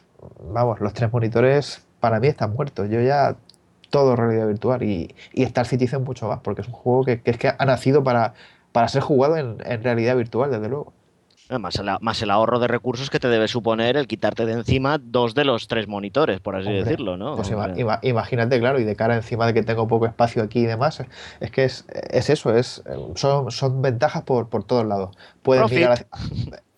[0.52, 2.90] vamos, los tres monitores para mí están muertos.
[2.90, 3.36] Yo ya
[3.90, 7.38] todo realidad virtual y, y Star Citizen mucho más porque es un juego que es
[7.38, 8.34] que ha nacido para,
[8.78, 10.94] para ser jugado en, en realidad virtual, desde luego.
[11.50, 15.00] Más el, más el, ahorro de recursos que te debe suponer el quitarte de encima
[15.00, 17.36] dos de los tres monitores, por así Hombre, decirlo, ¿no?
[17.36, 20.66] Pues ima, imagínate, claro, y de cara encima de que tengo poco espacio aquí y
[20.68, 21.04] demás,
[21.40, 22.84] es que es, es eso, es,
[23.16, 25.18] son, son ventajas por, por todos lados.
[25.42, 25.78] Puedes Profit.
[25.80, 26.08] mirar hacia,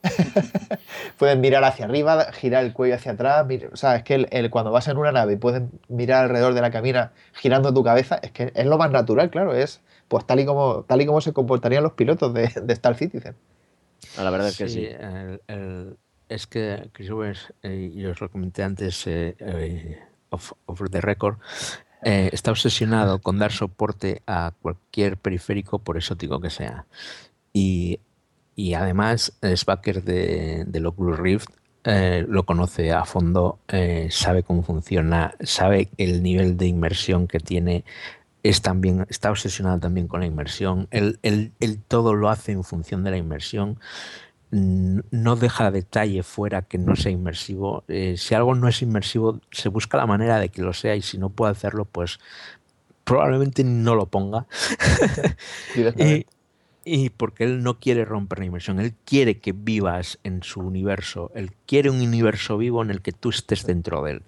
[1.17, 3.45] pueden mirar hacia arriba, girar el cuello hacia atrás.
[3.73, 6.53] O sea, es que el, el, cuando vas en una nave y puedes mirar alrededor
[6.53, 10.25] de la cabina girando tu cabeza, es que es lo más natural, claro, es pues
[10.27, 13.35] tal y como, tal y como se comportarían los pilotos de, de Star Citizen.
[14.17, 14.81] La verdad es que sí.
[14.81, 14.85] sí.
[14.85, 15.97] El, el,
[16.27, 19.99] es que Chris Owens, eh, y os lo comenté antes, eh, eh,
[20.29, 21.37] off, off, the record,
[22.03, 26.85] eh, está obsesionado con dar soporte a cualquier periférico, por exótico que sea.
[27.51, 27.99] Y,
[28.55, 31.49] y además es backer de, del Oculus Rift,
[31.83, 37.39] eh, lo conoce a fondo, eh, sabe cómo funciona, sabe el nivel de inmersión que
[37.39, 37.85] tiene,
[38.43, 42.63] es también, está obsesionado también con la inmersión, él, él, él, todo lo hace en
[42.63, 43.79] función de la inmersión,
[44.51, 49.69] no deja detalle fuera que no sea inmersivo, eh, si algo no es inmersivo se
[49.69, 52.19] busca la manera de que lo sea y si no puede hacerlo pues
[53.03, 54.47] probablemente no lo ponga.
[55.97, 56.25] y,
[56.83, 61.31] y porque él no quiere romper la inmersión, él quiere que vivas en su universo,
[61.35, 64.23] él quiere un universo vivo en el que tú estés dentro de él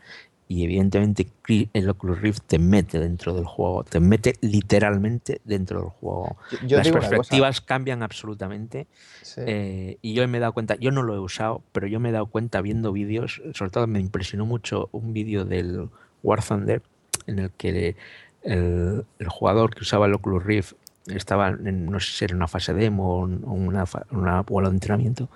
[0.52, 1.28] y evidentemente
[1.72, 6.36] el Oculus Rift te mete dentro del juego, te mete literalmente dentro del juego.
[6.66, 8.88] Yo Las perspectivas cambian absolutamente
[9.22, 9.40] sí.
[9.46, 12.10] eh, y yo me he dado cuenta, yo no lo he usado, pero yo me
[12.10, 15.88] he dado cuenta viendo vídeos, sobre todo me impresionó mucho un vídeo del
[16.22, 16.82] War Thunder
[17.28, 17.96] en el que
[18.44, 20.74] el, el, jugador que usaba el Oculus Rift
[21.08, 25.30] estaba en, no sé si era una fase demo o una, una vuelo de entrenamiento,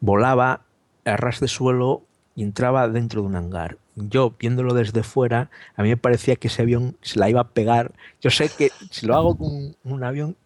[0.00, 0.66] volaba
[1.06, 2.02] a ras de suelo
[2.36, 3.78] y entraba dentro de un hangar.
[4.08, 7.48] Yo, viéndolo desde fuera, a mí me parecía que ese avión se la iba a
[7.48, 7.92] pegar.
[8.20, 10.36] Yo sé que si lo hago con un avión,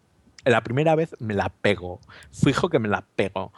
[0.45, 1.99] la primera vez me la pego.
[2.31, 3.53] Fijo que me la pego.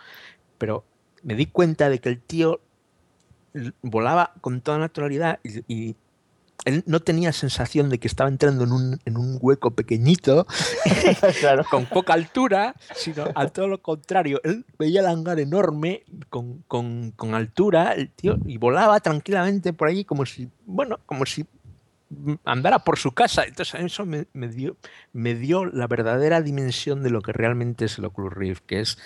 [0.58, 0.86] Pero
[1.24, 2.62] me di cuenta de que el tío
[3.82, 5.96] volaba con toda naturalidad y,
[6.64, 10.48] él no tenía sensación de que estaba entrando en un, en un hueco pequeñito,
[11.40, 11.66] claro.
[11.70, 14.40] con poca altura, sino a todo lo contrario.
[14.44, 19.90] Él veía el hangar enorme, con, con, con, altura, el tío, y volaba tranquilamente por
[19.90, 21.46] allí como si, bueno, como si
[22.46, 23.44] andara por su casa.
[23.46, 24.78] Entonces eso me, me, dio,
[25.14, 28.98] me dio la verdadera dimensión de lo que realmente es el Oculus Rift, que es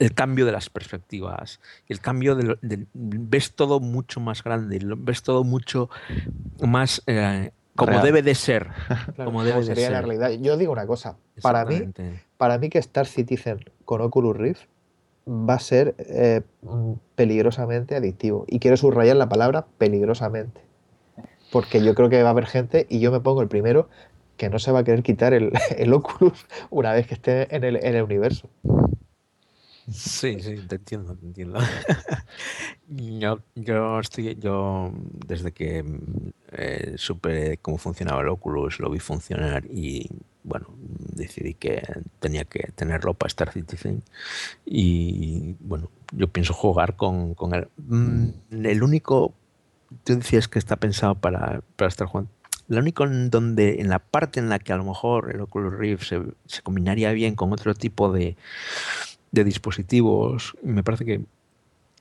[0.00, 5.22] el cambio de las perspectivas, el cambio de, de ves todo mucho más grande, ves
[5.22, 5.90] todo mucho
[6.60, 8.02] más eh, como Real.
[8.02, 8.68] debe de ser,
[9.14, 9.92] claro, como debe de ser.
[9.92, 10.30] La realidad.
[10.40, 11.82] Yo digo una cosa, para mí,
[12.38, 14.62] para mí que Star Citizen con Oculus Rift
[15.28, 16.40] va a ser eh,
[17.14, 20.62] peligrosamente adictivo y quiero subrayar la palabra peligrosamente,
[21.52, 23.90] porque yo creo que va a haber gente y yo me pongo el primero
[24.38, 27.64] que no se va a querer quitar el, el Oculus una vez que esté en
[27.64, 28.48] el, en el universo.
[29.90, 31.58] Sí, sí, te entiendo, te entiendo.
[32.88, 34.92] yo, yo estoy, yo
[35.26, 35.84] desde que
[36.52, 40.08] eh, supe cómo funcionaba el Oculus, lo vi funcionar y
[40.42, 41.82] bueno, decidí que
[42.18, 44.02] tenía que tenerlo para Star Citizen
[44.64, 47.68] y bueno, yo pienso jugar con, con él.
[47.76, 49.34] Mm, el único,
[50.04, 52.30] tú decías que está pensado para, para estar jugando.
[52.68, 55.74] Lo único en donde, en la parte en la que a lo mejor el Oculus
[55.74, 56.12] Rift
[56.46, 58.36] se combinaría bien con otro tipo de,
[59.32, 61.20] de dispositivos, me parece que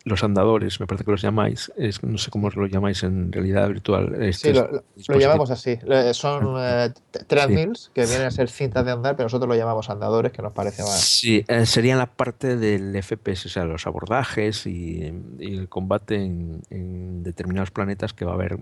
[0.05, 3.67] los andadores, me parece que los llamáis, es, no sé cómo lo llamáis en realidad
[3.67, 4.33] virtual.
[4.33, 5.77] Sí, lo, lo, llamamos así.
[6.13, 6.91] Son eh,
[7.27, 7.91] treadmills sí.
[7.93, 10.83] que vienen a ser cintas de andar, pero nosotros lo llamamos andadores, que nos parece
[10.83, 10.99] más.
[10.99, 16.15] Sí, eh, sería la parte del FPS, o sea, los abordajes y, y el combate
[16.15, 18.57] en, en, determinados planetas que va a haber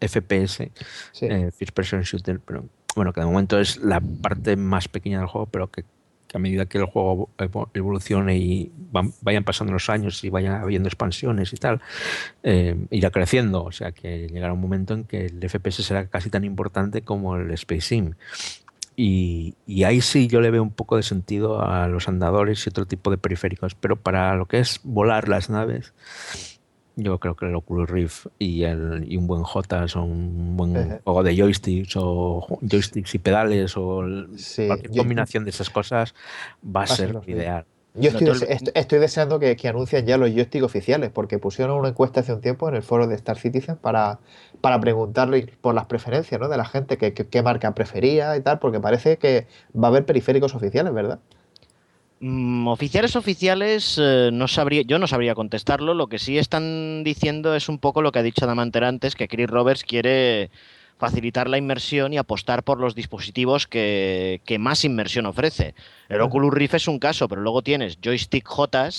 [0.00, 0.70] FPS,
[1.12, 1.26] sí.
[1.26, 5.28] eh, First Person Shooter, pero bueno, que de momento es la parte más pequeña del
[5.28, 5.84] juego, pero que
[6.28, 7.30] que a medida que el juego
[7.74, 8.70] evolucione y
[9.22, 11.80] vayan pasando los años y vayan habiendo expansiones y tal,
[12.42, 13.64] eh, irá creciendo.
[13.64, 17.36] O sea que llegará un momento en que el FPS será casi tan importante como
[17.36, 18.12] el Space Sim.
[18.94, 22.70] Y, y, ahí sí yo le veo un poco de sentido a los andadores y
[22.70, 25.94] otro tipo de periféricos, pero para lo que es volar las naves,
[26.98, 30.98] yo creo que el Oculus Rift y, el, y un buen J son un buen
[31.04, 34.02] juego de joysticks o joysticks y pedales o
[34.66, 36.14] cualquier combinación de esas cosas
[36.64, 37.64] va a ser ideal.
[37.94, 42.40] Yo estoy, deseando que, anuncien ya los joysticks oficiales, porque pusieron una encuesta hace un
[42.40, 44.18] tiempo en el foro de Star Citizen para,
[44.60, 46.48] para preguntarle por las preferencias ¿no?
[46.48, 50.54] de la gente, qué marca prefería y tal, porque parece que va a haber periféricos
[50.54, 51.20] oficiales, ¿verdad?
[52.20, 55.94] Mm, oficiales oficiales, eh, no sabría, yo no sabría contestarlo.
[55.94, 59.28] Lo que sí están diciendo es un poco lo que ha dicho Damanter antes, que
[59.28, 60.50] Chris Roberts quiere
[60.98, 65.74] facilitar la inmersión y apostar por los dispositivos que, más inmersión ofrece.
[66.08, 68.90] El Oculus Rift es un caso, pero luego tienes joystick J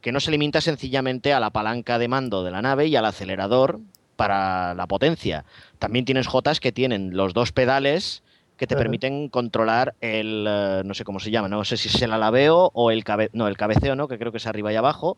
[0.00, 3.04] que no se limita sencillamente a la palanca de mando de la nave y al
[3.04, 3.80] acelerador
[4.16, 5.44] para la potencia.
[5.78, 8.22] También tienes J que tienen los dos pedales
[8.56, 12.02] que te permiten controlar el, eh, no sé cómo se llama, no sé si es
[12.02, 14.08] el alabeo o el, cabe, no, el cabeceo, ¿no?
[14.08, 15.16] que creo que es arriba y abajo,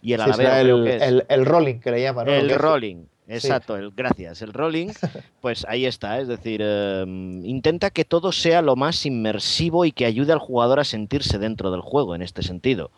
[0.00, 2.28] y el alabeo el, el, rolling que le llaman.
[2.28, 4.88] El rolling, exacto, el, gracias, el rolling,
[5.40, 10.04] pues ahí está, es decir, em, intenta que todo sea lo más inmersivo y que
[10.04, 12.90] ayude al jugador a sentirse dentro del juego en este sentido.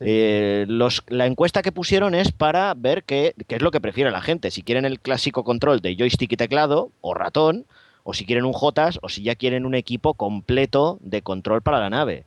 [0.00, 4.10] Eh, los, la encuesta que pusieron es para ver qué, qué, es lo que prefiere
[4.10, 4.50] la gente.
[4.50, 7.66] Si quieren el clásico control de joystick y teclado o ratón,
[8.04, 11.80] o si quieren un JOTAS, o si ya quieren un equipo completo de control para
[11.80, 12.24] la nave.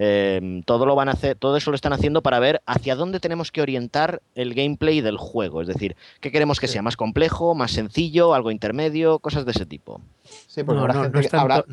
[0.00, 3.18] Em, todo lo van a hacer, todo eso lo están haciendo para ver hacia dónde
[3.18, 5.60] tenemos que orientar el gameplay del juego.
[5.60, 9.66] Es decir, qué queremos que sea más complejo, más sencillo, algo intermedio, cosas de ese
[9.66, 10.00] tipo.
[10.46, 11.20] Sí, no, no,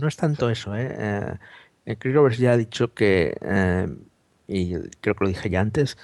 [0.08, 0.76] es tanto, eso.
[0.76, 1.38] ¿eh?
[1.86, 3.88] eh Chris Roberts ya ha dicho que, eh,
[4.48, 5.98] y creo que lo dije ya antes,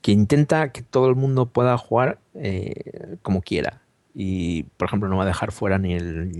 [0.00, 3.83] que intenta que todo el mundo pueda jugar eh, como quiera
[4.14, 6.30] y por ejemplo no va a dejar fuera ni el,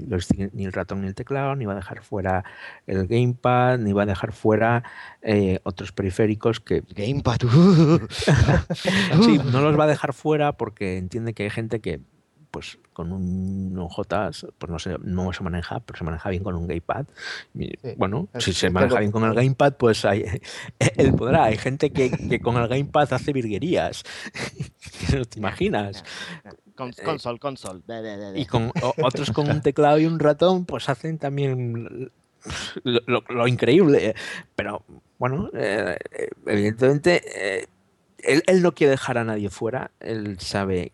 [0.52, 2.44] ni el ratón ni el teclado, ni va a dejar fuera
[2.86, 4.84] el gamepad, ni va a dejar fuera
[5.22, 6.84] eh, otros periféricos que...
[6.94, 7.38] Gamepad.
[9.22, 12.00] sí, no los va a dejar fuera porque entiende que hay gente que
[12.54, 16.54] pues con un J pues no sé, no se maneja, pero se maneja bien con
[16.54, 17.04] un gamepad.
[17.96, 20.24] bueno, si se maneja bien con el gamepad, pues hay,
[20.96, 21.46] él podrá.
[21.46, 24.04] Hay gente que, que con el gamepad hace virguerías.
[25.12, 26.04] no te imaginas.
[26.44, 27.82] Eh, console, console.
[28.36, 28.70] Y con
[29.02, 32.12] otros con un teclado y un ratón, pues hacen también
[32.84, 34.14] lo, increíble.
[34.54, 34.84] Pero
[35.18, 35.98] bueno, eh,
[36.46, 37.66] evidentemente
[38.18, 39.90] él, él, no quiere dejar a nadie fuera.
[39.98, 40.92] Él sabe.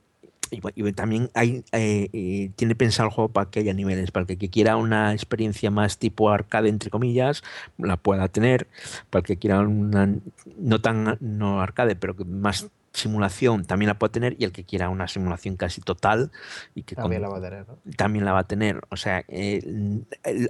[0.50, 4.50] Y, también hay, eh, tiene pensado el juego para que haya niveles, para el que
[4.50, 7.42] quiera una experiencia más tipo arcade, entre comillas,
[7.78, 8.68] la pueda tener,
[9.10, 10.14] para el que quiera una
[10.58, 14.88] no tan no arcade, pero más simulación también la puede tener y el que quiera
[14.88, 16.30] una simulación casi total
[16.74, 18.80] y que también la va a tener también la va a tener.
[18.88, 19.62] O sea eh,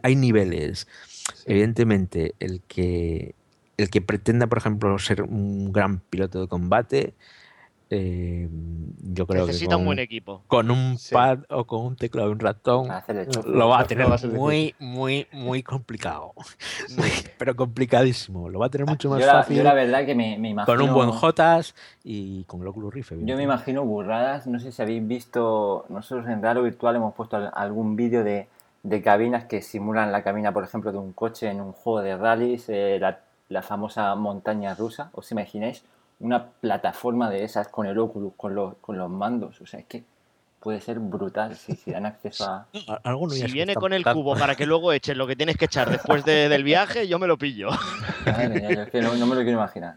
[0.03, 0.88] hay niveles.
[1.44, 3.34] Evidentemente el que
[3.76, 7.14] el que pretenda por ejemplo ser un gran piloto de combate
[7.93, 8.49] eh,
[9.03, 10.45] yo creo Necesita que con, un buen equipo.
[10.47, 12.88] Con un pad o con un teclado y un ratón
[13.47, 16.32] lo va a tener muy, muy, muy complicado.
[17.38, 18.49] Pero complicadísimo.
[18.49, 19.57] Lo va a tener mucho más fácil.
[19.57, 20.66] Yo la verdad que me, imagino...
[20.66, 21.74] Con un buen Jotas
[22.05, 23.12] y con el Oculus Rift.
[23.24, 24.47] Yo me imagino burradas.
[24.47, 25.84] No sé si habéis visto...
[25.88, 28.47] Nosotros en Raro Virtual hemos puesto algún vídeo de,
[28.84, 32.16] de cabinas que simulan la cabina, por ejemplo, de un coche en un juego de
[32.16, 33.18] rallies, eh, la,
[33.49, 35.11] la famosa montaña rusa.
[35.12, 35.82] ¿Os imagináis?
[36.20, 39.60] Una plataforma de esas con el Oculus, con los, con los mandos.
[39.60, 40.04] O sea, es que
[40.60, 42.66] puede ser brutal si, si dan acceso a...
[43.30, 46.24] si viene con el cubo para que luego eches lo que tienes que echar después
[46.24, 47.70] del viaje, yo me lo pillo.
[48.26, 49.96] es que no, me lo quiero imaginar.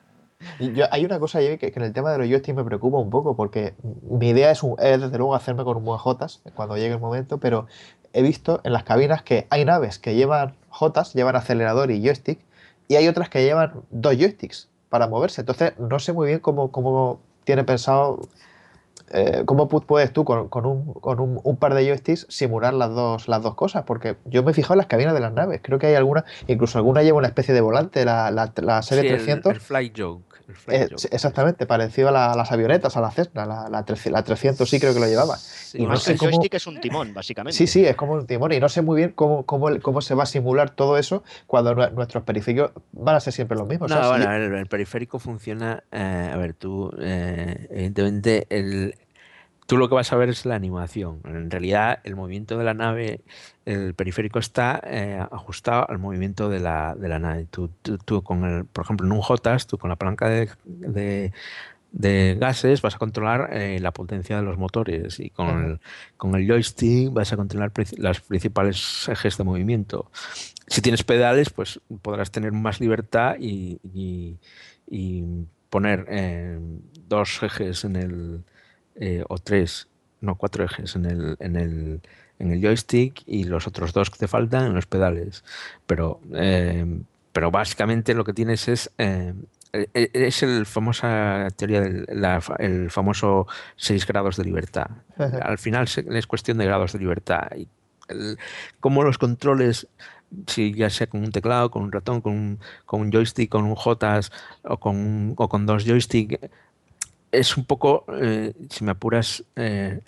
[0.59, 3.09] Yo, hay una cosa que, que, en el tema de los joysticks me preocupa un
[3.09, 3.76] poco porque
[4.09, 7.38] mi idea es, es desde luego hacerme con un buen Jotas cuando llegue el momento,
[7.38, 7.67] pero
[8.11, 12.39] he visto en las cabinas que hay naves que llevan Jotas, llevan acelerador y joystick,
[12.88, 15.41] y hay otras que llevan dos joysticks para moverse.
[15.41, 18.22] Entonces, no sé muy bien cómo, cómo tiene pensado,
[19.10, 23.41] eh, cómo puedes tú con, un, con un, par de joysticks simular las dos, las
[23.41, 25.88] dos cosas, porque yo me he fijado en las cabinas de las naves, creo que
[25.88, 29.54] hay alguna, incluso alguna lleva una especie de volante, la, la, serie 300.
[29.54, 30.32] El, Fly Joke.
[30.68, 34.99] Eh, exactamente, parecido a, las avionetas, a la Cessna, la, la, 300 sí creo que
[34.99, 35.38] lo llevaba.
[35.74, 37.58] y no sé el joystick es un timón, básicamente.
[37.58, 40.16] Sí, sí, es como un timón y no sé muy bien cómo, cómo, cómo se
[40.16, 43.89] va a simular todo eso cuando nuestros periféricos van a ser siempre los mismos.
[43.89, 48.95] No, bueno, el, periférico funciona, eh, a ver, tú, eh, evidentemente, el,
[49.74, 51.19] tú lo que vas a ver es la animación.
[51.26, 53.21] En realidad, el movimiento de la nave,
[53.65, 57.47] el periférico está eh, ajustado al movimiento de la, de la nave.
[57.49, 61.32] Tú, tú, con el, por ejemplo, en un JOTAS, tú con la palanca de,
[61.91, 65.80] de, gases vas a controlar eh, la potencia de los motores y con, el,
[66.17, 70.11] con el joystick vas a controlar los principales ejes de movimiento.
[70.67, 75.24] Si tienes pedales, pues podrás tener más libertad y, y,
[75.71, 76.59] poner eh,
[77.07, 78.43] dos ejes en el
[78.96, 79.88] eh, o tres,
[80.22, 82.02] no, cuatro ejes en el, en el,
[82.39, 85.44] en el joystick y los otros dos que te faltan en los pedales.
[85.86, 86.86] Pero, eh,
[87.32, 89.34] pero básicamente lo que tienes es eh,
[89.74, 94.88] e, e, es el famosa teoría del la- el famoso 6 grados de libertad.
[95.41, 97.48] Al final es cuestión de grados de libertad.
[97.58, 97.68] Y
[98.08, 98.38] el-
[98.80, 99.88] cómo los controles,
[100.48, 103.64] si ya sea con un teclado, con un ratón, con un, con un joystick, con
[103.66, 104.32] un JOTAS
[104.64, 106.38] o con, o con dos joysticks,
[107.34, 109.99] es un poco, eh, si me apuras, eh,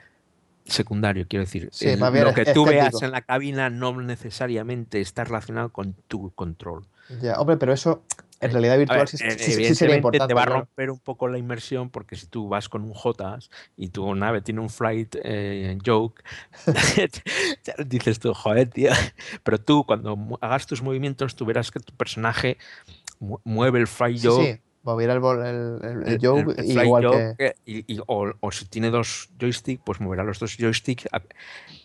[0.65, 1.69] secundario, quiero decir.
[1.71, 6.31] Sí, El- lo que tú veas en la cabina no necesariamente está relacionado con tu
[6.31, 6.87] control.
[7.21, 8.03] Ya, hombre, pero eso
[8.41, 10.27] en realidad A virtual ver, sí, eh, sí- sí sería importante.
[10.27, 13.49] te va a romper un poco la inmersión porque si tú vas con un JAS
[13.77, 16.23] y tu nave tiene un flight eh, joke,
[17.85, 18.91] dices tú, joder, tío.
[19.43, 22.57] Pero tú cuando hagas tus movimientos, tú verás que tu personaje
[23.19, 24.61] mu- mueve el flight Sí, joke.
[24.85, 27.55] Moviera el, bol- el, el- el joke el igual joke, que.
[27.65, 31.21] y- y- o, o si tiene dos joysticks, pues moverá los dos joysticks a-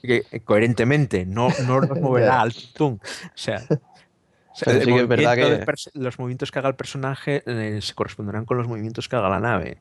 [0.02, 2.94] eh, coherentemente, no, no los moverá al tum.
[3.02, 3.58] O sea,
[4.54, 8.58] sí que es verdad que- los movimientos que haga el personaje eh, se corresponderán con
[8.58, 9.78] los movimientos que haga la nave.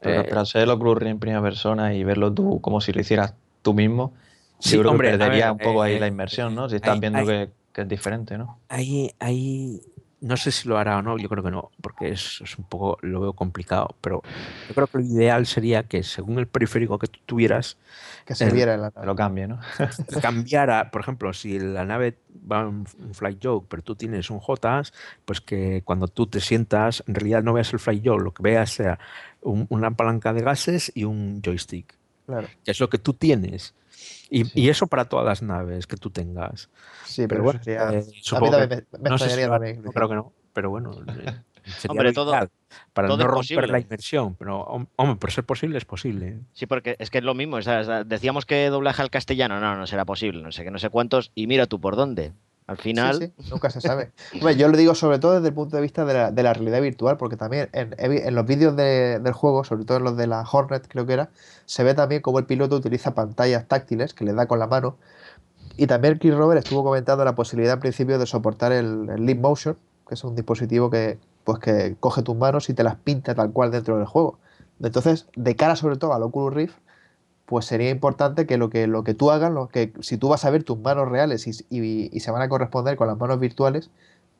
[0.00, 3.00] Pero, Eh, ser el Oculus Rift en primera persona y verlo tú como si lo
[3.00, 4.14] hicieras tú mismo,
[4.60, 6.68] Sí, yo creo hombre, a que perdería ver, un poco ahí eh, la inmersión, ¿no?
[6.68, 8.58] Si estás hay- viendo hay- que, que es diferente, ¿no?
[8.68, 9.80] Ahí, ahí,
[10.20, 12.64] no sé si lo hará o no, yo creo que no, porque es, es un
[12.64, 14.22] poco, lo veo complicado, pero
[14.68, 17.76] yo creo que lo ideal sería que según el periférico que tú tuvieras,
[18.26, 19.60] que se el- viera la lo cambie, ¿no?
[20.20, 22.18] cambiara, por ejemplo, si la nave
[22.50, 24.92] va en un flight joke, pero tú tienes un JAS,
[25.24, 28.42] pues que cuando tú te sientas, en realidad no veas el flight joke, lo que
[28.42, 28.98] veas sea
[29.42, 31.94] un- una palanca de gases y un joystick,
[32.26, 32.48] Claro.
[32.64, 33.74] que es lo que tú tienes.
[34.30, 34.52] Y, Sí.
[34.54, 36.68] y eso para todas las naves que tú tengas.
[37.04, 37.80] Sí, Pero pero, bueno, sería.
[37.82, 38.66] eh, a mí supongo me,
[38.98, 39.82] me no sé si también.
[39.82, 41.42] no creo que no, pero bueno, eh, sería
[41.88, 42.32] Hombre, todo-
[42.92, 43.80] para todo no romper la posible.
[43.80, 46.40] inmersión, pero hom- hombre, por ser posible es posible.
[46.52, 47.58] Sí, porque es que es lo mismo.
[48.06, 51.32] decíamos que doblaje al castellano, no, no será posible, no sé qué, no sé cuántos,
[51.34, 52.32] y mira tú por dónde.
[52.68, 54.12] Al final, Sí, sí, nunca se sabe.
[54.34, 56.52] Hombre, yo lo digo sobre todo desde el punto de vista de la, de la
[56.52, 60.26] realidad virtual, porque también en los vídeos de- del juego, sobre todo en los de
[60.26, 61.30] la Hornet, creo que era,
[61.66, 64.96] se ve también cómo el piloto utiliza pantallas táctiles que le da con la mano.
[65.76, 69.38] Y también Chris Robert estuvo comentando la posibilidad en principio de soportar el, el Leap
[69.38, 73.34] Motion, que es un dispositivo que, pues, que coge tus manos y te las pinta
[73.34, 74.38] tal cual dentro del juego.
[74.82, 76.76] Entonces, de cara sobre todo al Oculus Rift,
[77.48, 80.44] pues sería importante que lo que, lo que tú hagas, lo que, si tú vas
[80.44, 83.90] a ver tus manos reales y, y- se van a corresponder con las manos virtuales,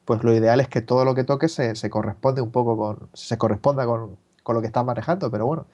[0.06, 3.08] pues lo ideal es que todo lo que toques se, se corresponde un poco con,
[3.14, 5.66] se corresponda con, con lo que estás manejando, pero bueno,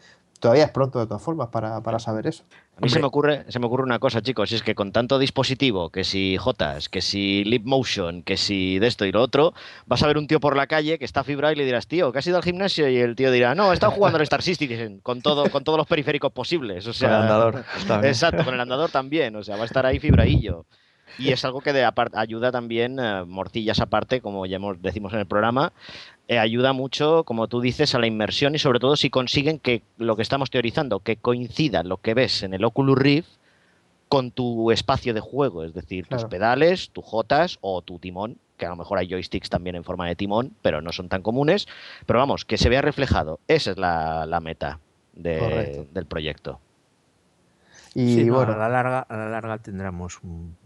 [0.45, 2.45] todavía es pronto de todas formas para, para saber eso.
[2.77, 4.93] a mí se me, ocurre, se me ocurre una cosa, chicos, y es que con
[4.93, 9.23] tanto dispositivo, que si JAS, que si Leap Motion, que si de esto y lo
[9.23, 9.55] otro,
[9.87, 12.13] vas a ver un tío por la calle que está fibrado y le dirás, tío,
[12.13, 14.43] que has ido al gimnasio, y el tío dirá, no, he estado jugando al Star
[14.43, 16.87] Citizen con, todo, con todos los periféricos posibles.
[16.87, 17.65] O sea, Con el andador.
[17.87, 18.05] bien.
[18.05, 20.67] Exacto, con el andador también, o sea, va a estar ahí fibraillo.
[21.19, 25.21] Y es algo que de ayuda también, eh, morcillas aparte, como ya hemos, decimos en
[25.21, 25.73] el programa,
[26.29, 29.83] eh, ayuda mucho, como tú dices, a la inmersión y sobre todo si consiguen que
[29.99, 33.29] lo que estamos teorizando, que coincida lo que ves en el Oculus Rift
[34.09, 38.67] con tu espacio de juego, es decir, tus pedales, tu jotas o tu timón, que
[38.67, 41.67] a lo mejor hay joysticks también en forma de timón, pero no son tan comunes,
[42.07, 44.79] pero vamos, que se vea reflejado, esa es la, la meta
[45.15, 46.61] de- del proyecto.
[47.95, 50.57] Y Sí, no, bueno, a la larga, a la larga tendremos un.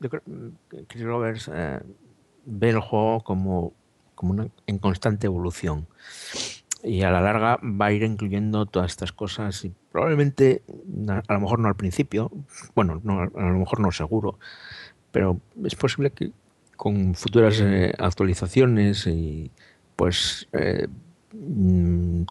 [0.00, 0.22] Yo creo
[0.70, 1.80] que Chris Roberts eh,
[2.44, 3.72] ve el juego como,
[4.18, 5.86] como en constante evolución.
[6.82, 10.62] Y a la larga va a ir incluyendo todas estas cosas y probablemente,
[11.08, 12.32] a, lo mejor no al principio,
[12.74, 14.40] bueno, no, a lo mejor no seguro,
[15.12, 16.32] pero es posible que
[16.76, 19.52] con futuras eh, actualizaciones y
[19.94, 20.88] pues eh,
[21.32, 22.22] mm,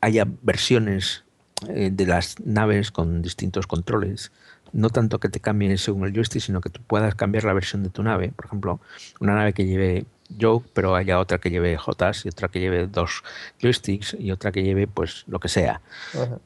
[0.00, 1.24] haya versiones
[1.68, 4.30] eh, de las naves con distintos controles.
[4.72, 7.82] No tanto que te cambien según el joystick, sino que tú puedas cambiar la versión
[7.82, 8.32] de tu nave.
[8.34, 8.80] Por ejemplo,
[9.20, 10.06] una nave que lleve
[10.40, 13.22] Joke, pero haya otra que lleve JAS y otra que lleve dos
[13.60, 15.80] joysticks y otra que lleve pues lo que sea.
[16.14, 16.38] ajá.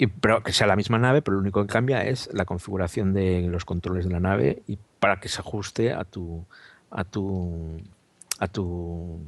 [0.00, 3.12] Y, pero que sea la misma nave, pero lo único que cambia es la configuración
[3.14, 6.44] de los controles de la nave y para que se ajuste a tu
[6.90, 7.80] a tu
[8.38, 9.20] a tu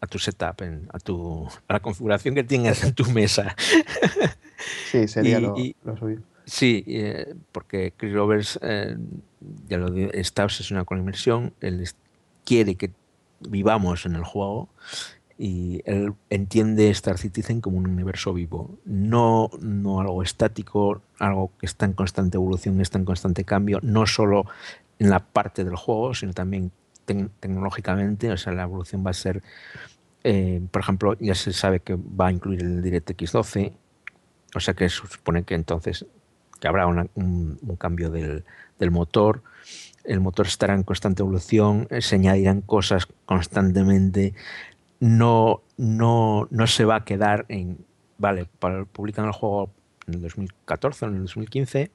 [0.00, 0.60] a tu setup,
[0.92, 3.54] a tu a la configuración que tengas en tu mesa.
[4.90, 6.18] sí, sería y- lo, y- lo suyo.
[6.44, 8.96] Sí, eh, porque Chris Roberts eh,
[9.68, 11.86] ya lo está obsesionado con la inmersión, él
[12.44, 12.90] quiere que
[13.40, 14.68] vivamos en el juego
[15.38, 21.66] y él entiende Star Citizen como un universo vivo, no, no algo estático, algo que
[21.66, 24.46] está en constante evolución, está en constante cambio, no solo
[24.98, 26.72] en la parte del juego, sino también
[27.06, 29.42] tec- tecnológicamente, o sea, la evolución va a ser,
[30.24, 33.72] eh, por ejemplo, ya se sabe que va a incluir el DirectX 12,
[34.54, 36.04] o sea que se supone que entonces
[36.60, 38.44] que habrá una- un, un cambio del,
[38.80, 39.42] del motor.
[40.08, 44.34] El motor estará en constante evolución, eh, se añadirán cosas constantemente.
[45.00, 47.84] No, no, no se va a quedar en.
[48.16, 48.46] Vale,
[48.92, 49.70] publican el juego
[50.06, 51.90] en el 2014 o en el 2015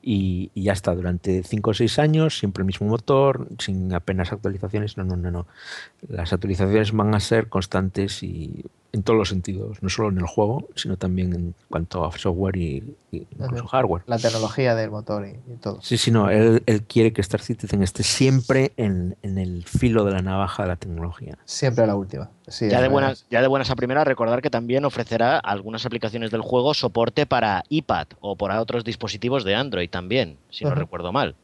[0.00, 4.32] y, y ya está, durante 5 o 6 años, siempre el mismo motor, sin apenas
[4.32, 4.96] actualizaciones.
[4.96, 5.46] No, no, no, no.
[6.08, 10.26] Las actualizaciones van a ser constantes y en todos los sentidos, no solo en el
[10.26, 13.68] juego, sino también en cuanto a software y, y incluso Ujú.
[13.68, 14.02] hardware.
[14.06, 15.80] La tecnología del motor y, y todo.
[15.80, 20.04] Sí, sí, no, él, él quiere que Star Citizen esté siempre en, en el filo
[20.04, 21.38] de la navaja de la tecnología.
[21.44, 22.30] Siempre a la última.
[22.48, 26.30] Sí, Ya de, buenas, ya de buenas a primeras, recordar que también ofrecerá algunas aplicaciones
[26.32, 31.12] del juego soporte para iPad o para otros dispositivos de Android también, si no recuerdo
[31.12, 31.36] mal.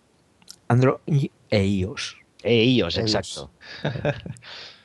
[0.68, 2.16] Android e iOS.
[2.42, 3.14] E iOS, iOS.
[3.14, 3.50] exacto.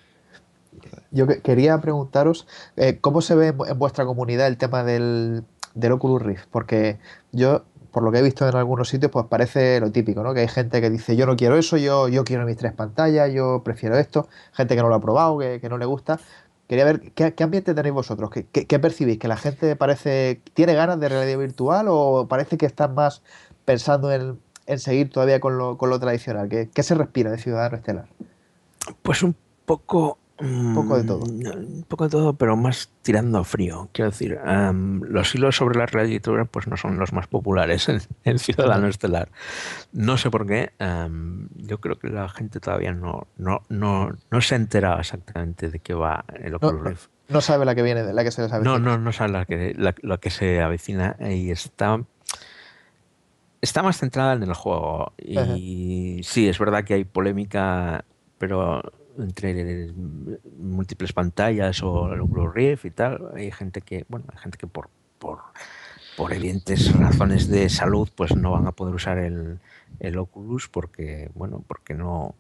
[1.11, 4.83] Yo que- quería preguntaros eh, cómo se ve en, vu- en vuestra comunidad el tema
[4.83, 6.97] del, del Oculus Rift, porque
[7.31, 10.33] yo, por lo que he visto en algunos sitios, pues parece lo típico, ¿no?
[10.33, 13.31] Que hay gente que dice, yo no quiero eso, yo, yo quiero mis tres pantallas,
[13.33, 16.19] yo prefiero esto, gente que no lo ha probado, que, que no le gusta.
[16.67, 20.73] Quería ver qué, qué ambiente tenéis vosotros, ¿Qué, qué, percibís, que la gente parece, tiene
[20.73, 23.21] ganas de realidad virtual o parece que están más
[23.65, 26.47] pensando en, en seguir todavía con lo, con lo tradicional.
[26.47, 28.05] ¿Qué, qué se respira de Ciudadano Estelar?
[29.01, 29.35] Pues un
[29.65, 30.17] poco.
[30.41, 31.23] Un poco de todo.
[31.23, 33.89] Un poco de todo, pero más tirando a frío.
[33.93, 38.39] Quiero decir, los hilos sobre la realidad pues no son los más populares en, en
[38.39, 39.29] Ciudadano Estelar.
[39.91, 40.71] No sé por qué.
[41.57, 45.79] yo creo que la gente todavía no, no, no, no se ha enterado exactamente de
[45.79, 46.89] qué va el Oculus no.
[46.89, 47.07] Rift.
[47.29, 48.77] No sabe la que viene, la que se les avecina.
[48.77, 52.01] No, no, no sabe la que, la- que se avecina y está,
[53.61, 55.13] está más centrada en el juego.
[55.17, 58.03] Y sí, es verdad que hay polémica,
[58.37, 58.81] pero
[59.18, 59.91] entre
[60.57, 64.68] múltiples pantallas o el Oculus Rift y tal, hay gente que, bueno, hay gente que
[64.68, 64.89] por,
[65.20, 65.39] por,
[66.18, 69.59] por evidentes razones de salud, pues no van a poder usar el,
[69.99, 72.36] el Oculus porque, bueno, porque no,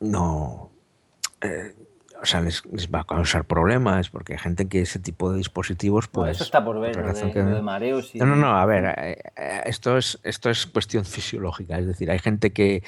[0.00, 0.70] no,
[1.40, 1.74] eh,
[2.22, 5.38] o sea, les, les va a causar problemas porque hay gente que ese tipo de
[5.38, 6.36] dispositivos, pues...
[6.36, 8.18] eso está por ver, por de, que- de mareos y...
[8.18, 12.10] No, no, no, a ver, eh, eh, esto es, esto es cuestión fisiológica, es decir,
[12.10, 12.82] hay gente que,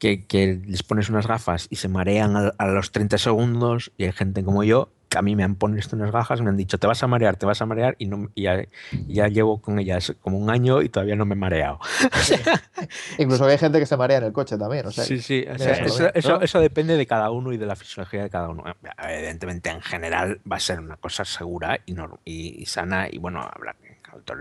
[0.00, 4.04] que, que les pones unas gafas y se marean a, a los 30 segundos y
[4.06, 6.78] hay gente como yo que a mí me han puesto unas gafas, me han dicho,
[6.78, 8.62] te vas a marear, te vas a marear y, no, y ya,
[9.08, 11.80] ya llevo con ellas como un año y todavía no me he mareado.
[13.18, 14.86] Incluso hay gente que se marea en el coche también.
[14.86, 16.42] O sea, Sí, sí, o sea, eso eso, eso- ¿no?
[16.44, 18.62] eso depende de cada uno y de la fisiología de cada uno.
[18.98, 23.18] Evidentemente, en general va a ser una cosa segura y, nor- y, y sana y
[23.18, 23.74] bueno, habrá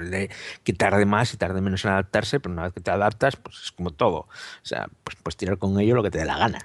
[0.10, 0.30] de
[0.64, 3.56] que tarde más y tarde menos en adaptarse, pero una vez que te adaptas, pues
[3.66, 4.18] es como todo.
[4.20, 4.28] O
[4.64, 6.60] sea, pues, pues tirar con ello lo que te dé la gana.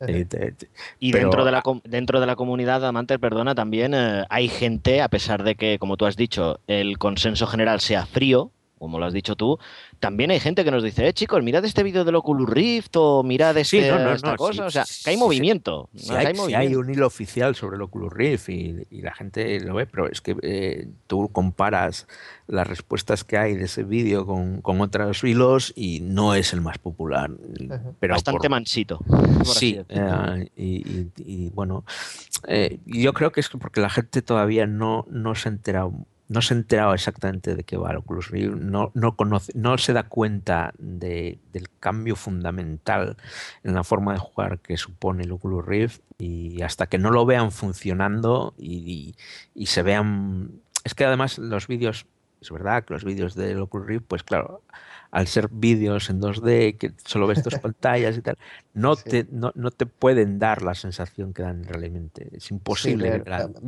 [0.00, 0.68] Eh, te- te-
[0.98, 5.00] Y Pero- dentro, de la, dentro de la comunidad, Amantes, perdona, también eh, hay gente,
[5.00, 9.06] a pesar de que, como tú has dicho, el consenso general sea frío, como lo
[9.06, 9.58] has dicho tú,
[10.00, 13.22] también hay gente que nos dice, eh, chicos, mirad este vídeo del Oculus Rift o
[13.22, 14.52] mirad Sí, este, no, no, esta no, cosa.
[14.52, 15.88] sí, o sea, sí, que hay sí, movimiento.
[15.96, 19.74] Si hay, si un hilo oficial sobre el Oculus Rift y, y la gente lo
[19.74, 22.06] ve, pero es que eh, tú comparas
[22.48, 26.60] las respuestas que hay de ese vídeo con, con otros hilos y no es el
[26.60, 27.30] más popular.
[27.98, 28.98] Pero Bastante por- mansito.
[28.98, 30.34] por así Sí, decirlo.
[30.36, 31.84] eh, y, y- y, bueno,
[32.46, 35.92] eh, yo creo que es que porque la gente todavía no, no se ha enterado,
[36.28, 39.78] no se ha enterado exactamente de qué va el Oculus Rift, no, no conoce, no
[39.78, 43.16] se da cuenta de- del cambio fundamental
[43.62, 47.26] en la forma de jugar que supone el Oculus Rift y hasta que no lo
[47.26, 49.14] vean funcionando y, y-
[49.54, 50.50] y se vean,
[50.84, 52.06] es que además los vídeos,
[52.40, 54.62] es verdad que los vídeos del Oculus Rift, pues claro,
[55.16, 58.36] al ser vídeos en 2D, que solo ves dos pantallas y tal,
[58.74, 59.02] no, Sí.
[59.08, 62.28] te, no, no te pueden dar la sensación que dan realmente.
[62.32, 63.04] Es imposible.
[63.04, 63.58] Sí, ver- un- no-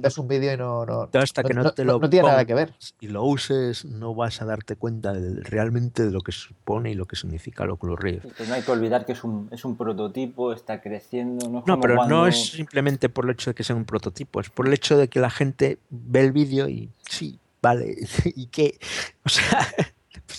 [0.00, 2.54] ves un vídeo y no, no, hasta que no, te lo no tiene nada que
[2.54, 2.72] ver.
[3.00, 6.94] y lo uses, no vas a darte cuenta del- realmente de lo que supone y
[6.94, 8.26] lo que significa el Oculus Rift.
[8.36, 11.48] Pues no hay que olvidar que es un, es un prototipo, está creciendo.
[11.48, 13.86] No, es No, como pero no es simplemente por el hecho de que sea un
[13.86, 17.96] prototipo, es por el hecho de que la gente ve el vídeo y sí, vale,
[18.36, 18.78] ¿y qué?
[19.24, 19.66] O sea,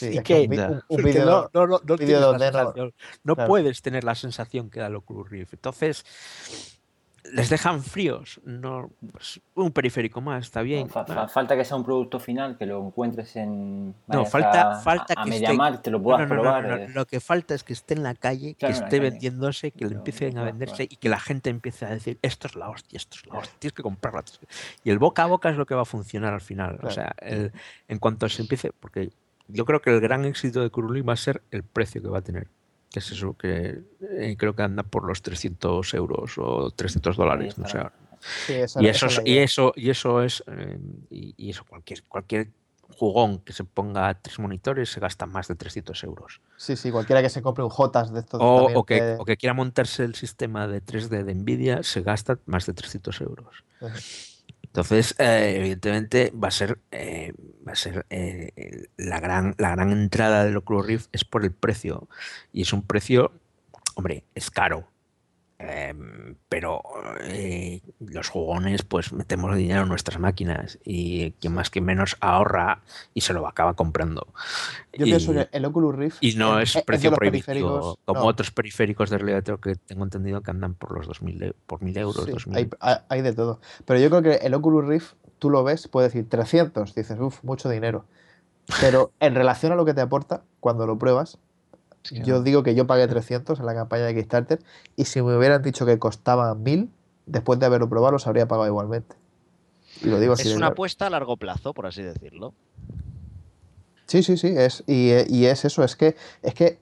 [0.07, 0.41] Sí, ¿y es que qué?
[0.41, 1.49] un vi- un- un Porque vídeo- no,
[2.27, 2.93] donde no- sensación,
[3.23, 3.47] no claro.
[3.47, 5.53] puedes tener la sensación que da el Oculus Rift.
[5.53, 6.05] Entonces,
[7.31, 8.41] les dejan fríos.
[8.43, 10.89] No, pues, un periférico más, está bien.
[10.89, 13.95] Fa- fa- falta que sea un producto final, que lo encuentres en.
[14.07, 16.67] No, falta, a, falta a, que esté, te lo puedas no, no, no, probar.
[16.67, 16.89] no, eh.
[16.89, 19.09] Lo que falta es que esté en la calle, Claro, que esté calle.
[19.11, 22.57] vendiéndose, que le empiecen a venderse y que la gente empiece a decir esto es
[22.57, 24.21] la hostia, esto es la hostia, tienes que comprarla.
[24.23, 24.47] tienes que-".
[24.83, 26.77] Y el boca a boca es lo que va a funcionar al final.
[26.83, 27.53] O sea, el-
[27.87, 29.11] en cuanto se empiece, porque
[29.47, 32.19] yo creo que el gran éxito de Curuli va a ser el precio que va
[32.19, 32.47] a tener.
[32.91, 37.57] Que es eso, que eh, creo que anda por los 300 euros o 300 dólares,
[37.57, 37.79] no sé.
[38.45, 40.79] Sí, Y eso, es y eso, y eso es, eh,
[41.09, 42.49] y, y eso cualquier, cualquier
[42.95, 46.39] jugón que se ponga tres monitores se gasta más de 300 euros.
[46.57, 49.25] Sí, sí, cualquiera que se compre un JOTAS de estos O, o que, te- o
[49.25, 53.63] que quiera montarse el sistema de 3D de Nvidia se gasta más de 300 euros.
[54.73, 57.31] Entonces, eh, evidentemente, va a ser, eh,
[57.65, 61.51] va a ser eh, la, gran, la gran entrada del Oculus Rift es por el
[61.51, 62.09] precio.
[62.51, 63.31] Y es un precio,
[63.93, 64.89] hombre, es caro.
[65.65, 66.81] Em, pero
[67.21, 72.81] eh, los jugones, pues metemos dinero en nuestras máquinas y quien más que menos ahorra
[73.13, 74.27] y se lo acaba comprando.
[74.93, 78.25] Yo Y- pienso que el Oculus Rift y no es, de precio prohibitivo, como no.
[78.25, 81.97] otros periféricos de realidad que tengo entendido que andan por los 2000 e- por 1000
[81.97, 82.25] euros.
[82.25, 82.57] Sí, 2000.
[82.57, 83.59] hay, hay- hay de todo.
[83.85, 87.43] Pero yo creo que el Oculus Rift, tú lo ves, puedes decir 300, dices, uff,
[87.43, 88.05] mucho dinero.
[88.81, 91.37] Pero en relación a lo que te aporta, cuando lo pruebas,
[92.03, 94.59] Sí, yo digo que yo pagué 300 en la campaña de Kickstarter
[94.95, 96.89] y si me hubieran dicho que costaba 1000,
[97.25, 99.15] después de haberlo probado, los habría pagado igualmente.
[100.01, 100.73] Y lo digo Es una claro.
[100.73, 102.53] apuesta a largo plazo, por así decirlo.
[104.07, 106.79] Sí, sí, sí, es, y, y es eso, es que, es que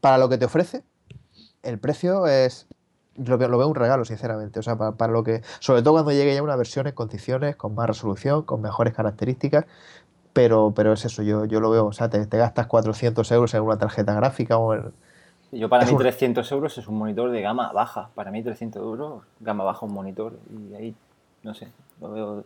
[0.00, 0.82] para lo que te ofrece,
[1.62, 2.66] el precio es,
[3.16, 5.94] lo, veo- lo veo un regalo, sinceramente, o sea, para, para lo que, sobre todo
[5.94, 9.66] cuando llegue ya una versión en condiciones, con más resolución, con mejores características,
[10.34, 13.54] pero, pero es eso, yo, yo lo veo, o sea, te, te gastas 400 euros
[13.54, 14.92] en una tarjeta gráfica o en...
[15.52, 18.10] Yo para Es mí un- 300 euros es un monitor de gama baja.
[18.14, 20.32] Para mí 300 euros, gama baja un monitor.
[20.70, 20.94] Y ahí,
[21.44, 21.68] no sé,
[22.00, 22.44] lo veo...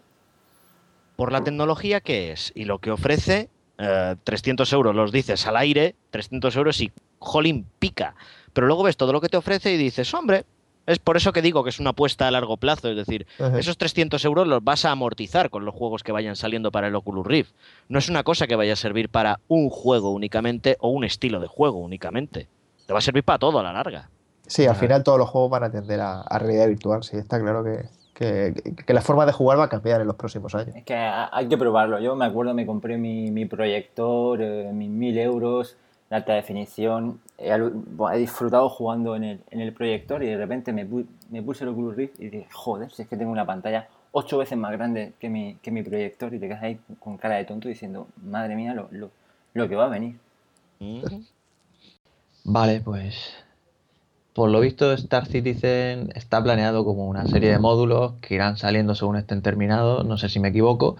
[1.16, 3.48] Por la tecnología que es y lo que ofrece,
[3.78, 8.14] eh, 300 euros los dices al aire, 300 euros y jolín pica.
[8.52, 10.44] Pero luego ves todo lo que te ofrece y dices, hombre,
[10.88, 12.88] es por eso que digo que es una apuesta a largo plazo.
[12.88, 16.72] Es decir, esos 300 euros los vas a amortizar con los juegos que vayan saliendo
[16.72, 17.52] para el Oculus Rift.
[17.88, 21.40] No es una cosa que vaya a servir para un juego únicamente o un estilo
[21.40, 22.48] de juego únicamente.
[22.86, 24.08] Te va a servir para todo a la larga.
[24.46, 24.80] Sí, al Ajá.
[24.80, 27.84] final todos los juegos van a tender a, a realidad virtual, sí, está claro que,
[28.14, 28.54] que,
[28.86, 30.74] que la forma de jugar va a cambiar en los próximos años.
[30.74, 32.00] Es que ha- hay que probarlo.
[32.00, 35.76] Yo me acuerdo, me compré mi, mi proyector, eh, mis 1000 euros,
[36.10, 37.20] de alta definición.
[37.38, 40.86] He, disfrutado jugando en el, en el proyector y de repente me,
[41.30, 44.38] me puse el Oculus Rift y dije, joder, si es que tengo una pantalla ocho
[44.38, 47.44] veces más grande que mi, que mi proyector y te quedas ahí con cara de
[47.44, 49.10] tonto diciendo, madre mía, lo, lo,
[49.54, 50.16] lo que va a venir.
[52.44, 53.34] Vale, pues
[54.32, 58.94] por lo visto Star Citizen está planeado como una serie de módulos que irán saliendo
[58.94, 60.96] según estén terminados, no sé si me equivoco.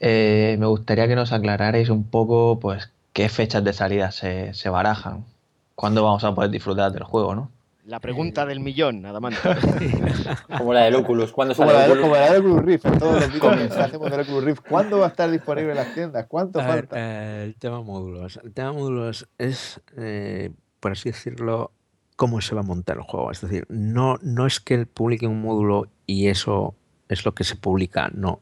[0.00, 2.90] Eh, me gustaría que nos aclararais un poco pues
[3.20, 5.26] qué fechas de salida se, se barajan,
[5.74, 7.50] cuándo vamos a poder disfrutar del juego, ¿no?
[7.84, 9.40] La pregunta del millón, Adamanto.
[10.56, 11.32] Como la del Oculus.
[11.32, 12.02] ¿Cuándo Como la, el de- Oculus?
[12.02, 14.60] como la del Oculus Rift, todos los vídeos que hacemos del Oculus Rift.
[14.68, 16.26] ¿Cuándo va a estar disponible en las tiendas?
[16.28, 16.96] ¿Cuánto A ver, falta?
[16.98, 18.38] eh, el tema módulos.
[18.42, 21.72] El tema módulos es, eh, por así decirlo,
[22.16, 23.30] cómo se va a montar el juego.
[23.32, 26.74] Es decir, no, no es que publique un módulo y eso
[27.10, 28.40] es lo que se publica, no.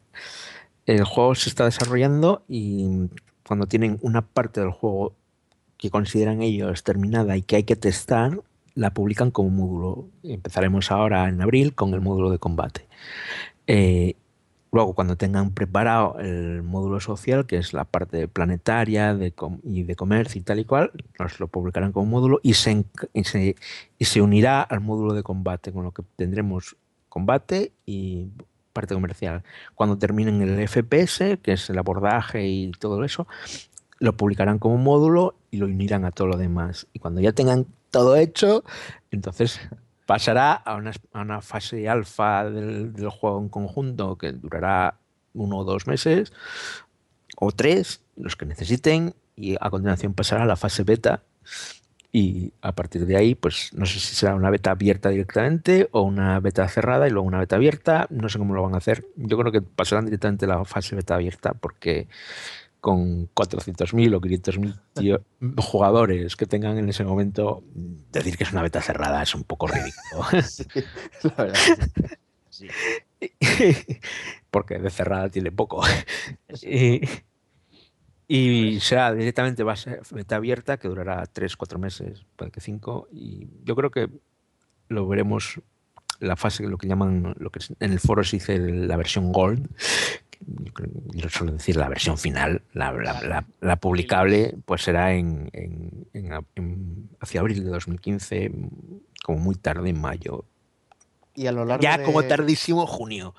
[0.86, 2.86] El juego se está desarrollando y
[3.48, 5.14] cuando tienen una parte del juego
[5.76, 8.40] que consideran ellos terminada y que hay que testar,
[8.74, 10.08] la publican como módulo.
[10.22, 12.86] Empezaremos ahora en abril con el módulo de combate.
[13.66, 14.14] Eh,
[14.70, 19.32] Luego, cuando tengan preparado el módulo social, que es la parte planetaria de
[19.64, 22.84] y de comercio y tal y cual, nos lo publicarán como módulo y se,
[23.14, 23.56] y se,
[23.98, 26.76] y se unirá al módulo de combate, con lo que tendremos
[27.08, 28.28] combate y
[28.78, 29.42] parte comercial.
[29.74, 33.26] Cuando terminen el FPS, que es el abordaje y todo eso,
[33.98, 36.86] lo publicarán como módulo y lo unirán a todo lo demás.
[36.92, 38.62] Y cuando ya tengan todo hecho,
[39.10, 39.60] entonces
[40.06, 44.94] pasará a una, a una fase alfa del, del juego en conjunto que durará
[45.34, 46.32] uno o dos meses
[47.36, 51.22] o tres, los que necesiten, y a continuación pasará a la fase beta.
[52.10, 56.02] Y a partir de ahí, pues no sé si será una beta abierta directamente o
[56.02, 58.06] una beta cerrada y luego una beta abierta.
[58.10, 59.04] No sé cómo lo van a hacer.
[59.16, 62.08] Yo creo que pasarán directamente a la fase beta abierta porque
[62.80, 65.20] con 400.000 o 500.000 tío-
[65.58, 67.62] jugadores que tengan en ese momento,
[68.12, 70.24] decir que es una beta cerrada es un poco ridículo.
[70.42, 70.64] Sí,
[71.24, 71.58] la verdad.
[72.50, 72.68] sí.
[72.70, 73.28] Sí.
[74.50, 75.82] porque de cerrada tiene poco.
[76.62, 77.00] y,
[78.28, 82.60] y será directamente va a ser beta abierta que durará 3, 4 meses, puede que
[82.60, 83.08] 5.
[83.12, 84.08] Y yo creo que
[84.88, 85.60] lo veremos
[86.20, 89.66] la fase, lo que llaman, lo que en el foro se dice la versión Gold.
[91.14, 96.06] Yo, suelo decir la versión final, la, la- la- la publicable, pues será en, en-
[96.12, 98.52] en- hacia abril de 2015,
[99.24, 100.44] como muy tarde en mayo.
[101.38, 103.32] Y a lo largo Ya de- como tardísimo junio.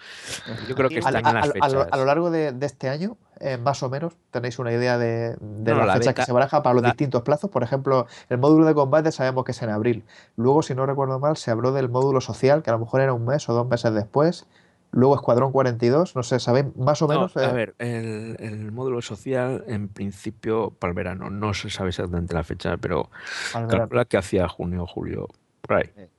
[0.70, 2.66] Yo creo que a, están a- en las a- lo, a lo largo de, de
[2.66, 6.06] este año, eh, más o menos, tenéis una idea de, de No, las la fechas
[6.08, 7.50] beta- que se baraja para los la- distintos plazos.
[7.50, 10.06] Por ejemplo, el módulo de combate sabemos que es en abril.
[10.38, 13.12] Luego, si no recuerdo mal, se habló del módulo social, que a lo mejor era
[13.14, 14.46] un mes o dos meses después.
[14.92, 17.36] Luego Escuadrón 42, no sé, ¿sabéis más o No, menos?
[17.36, 17.54] a eh?
[17.54, 22.44] ver, el, el módulo social en principio para el verano, no se sabe exactamente la
[22.46, 23.10] fecha, pero
[23.52, 25.28] calcula que hacía junio o julio,
[25.62, 25.90] por ahí.
[25.96, 26.10] Eh,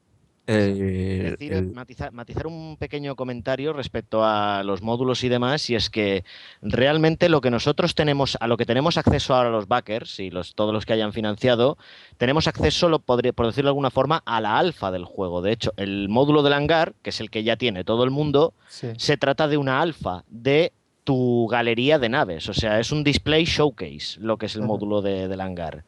[0.52, 5.74] Eh, decir, el- matizar, matizar un pequeño comentario respecto a los módulos y demás, y
[5.76, 6.24] es que
[6.62, 10.54] realmente lo que nosotros tenemos, a lo que tenemos acceso ahora los backers y los,
[10.54, 11.78] todos los que hayan financiado,
[12.18, 15.40] tenemos acceso, lo podría, por decirlo de alguna forma, a la alfa del juego.
[15.42, 18.52] De hecho, el módulo del hangar, que es el que ya tiene todo el mundo,
[18.68, 18.88] Sí.
[18.96, 20.72] se trata de una alfa de
[21.04, 22.48] tu galería de naves.
[22.48, 25.84] O sea, es un display showcase lo que es el módulo de- del hangar.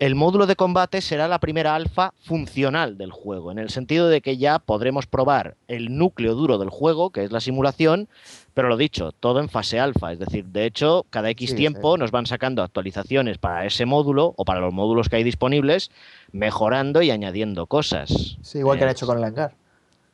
[0.00, 4.22] El módulo de combate será la primera alfa funcional del juego, en el sentido de
[4.22, 8.08] que ya podremos probar el núcleo duro del juego, que es la simulación,
[8.54, 10.10] pero lo dicho, todo en fase alfa.
[10.10, 12.00] Es decir, de hecho, cada X Sí, tiempo sí.
[12.00, 15.90] nos van sacando actualizaciones para ese módulo o para los módulos que hay disponibles,
[16.32, 18.38] mejorando y añadiendo cosas.
[18.40, 19.52] Sí, igual que han Eh, hecho con el hangar.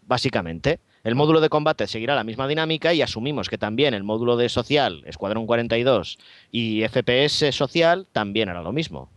[0.08, 0.80] básicamente.
[1.04, 4.48] El módulo de combate seguirá la misma dinámica y asumimos que también el módulo de
[4.48, 6.18] social, Escuadrón 42
[6.50, 9.08] y FPS social también hará lo mismo.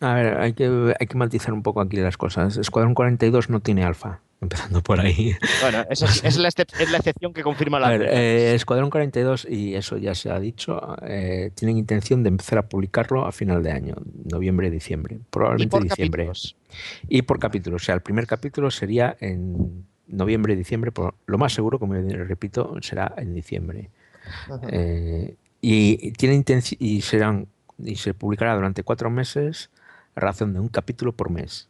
[0.00, 2.56] A ver, hay que, hay que matizar un poco aquí las cosas.
[2.56, 5.34] Escuadrón 42 no tiene alfa, empezando por ahí.
[5.62, 8.20] Bueno, esa es, es la, excep- es la excepción que confirma la A ver, regla.
[8.20, 12.68] eh, Escuadrón 42, y eso ya se ha dicho, eh, tienen intención de empezar a
[12.68, 13.94] publicarlo a final de año,
[14.30, 16.24] noviembre, diciembre, y probablemente por diciembre.
[16.26, 16.56] capítulos.
[17.08, 21.52] Y por capítulo, o sea, el primer capítulo sería en noviembre, diciembre, por, lo más
[21.54, 23.88] seguro, como repito, será en diciembre.
[24.70, 27.46] Eh, y tiene intenci- y serán
[27.78, 29.70] y se publicará durante cuatro meses
[30.14, 31.68] a razón de un capítulo por mes.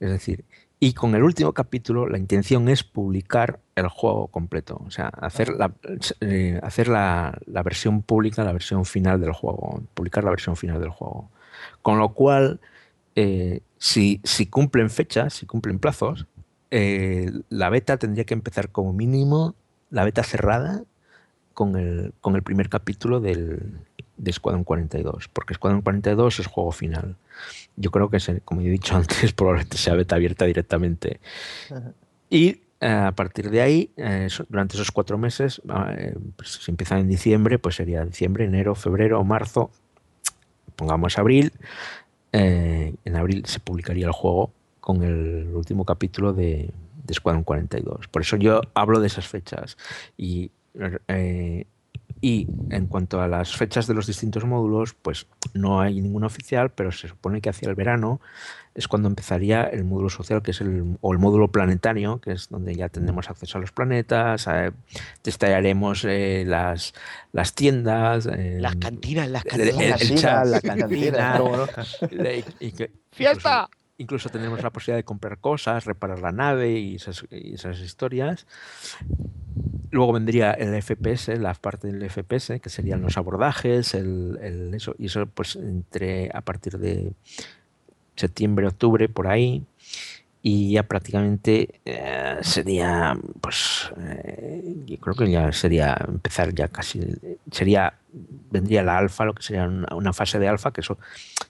[0.00, 0.44] Es decir,
[0.80, 5.48] y con el último capítulo la intención es publicar el juego completo, o sea, hacer
[5.50, 5.72] la,
[6.20, 10.80] eh, hacer la, la versión pública, la versión final del juego, publicar la versión final
[10.80, 11.30] del juego.
[11.82, 12.60] Con lo cual,
[13.16, 16.26] eh, si, si cumplen fechas, si cumplen plazos,
[16.70, 19.56] eh, la beta tendría que empezar como mínimo,
[19.90, 20.84] la beta cerrada,
[21.54, 23.80] con el, con el primer capítulo del,
[24.18, 27.16] de Squadron 42, porque Squadron 42 es juego final.
[27.76, 31.20] Yo creo que, se- como he dicho antes, probablemente sea beta abierta directamente.
[31.70, 31.92] Ajá.
[32.30, 36.70] Y eh, a partir de ahí, eh, durante esos cuatro meses, ah, eh, pues, si
[36.70, 39.70] empiezan en diciembre, pues sería diciembre, enero, febrero, marzo,
[40.76, 41.52] pongamos abril.
[42.32, 46.70] eh, en abril se publicaría el juego con el último capítulo de,
[47.04, 48.08] de Squadron 42.
[48.08, 49.76] Por eso yo hablo de esas fechas.
[50.16, 50.50] Y,
[52.20, 56.70] y en cuanto a las fechas de los distintos módulos, pues no hay ninguna oficial,
[56.70, 58.20] pero se supone que hacia el verano
[58.74, 62.48] es cuando empezaría el módulo social, que es el, o el módulo planetario, que es
[62.48, 64.46] donde ya tendremos acceso a los planetas,
[65.22, 66.94] testaremos eh, las,
[67.32, 70.02] las tiendas, eh, Las cantinas, las el, el- cantinas.
[70.02, 71.40] el chat, la Cantinas,
[72.10, 73.68] cantina, y que ¡Fiesta!
[73.68, 77.24] Incluso, incluso tendremos la posibilidad de comprar cosas, reparar la nave y esas,
[77.80, 78.46] historias.
[79.90, 84.94] Luego vendría el FPS, la parte del FPS, que serían los abordajes, el, el eso,
[84.98, 87.12] y eso pues entre a partir de
[88.14, 89.64] septiembre, octubre, por ahí.
[90.40, 97.00] Y ya prácticamente eh, sería, pues, eh, yo creo que ya sería empezar ya casi,
[97.50, 97.94] sería,
[98.50, 100.96] vendría la alfa, lo que sería una, una fase de alfa, que eso,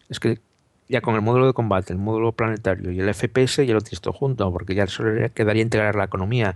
[0.08, 0.40] es que
[0.88, 4.00] ya con el módulo de combate, el módulo planetario y el FPS ya lo tienes
[4.00, 6.54] todo junto, porque ya solo quedaría integrar la economía.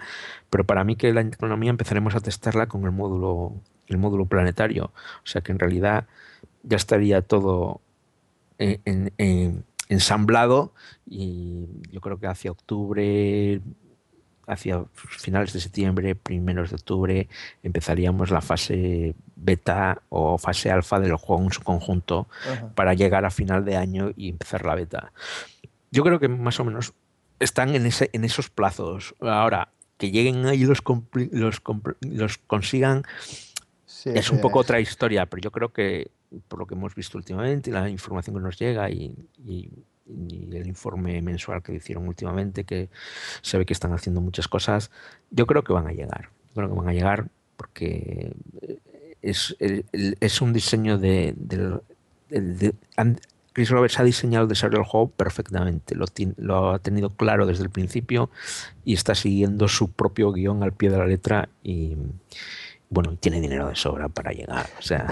[0.50, 3.52] Pero para mí que la economía empezaremos a testarla con el módulo,
[3.88, 4.86] el módulo planetario.
[4.86, 6.06] O sea que en realidad
[6.62, 7.80] ya estaría todo
[8.58, 10.72] en- en- en- ensamblado
[11.06, 13.60] y yo creo que hacia octubre,
[14.46, 17.28] hacia finales de septiembre, primeros de octubre,
[17.62, 22.68] empezaríamos la fase beta o fase alfa del juego en su conjunto Ajá.
[22.74, 25.12] para llegar a final de año y empezar la beta.
[25.90, 26.92] Yo creo que más o menos
[27.38, 29.14] están en, ese, en esos plazos.
[29.20, 30.82] Ahora, que lleguen ahí y los,
[31.30, 31.62] los,
[32.00, 33.04] los consigan
[33.84, 36.10] Sí, es un poco otra historia, pero yo creo que
[36.48, 39.14] por lo que hemos visto últimamente, y la información que nos llega y,
[39.46, 39.68] y-
[40.06, 42.88] y el informe mensual que hicieron últimamente, que
[43.42, 44.90] se ve que están haciendo muchas cosas,
[45.30, 46.30] yo creo que van a llegar.
[46.54, 48.78] Creo que van a llegar porque eh,
[49.22, 51.34] es, es un diseño de...
[51.36, 53.20] de- han-
[53.54, 56.06] Chris Roberts ha diseñado el desarrollo del juego perfectamente, lo,
[56.38, 58.30] lo ha tenido claro desde el principio
[58.82, 61.94] y está siguiendo su propio guion al pie de la letra y
[62.88, 64.70] bueno, tiene dinero de sobra para llegar.
[64.78, 65.06] O sea,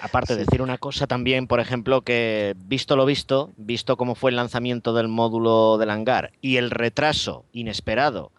[0.00, 4.30] Aparte de decir una cosa también, por ejemplo, que visto lo visto, visto cómo fue
[4.30, 8.32] el lanzamiento del módulo del hangar y el retraso inesperado,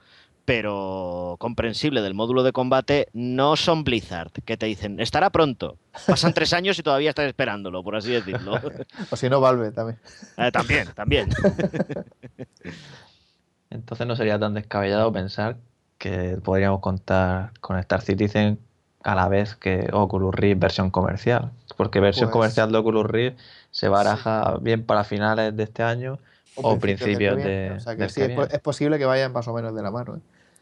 [0.46, 5.78] pero comprensible del módulo de combate, no son Blizzard, que te dicen, estará pronto.
[6.08, 8.60] Pasan tres años y todavía estás esperándolo, por así decirlo.
[9.12, 10.00] O si no, Valve también.
[10.38, 11.30] Eh, también, también.
[13.70, 15.58] Entonces no sería tan descabellado pensar
[15.98, 18.60] que podríamos contar con Star Citizen
[19.03, 21.52] a la vez que Oculus Rift versión comercial.
[21.78, 23.38] Porque versión Pues- comercial de Oculus Rift
[23.72, 26.19] se baraja bien para finales de este año
[26.56, 27.72] o principios del que de.
[27.72, 30.15] O sea que sí, es, posible que vayan más o menos de la mano.
[30.18, 30.19] ¿eh?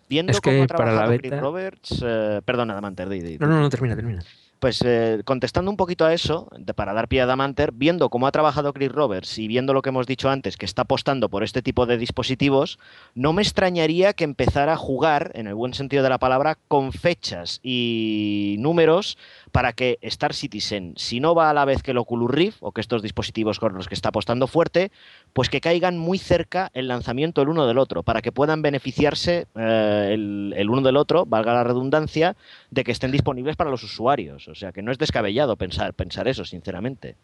[0.10, 3.70] Viendo Es que cómo ha para la beta- Roberts, eh, perdona, di, No, no, no,
[3.70, 4.24] termina, termina.
[4.60, 8.28] Pues eh, contestando un poquito a eso, de- para dar pie a Damanter, viendo cómo
[8.28, 11.44] ha trabajado Chris Roberts y viendo lo que hemos dicho antes, que está apostando por
[11.46, 12.78] este tipo de dispositivos,
[13.16, 16.92] no me extrañaría que empezara a jugar, en el buen sentido de la palabra, con
[16.92, 19.18] fechas y números
[19.52, 22.72] para que Star Citizen, si no va a la vez que el Oculus Rift o
[22.72, 24.92] que estos dispositivos con los que está apostando fuerte,
[25.34, 29.48] pues que caigan muy cerca el lanzamiento el uno del otro, para que puedan beneficiarse
[29.56, 32.36] eh, el, el uno del otro, valga la redundancia,
[32.72, 34.48] de que estén disponibles para los usuarios.
[34.48, 37.16] O sea que no es descabellado pensar, pensar eso, sinceramente.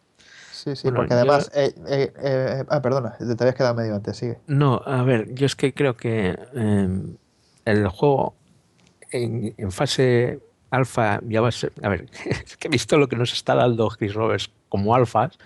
[0.52, 1.52] Sí, sí, Bueno, porque yo- además.
[1.54, 4.38] eh, eh, eh, ah, perdona, te habías quedado medio antes, sigue.
[4.48, 6.88] No, a ver, yo es que creo que eh,
[7.66, 8.34] el juego
[9.12, 10.40] en, en fase
[10.72, 11.72] alfa ya va a ser.
[11.82, 12.06] A ver,
[12.46, 15.38] es que he visto lo que nos está dando Chris Roberts como alfas.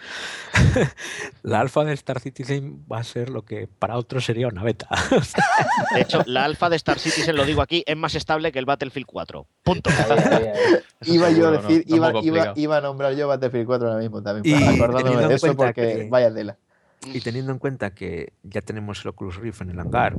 [1.43, 4.87] la alfa de Star Citizen va a ser lo que para otros sería una beta.
[5.93, 8.65] De hecho, la alfa de Star Citizen, lo digo aquí, es más estable que el
[8.65, 9.45] Battlefield 4.
[9.63, 9.89] Punto.
[9.89, 10.53] Ahí, ahí, ahí.
[11.01, 14.21] Eso Iba yo a decir, iba, iba, iba a nombrar yo Battlefield 4 ahora mismo
[14.23, 16.57] también, Y acordándome teniendo de en eso cuenta porque que- vaya tela.
[17.05, 20.15] y teniendo en cuenta que ya tenemos el Oculus Rift en el hangar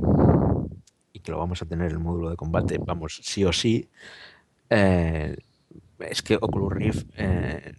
[1.13, 3.89] y que lo vamos a tener en el módulo de combate, vamos, sí o sí,
[4.71, 5.35] eh,
[5.99, 7.75] es que Oculus Rift eh,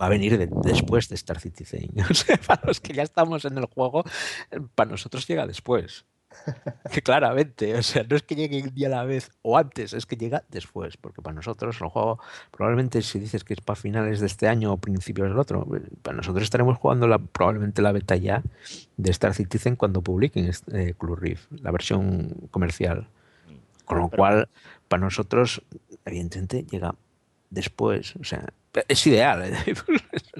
[0.00, 1.90] va a venir de- después de Star Citizen.
[2.10, 4.04] O sea, para los que ya estamos en el juego,
[4.50, 6.06] eh, para nosotros llega después.
[6.90, 9.92] Que claramente, o sea, no es que llegue un día a la vez o antes,
[9.92, 12.20] es que llega después, porque para nosotros el juego,
[12.50, 15.82] probablemente si dices que es para finales de este año o principios del otro, eh,
[16.00, 18.42] para nosotros estaremos jugando la, probablemente la beta ya
[18.96, 23.08] de Star Citizen cuando publiquen este, Club Rift, la versión comercial.
[23.84, 24.48] Con lo cual,
[24.88, 25.60] para nosotros,
[26.04, 26.94] evidentemente, llega
[27.50, 28.14] después.
[28.16, 28.46] O sea,
[28.88, 29.42] es ideal.
[29.44, 29.54] ¿eh?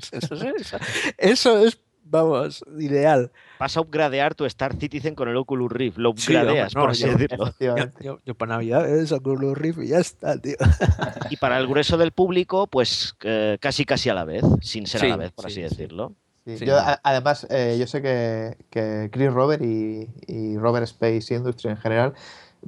[0.03, 0.79] Eso, eso- eso-
[1.19, 3.31] eso es, vamos, ideal.
[3.61, 5.99] Vas a upgradear tu Star Citizen con el Oculus Rift.
[5.99, 7.37] Lo Sí, upgradeas, no, por así yo- decirlo.
[7.37, 8.05] Yo, Efectivamente.
[8.05, 10.57] yo- yo para Navidad es Oculus Rift y ya está, tío.
[11.31, 15.05] Y para el grueso del público, pues eh, casi casi a la vez, sin ser
[15.05, 15.77] a la vez, por sí, así sí.
[15.77, 16.15] decirlo.
[16.47, 16.81] Sí, Sí, yo, no.
[16.81, 21.77] a- además, eh, yo sé que, que Chris Robert y, y Robert Space Industry en
[21.77, 22.15] general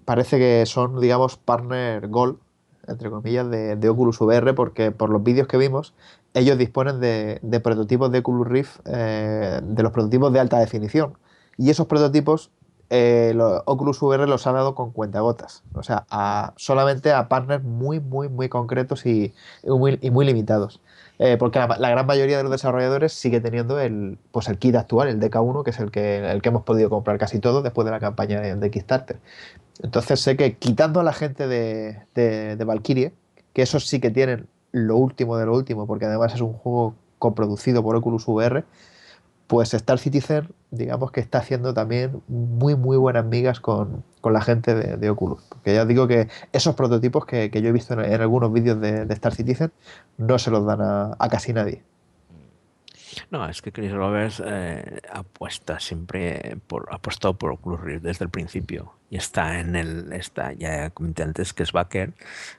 [0.05, 2.39] parece que son, digamos, partner gold,
[2.89, 5.95] entre comillas, de, Oculus VR, porque por los vídeos que vimos,
[6.35, 11.17] ellos disponen de, de prototipos de Oculus Rift, eh, de los prototipos de alta definición.
[11.57, 12.51] Y esos prototipos,
[12.91, 16.05] eh, lo- Oculus VR los ha dado con cuentagotas, o sea,
[16.57, 19.35] solamente a partners muy, muy, muy concretos y,
[19.65, 20.81] muy, y muy limitados.
[21.21, 25.09] Eh, porque la, gran mayoría de los desarrolladores sigue teniendo el, pues el kit actual,
[25.09, 27.93] el DK1, que es el que, el que hemos podido comprar casi todos después de
[27.93, 29.21] la campaña de Kickstarter.
[29.83, 33.13] Entonces sé que quitando a la gente de, de, Valkyrie,
[33.53, 36.95] que esos sí que tienen lo último de lo último, porque además es un juego
[37.19, 38.65] coproducido por Oculus VR,
[39.47, 44.41] pues Star Citizen, digamos que está haciendo también muy, muy buenas migas con, con la
[44.41, 45.43] gente de, Oculus.
[45.49, 49.07] Porque ya digo que esos prototipos que, que yo he visto en, algunos vídeos de,
[49.11, 49.73] Star Citizen
[50.17, 51.83] no se los dan a casi nadie.
[53.31, 58.25] No, es que Chris Roberts eh, apuesta siempre por, ha apostado por Oculus Rift desde
[58.25, 58.95] el principio.
[59.11, 62.13] Y está en el, está, ya comenté antes que es backer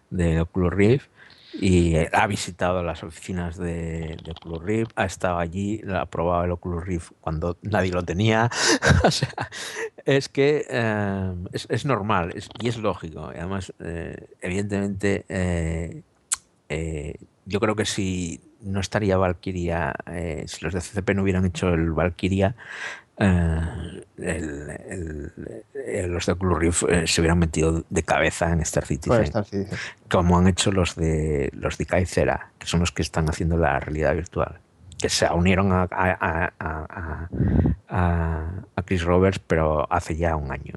[0.10, 1.08] de Oculus Rift
[1.54, 6.86] y ha visitado las oficinas de, Oculus Rift, ha estado allí, ha probado el Oculus
[6.86, 8.50] Rift cuando nadie lo tenía.
[9.04, 9.34] o sea,
[10.06, 13.32] es que eh, es, normal y es lógico.
[13.34, 15.26] Y además, eh, evidentemente,
[17.46, 21.70] yo creo que si no estaría Valkyria, eh, si los de CCP no hubieran hecho
[21.70, 22.56] el Valkyria,
[23.18, 23.62] eh,
[24.18, 25.32] el- el-
[25.74, 29.78] eh, los de Oculus eh, se hubieran metido de cabeza en Star Citizen, Star Citizen.
[30.10, 33.80] como han hecho los de los de Kaizera, que son los que están haciendo la
[33.80, 34.60] realidad virtual,
[35.00, 37.30] que se unieron a, a, a- a-
[37.88, 40.74] a- a Chris Roberts, pero hace ya un año.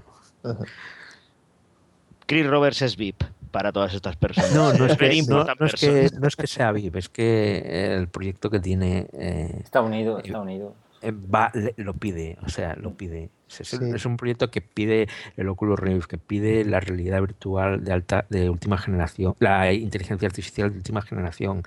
[2.26, 4.52] Chris Roberts es VIP para todas estas personas.
[4.54, 6.20] No, no es, que, no, es que, person.
[6.20, 10.40] no es que sea VIP, es que el proyecto que tiene eh, Está unido, está
[10.40, 10.74] unido.
[11.02, 13.30] eh, va, le- lo pide, o sea, lo pide.
[13.48, 13.78] Es, es- Sí.
[13.94, 18.26] es un proyecto que pide el Oculus Rift, que pide la realidad virtual de alta,
[18.30, 21.62] de última generación, la inteligencia artificial de última generación,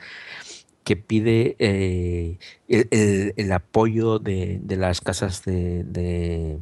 [0.83, 2.37] que pide eh,
[2.67, 6.57] el, el- el apoyo de, de las casas de, de-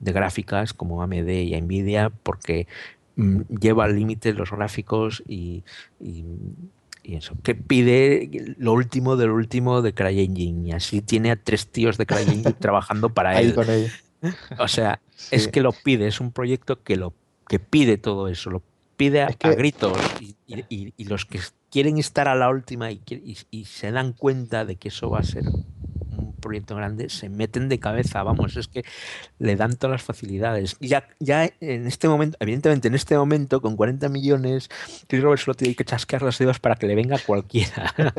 [0.00, 2.66] de gráficas como AMD y Nvidia, porque
[3.16, 5.62] lleva al límite los gráficos y,
[6.00, 6.24] y-
[7.02, 11.36] y eso, que pide lo último de lo último de CryEngine y así tiene a
[11.36, 13.54] tres tíos de CryEngine trabajando para Ahí él.
[13.54, 13.66] con.
[14.58, 15.00] O sea,
[15.30, 17.14] es que lo pide, es un proyecto que lo
[17.48, 18.62] que pide todo eso, lo
[18.98, 23.00] pide a, Es que- a gritos y, los que quieren estar a la última y,
[23.64, 25.44] se dan cuenta de que eso va a ser
[26.40, 28.84] proyecto grande, se meten de cabeza, vamos, es que
[29.38, 30.76] le dan todas las facilidades.
[30.80, 34.68] Ya, ya en este momento, evidentemente en este momento, con 40 millones,
[35.06, 37.94] Chris Roberts solo tiene que chasquear los dedos para que le venga cualquiera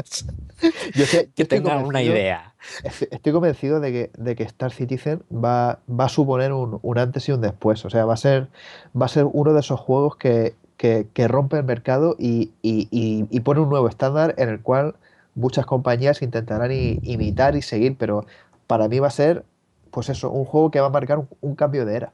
[0.95, 2.53] Yo sé- yo que tenga una idea.
[2.84, 6.98] Estoy estoy convencido de que, de que Star Citizen va, va a suponer un, un
[6.98, 7.84] antes y un después.
[7.85, 8.48] O sea, va a ser,
[8.99, 12.88] va a ser uno de esos juegos que, que, que rompe el mercado y, y-
[12.91, 14.95] y- y pone un nuevo estándar en el cual
[15.35, 17.95] muchas compañías intentarán imitar y seguir.
[17.97, 18.25] Pero
[18.67, 19.43] para mí va a ser,
[19.91, 22.11] pues eso, un juego que va a marcar un, un cambio de era.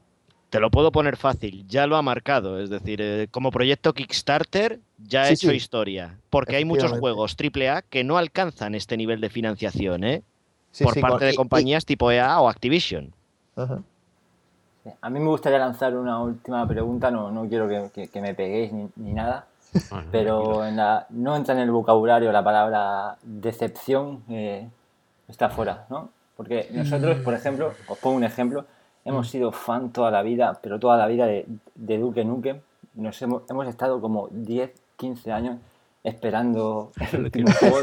[0.50, 2.58] Te lo puedo poner fácil, ya lo ha marcado.
[2.58, 5.56] Es decir, eh, como proyecto Kickstarter ya ha Sí, hecho sí.
[5.56, 6.18] historia.
[6.30, 10.22] Porque hay muchos juegos AAA que no alcanzan este nivel de financiación, ¿eh?
[10.70, 13.12] Sí, por sí, parte con- de y- y- compañías tipo EA o Activision.
[13.56, 13.82] ajá.
[15.02, 18.32] A mí me gustaría lanzar una última pregunta, no, no quiero que, que- que me
[18.34, 19.47] peguéis ni, ni nada,
[20.12, 24.68] pero en la- no entra en el vocabulario la palabra decepción, eh,
[25.28, 26.10] está fuera, ¿no?
[26.36, 28.64] Porque nosotros, por ejemplo, os pongo un ejemplo,
[29.04, 32.60] hemos sido fan toda la vida, pero toda la vida de, de Duke Nukem,
[32.94, 35.56] nos hemos, hemos estado como 10, 15 años
[36.08, 37.80] esperando el último juego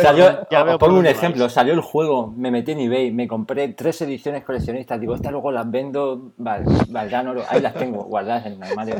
[0.00, 0.46] Salió-
[0.78, 1.52] pongo un ejemplo, vais.
[1.52, 5.50] salió el juego, me metí en eBay, me compré tres ediciones coleccionistas, digo, estas luego
[5.52, 8.96] las vendo, val- valdrán oro, ahí las tengo guardadas en el armario.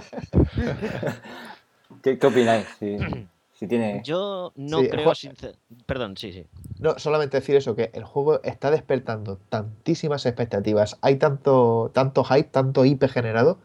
[2.03, 2.67] ¿Qué, qué opináis?
[2.79, 2.97] Si,
[3.55, 4.01] si tiene...
[4.05, 5.57] Yo no Sí, creo, sincer-
[5.87, 6.47] Perdón, sí, sí.
[6.81, 12.49] No, solamente decir eso, que el juego está despertando tantísimas expectativas, hay tanto, tanto hype,
[12.51, 13.59] tanto IP generado,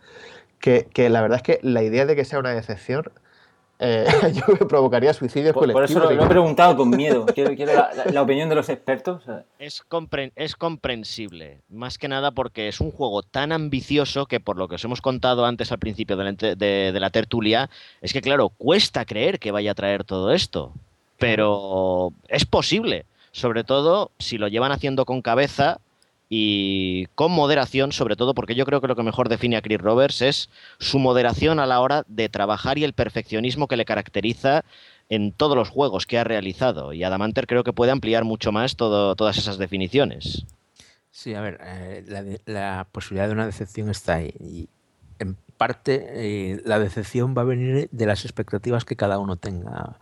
[0.59, 3.05] que, que la verdad es que la idea de que sea una decepción,
[3.79, 6.11] eh, yo me provocaría suicidios Por, por eso colectivos.
[6.11, 7.25] lo, lo he preguntado con miedo.
[7.33, 9.23] Quiero, quiero la, la- la opinión de los expertos.
[9.59, 14.57] Es, compren- es comprensible, más que nada porque es un juego tan ambicioso que por
[14.57, 17.69] lo que os hemos contado antes al principio de la, ente- de- de la tertulia,
[18.01, 20.71] es que claro, cuesta creer que vaya a traer todo esto,
[21.17, 25.79] pero es posible, sobre todo si lo llevan haciendo con cabeza
[26.29, 29.79] y con moderación, sobre todo porque yo creo que lo que mejor define a Chris
[29.79, 30.49] Roberts es
[30.79, 34.65] su moderación a la hora de trabajar y el perfeccionismo que le caracteriza
[35.09, 36.91] en todos los juegos que ha realizado.
[36.93, 40.45] Y Adamanter creo que puede ampliar mucho más todo, todas esas definiciones.
[41.11, 44.33] Sí, a ver, eh, la, la posibilidad de una decepción está ahí.
[44.39, 44.69] Y
[45.19, 49.97] en parte eh, la decepción va a venir de las expectativas que cada uno tenga.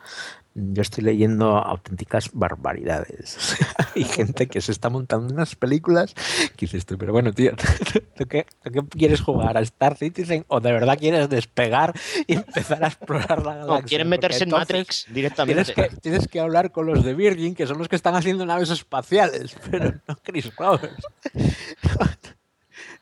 [0.57, 3.57] Yo estoy leyendo auténticas barbaridades.
[3.95, 6.13] Hay gente que se está montando unas películas
[6.55, 7.51] que dices tú, pero bueno, tío,
[8.17, 9.57] ¿tú qué, tú qué quieres jugar?
[9.57, 11.93] ¿A Star Citizen o de verdad quieres despegar
[12.25, 13.81] y empezar a explorar la galaxia?
[13.81, 15.65] No, quieren Porque meterse en Matrix directamente.
[15.65, 18.45] Tienes que, tienes que hablar con los de Virgin, que son los que están haciendo
[18.45, 21.05] naves espaciales, pero no Chris Roberts.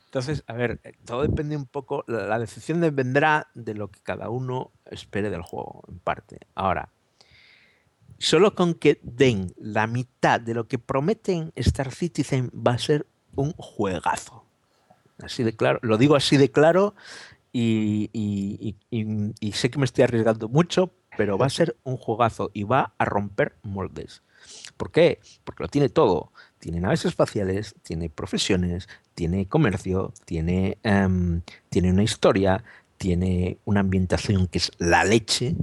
[0.06, 4.00] Entonces, a ver, eh, todo depende un poco, la, la decepción vendrá de lo que
[4.02, 6.40] cada uno espere del juego, en parte.
[6.56, 6.90] Ahora,
[8.18, 13.06] solo con que den la mitad de lo que prometen Star Citizen va a ser
[13.36, 14.46] un juegazo.
[15.22, 16.96] Así de claro, lo digo así de claro
[17.52, 18.10] y,
[19.54, 23.06] sé que me estoy arriesgando mucho, pero va a ser un juegazo y va a
[23.06, 24.24] romper moldes.
[24.76, 25.20] ¿Por qué?
[25.44, 26.32] Porque lo tiene todo.
[26.60, 32.64] Tiene naves espaciales, tiene profesiones, tiene comercio, tiene, em, tiene una historia,
[32.98, 35.56] tiene una ambientación que es la leche,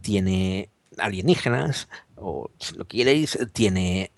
[0.00, 4.10] tiene alienígenas, o si lo queréis, tiene,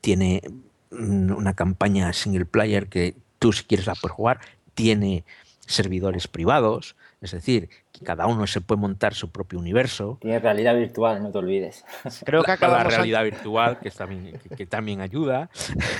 [0.00, 0.42] tiene
[0.90, 4.40] mm, una campaña single player que tú si quieres la puedes jugar,
[4.74, 5.24] tiene
[5.66, 7.70] servidores privados, es decir,
[8.04, 10.18] cada uno se puede montar su propio universo.
[10.20, 11.84] Tiene realidad virtual, no te olvides.
[12.24, 15.50] Creo que La- la acabamos an- realidad virtual, que, es también, que, que también ayuda.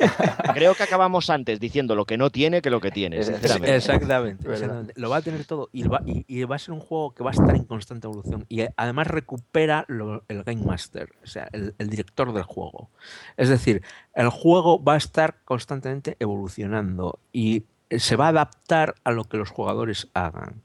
[0.54, 3.16] Creo que acabamos antes diciendo lo que no tiene que lo que tiene.
[3.76, 4.92] Exactamente, exactamente.
[4.96, 7.22] Lo va a tener todo y va, y, y va a ser un juego que
[7.22, 11.48] va a estar en constante evolución y además recupera lo- el Game Master, o sea,
[11.52, 12.90] el, el director del juego.
[13.36, 13.82] Es decir,
[14.14, 19.24] el juego va a estar constantemente evolucionando y eh, se va a adaptar a lo
[19.24, 20.62] que los jugadores hagan.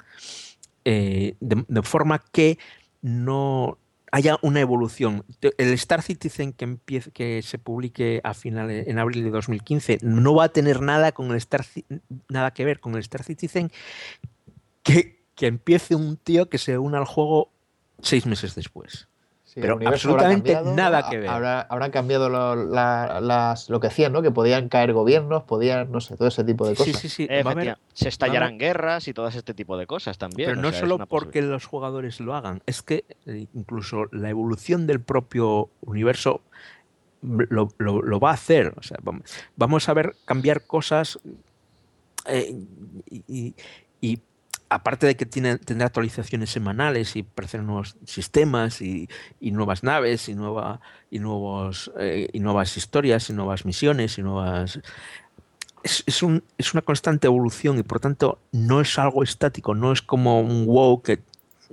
[0.86, 2.58] Eh, de, de forma que
[3.02, 3.78] no
[4.12, 5.24] haya una evolución.
[5.58, 10.36] El Star Citizen que, empiece, que se publique a finales, en abril de 2015 no
[10.36, 11.66] va a tener nada, con el Star,
[12.30, 13.72] nada que ver con el Star Citizen
[14.84, 17.52] que, que empiece un tío que se una al juego
[18.02, 19.08] seis meses después.
[19.54, 21.30] Sí, Pero absolutamente cambiado, nada que ver.
[21.30, 24.22] Habrá, habrán cambiado lo, la- las, lo que hacían, ¿no?
[24.22, 27.02] Que podían caer gobiernos, podían, no sé, todo ese tipo de Sí, cosas.
[27.02, 27.24] sí, sí.
[27.30, 30.48] Efectivamente, se estallarán guerras y todo este tipo de cosas también.
[30.48, 34.30] Pero o no sea, solo porque los jugadores lo hagan, es que eh, incluso la
[34.30, 36.40] evolución del propio universo
[37.22, 38.74] mm, lo, lo- lo va a hacer.
[38.78, 39.24] O sea, vamos,
[39.58, 41.20] vamos a ver cambiar cosas
[42.26, 42.56] eh,
[43.10, 43.56] y, y-
[44.00, 44.20] y
[44.72, 49.10] aparte de que tiene, tendrá actualizaciones semanales y aparecerán nuevos sistemas y,
[49.42, 50.80] y nuevas naves y, nueva,
[51.10, 54.80] y, nuevos, eh, y nuevas historias y nuevas misiones y nuevas...
[55.84, 59.92] Es, es, un, es una constante evolución y por tanto no es algo estático, no
[59.92, 61.20] es como un WoW que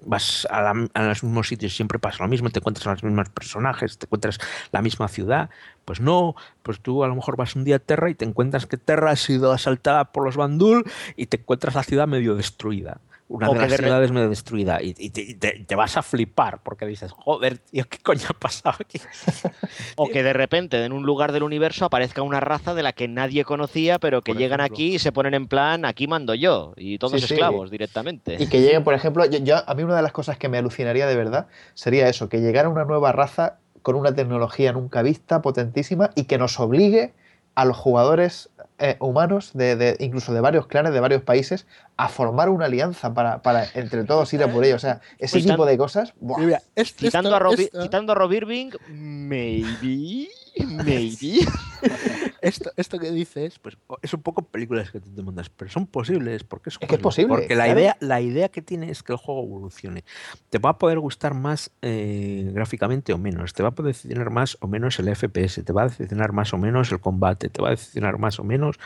[0.05, 3.03] vas a, la, a, los mismos sitios, siempre pasa lo mismo, te encuentras a los
[3.03, 4.39] mismos personajes, te encuentras
[4.73, 5.51] la misma ciudad.
[5.85, 8.67] Pues no, pues tú a lo mejor vas un día a Terra y te encuentras
[8.67, 10.85] que Terra ha sido asaltada por los Bandul
[11.17, 14.83] y te encuentras la ciudad medio destruida una o de las de ciudades medio destruida
[14.83, 18.23] y, y, te, y te, te, vas a flipar porque dices, joder, tío, ¿qué coño
[18.31, 19.01] ha pasado aquí?
[19.97, 23.07] o que de repente en un lugar del universo aparezca una raza de la que
[23.07, 24.75] nadie conocía, pero que por llegan ejemplo.
[24.75, 27.73] aquí y se ponen en plan, aquí mando yo, y todos sí, esclavos sí.
[27.73, 28.37] directamente.
[28.39, 30.57] Y que lleguen, por ejemplo, yo, yo, a mí una de las cosas que me
[30.59, 35.43] alucinaría de verdad sería eso, que llegara una nueva raza con una tecnología nunca vista,
[35.43, 37.13] potentísima, y que nos obligue
[37.55, 42.09] a los jugadores eh, humanos, de, de, incluso de varios clanes, de varios países, a
[42.09, 44.77] formar una alianza para, para entre todos ir a por ello.
[44.77, 46.15] O sea, ese tipo de cosas.
[46.21, 46.63] Mira,
[46.97, 47.81] quitando, esto, a Rob, esto.
[47.81, 50.29] quitando, a Rob, Irving, maybe.
[50.67, 51.41] Maybe.
[52.41, 56.45] esto, esto que dices, pues es un poco películas que te mandas, pero son posibles.
[56.45, 57.29] Porque es, es que es posible.
[57.29, 57.81] Porque la, claro.
[57.81, 60.05] idea, la idea que tiene es que el juego evolucione.
[60.51, 63.53] Te va a poder gustar más eh, gráficamente o menos.
[63.53, 65.65] Te va a poder decepcionar más o menos el FPS.
[65.65, 67.49] Te va a decepcionar más o menos el combate.
[67.49, 68.77] Te va a decepcionar más o menos.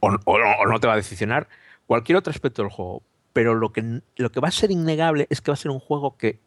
[0.00, 1.48] O, o, o no te va a decepcionar
[1.86, 3.02] cualquier otro aspecto del juego.
[3.32, 5.80] Pero lo que, lo que va a ser innegable es que va a ser un
[5.80, 6.40] juego que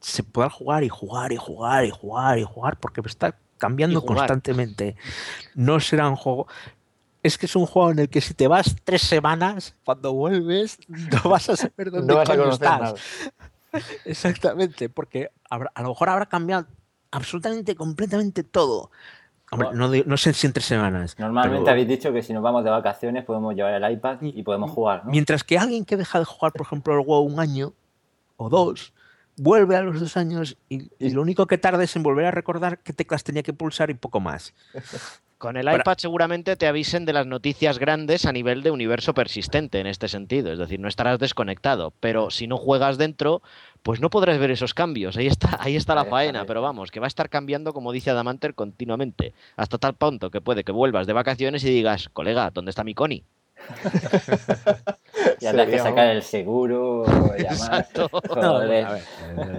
[0.00, 4.96] se pueda jugar y jugar y jugar y jugar y jugar porque está cambiando constantemente.
[5.54, 6.46] No será un juego.
[7.22, 10.78] Es que es un juego en el que si te vas tres semanas, cuando vuelves,
[10.88, 12.60] no vas a saber dónde no estás.
[12.60, 12.94] Nada.
[14.04, 16.66] Exactamente, porque habrá, a lo mejor habrá cambiado
[17.10, 18.90] absolutamente, completamente todo.
[19.50, 21.18] Hombre, no, no, sé si en tres semanas.
[21.18, 21.72] Normalmente pero...
[21.72, 25.06] habéis dicho que si nos vamos de vacaciones podemos llevar el iPad y podemos jugar.
[25.06, 25.10] ¿no?
[25.10, 27.72] Mientras que alguien que deja de jugar, por ejemplo, el WoW un año
[28.36, 28.92] o dos,
[29.38, 32.30] vuelve a los dos años y, y, lo único que tarda es en volver a
[32.30, 34.54] recordar qué teclas tenía que pulsar y poco más.
[35.38, 36.00] Con el iPad Para...
[36.00, 40.52] seguramente te avisen de las noticias grandes a nivel de universo persistente en este sentido,
[40.52, 43.40] es decir, no estarás desconectado, pero si no juegas dentro,
[43.84, 46.98] pues no podrás ver esos cambios, ahí está, ahí está la faena, pero vamos, que
[46.98, 51.06] va a estar cambiando, como dice Adamanter, continuamente, hasta tal punto que puede que vuelvas
[51.06, 53.22] de vacaciones y digas, colega, ¿dónde está mi Connie?
[55.40, 57.04] ya tienes que sacar el seguro,
[57.38, 57.86] llamar.
[58.36, 59.02] No, a ver,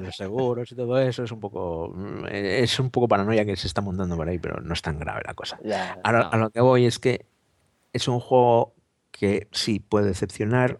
[0.02, 1.94] los seguros y todo eso es un poco
[2.30, 5.22] es un poco paranoia que se está montando por ahí, pero no es tan grave
[5.26, 5.60] la cosa.
[5.64, 6.30] Ya, a, lo, no.
[6.32, 7.26] a, lo, que voy es que
[7.94, 8.74] es un juego
[9.12, 10.80] que sí puede decepcionar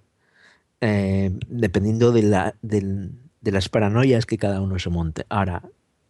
[0.82, 3.10] eh, dependiendo de, la, de,
[3.42, 5.26] de las paranoias que cada uno se monte.
[5.30, 5.64] Ahora,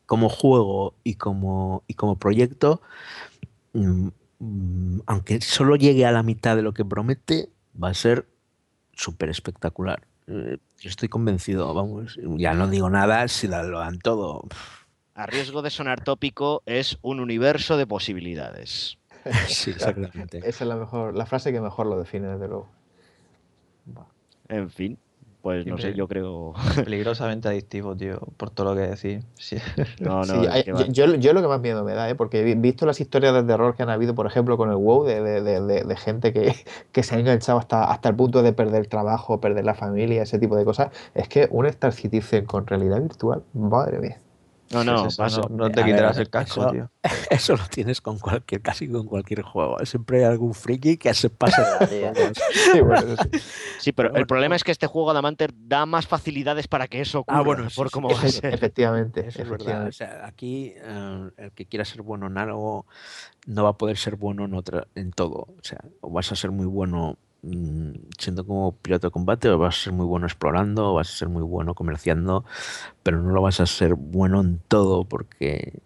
[0.06, 2.82] como juego y como, y como proyecto,
[3.74, 4.10] mm, Mm,
[5.06, 7.50] aunque solo llegue a la mitad de lo que promete,
[7.82, 8.28] va a ser
[8.94, 10.08] súper espectacular.
[10.28, 14.48] Eh, yo estoy convencido, vamos, ya no digo nada si lo dan todo.
[15.16, 18.98] A riesgo de sonar tópico, es un universo de posibilidades.
[19.48, 20.38] Sí, exactamente.
[20.46, 22.70] Esa es la, mejor, la frase que mejor lo define, desde luego.
[24.48, 24.98] En fin,
[25.42, 26.54] pues no sé, yo creo.
[26.84, 29.26] Peligrosamente adictivo, tío, por todo lo que decís.
[29.36, 29.58] Sí.
[30.00, 30.48] No, no, sí,
[30.90, 32.16] yo, yo, lo que más miedo me da, ¿eh?
[32.16, 35.04] porque he visto las historias de terror que han habido, por ejemplo, con el WoW,
[35.04, 36.54] de, de, de, de gente que,
[36.92, 40.40] que, se ha enganchado hasta, hasta el punto de perder trabajo, perder la familia, ese
[40.40, 40.92] tipo de cosas.
[41.14, 44.18] Es que un Star Citizen con realidad virtual, madre mía.
[44.72, 46.92] No, no, eso, no, no, te quitarás ver, el casco, eso, tío.
[47.32, 49.78] Eso lo tienes con cualquier, casi con cualquier juego.
[49.86, 51.88] Siempre hay algún friki que se pasa.
[51.88, 53.40] sí, bueno, sí.
[53.80, 57.02] sí, pero el problema es que este juego de Amanter da más facilidades para que
[57.02, 57.40] eso ocurra.
[57.40, 58.54] Ah, bueno, por sí, cómo va a ser.
[58.54, 59.64] Efectivamente, eso efectivamente.
[59.64, 59.88] es verdad.
[59.88, 62.86] O sea, aquí uh, el que quiera ser bueno en algo
[63.48, 65.48] no va a poder ser bueno en, otra, en todo.
[65.58, 67.18] O sea, o vas a ser muy bueno
[68.18, 71.30] siendo como piloto de combate o vas a ser muy bueno explorando vas a ser
[71.30, 72.44] muy bueno comerciando
[73.02, 75.82] pero no lo vas a ser bueno en todo porque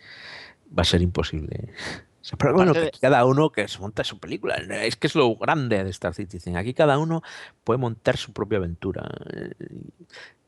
[0.75, 1.69] va a ser imposible
[2.21, 4.55] o sea, pero bueno, que cada uno que se monta su película.
[4.55, 6.55] Es que es lo grande de Star Citizen.
[6.55, 7.21] Aquí cada uno
[7.65, 9.09] puede montar su propia aventura.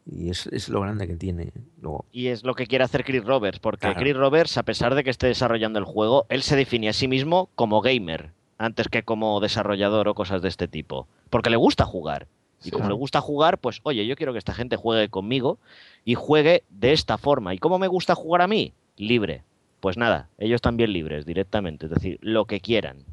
[0.09, 1.51] Y es, es, lo grande que tiene.
[1.81, 2.05] Luego.
[2.13, 3.99] Y es lo que quiere hacer Chris Roberts, porque claro.
[3.99, 7.09] Chris Roberts, a pesar de que esté desarrollando el juego, él se define a sí
[7.09, 11.07] mismo como gamer antes que como desarrollador o cosas de este tipo.
[11.29, 12.27] Porque le gusta jugar.
[12.63, 15.59] Y como le gusta jugar, pues oye, yo quiero que esta gente juegue conmigo
[16.03, 17.53] y juegue de esta forma.
[17.53, 18.73] ¿Y cómo me gusta jugar a mí?
[18.97, 19.43] Libre.
[19.81, 23.05] Pues nada, ellos también libres directamente, es decir, lo que quieran.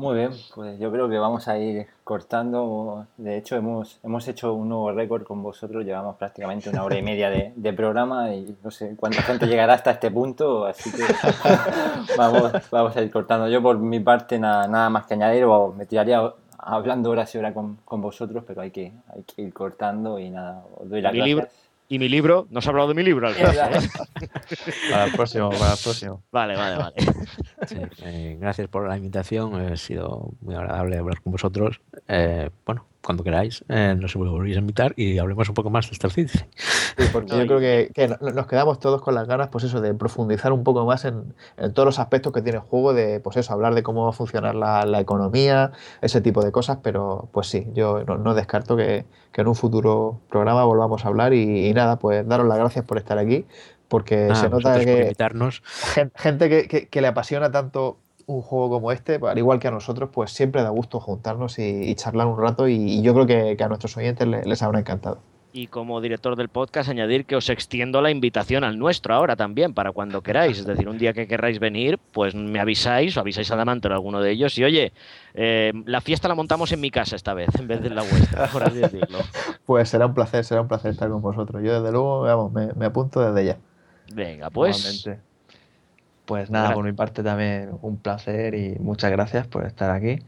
[0.00, 3.06] Muy bien, pues yo creo que vamos a ir cortando.
[3.18, 5.84] De hecho, hemos, hemos hecho un nuevo récord con vosotros.
[5.84, 9.74] Llevamos prácticamente una hora y media de, de programa y no sé cuánta gente llegará
[9.74, 10.64] hasta este punto.
[10.64, 11.02] Así que
[12.16, 13.46] vamos, vamos a ir cortando.
[13.50, 15.44] Yo, por mi parte, nada, nada más que añadir.
[15.44, 19.42] O me tiraría hablando horas y horas con, con vosotros, pero hay que, hay que
[19.42, 21.69] ir cortando y nada, os doy las gracias.
[21.92, 23.90] Y mi libro, no se ha hablado de mi libro, Alfonso, ¿eh?
[24.92, 26.22] Para el próximo, para el próximo.
[26.30, 26.94] Vale, vale, vale.
[27.66, 31.80] Sí, eh, gracias por la invitación, ha sido muy agradable hablar con vosotros.
[32.06, 35.92] Eh, bueno, cuando queráis, eh, nos volvéis a invitar y hablemos un poco más de
[35.94, 36.46] Star Citizen.
[36.54, 39.80] Sí, porque yo creo que, que no- nos quedamos todos con las ganas, pues eso,
[39.80, 43.20] de profundizar un poco más en, en todos los aspectos que tiene el juego, de
[43.20, 45.72] pues eso, hablar de cómo va a funcionar la, la economía,
[46.02, 49.54] ese tipo de cosas, pero pues sí, yo no, no descarto que, que en un
[49.54, 53.46] futuro programa volvamos a hablar y, y nada, pues daros las gracias por estar aquí,
[53.88, 55.62] porque se nota por que invitarnos.
[55.94, 57.96] gen- gente que, que- que le apasiona tanto
[58.36, 61.62] un juego como este, al igual que a nosotros, pues siempre da gusto juntarnos y,
[61.90, 64.62] y charlar un rato y, y yo creo que, que a nuestros oyentes le- les
[64.62, 65.18] habrá encantado.
[65.52, 69.74] Y como director del podcast, añadir que os extiendo la invitación al nuestro ahora también,
[69.74, 70.60] para cuando queráis.
[70.60, 73.90] Es decir, un día que querráis venir, pues me avisáis o avisáis a Damante o
[73.90, 74.56] a alguno de ellos.
[74.58, 74.92] Y oye,
[75.34, 78.02] eh, la fiesta la montamos en mi casa esta vez, en vez de en la
[78.02, 79.18] vuestra, por así decirlo.
[79.66, 81.60] Pues será un placer, será un placer estar con vosotros.
[81.64, 83.58] Yo desde luego, vamos, me, me apunto desde ya.
[84.14, 85.08] Venga, pues.
[86.30, 90.20] Pues nada, por mi parte también un placer y muchas gracias por estar aquí.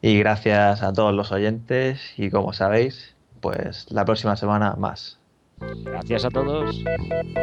[0.00, 5.18] Y gracias a todos los oyentes y como sabéis, pues la próxima semana más.
[5.58, 6.84] Gracias a todos.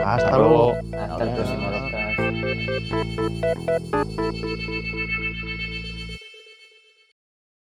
[0.05, 0.77] Hasta luego.
[0.97, 1.67] Hasta el próximo
[3.91, 5.26] podcast.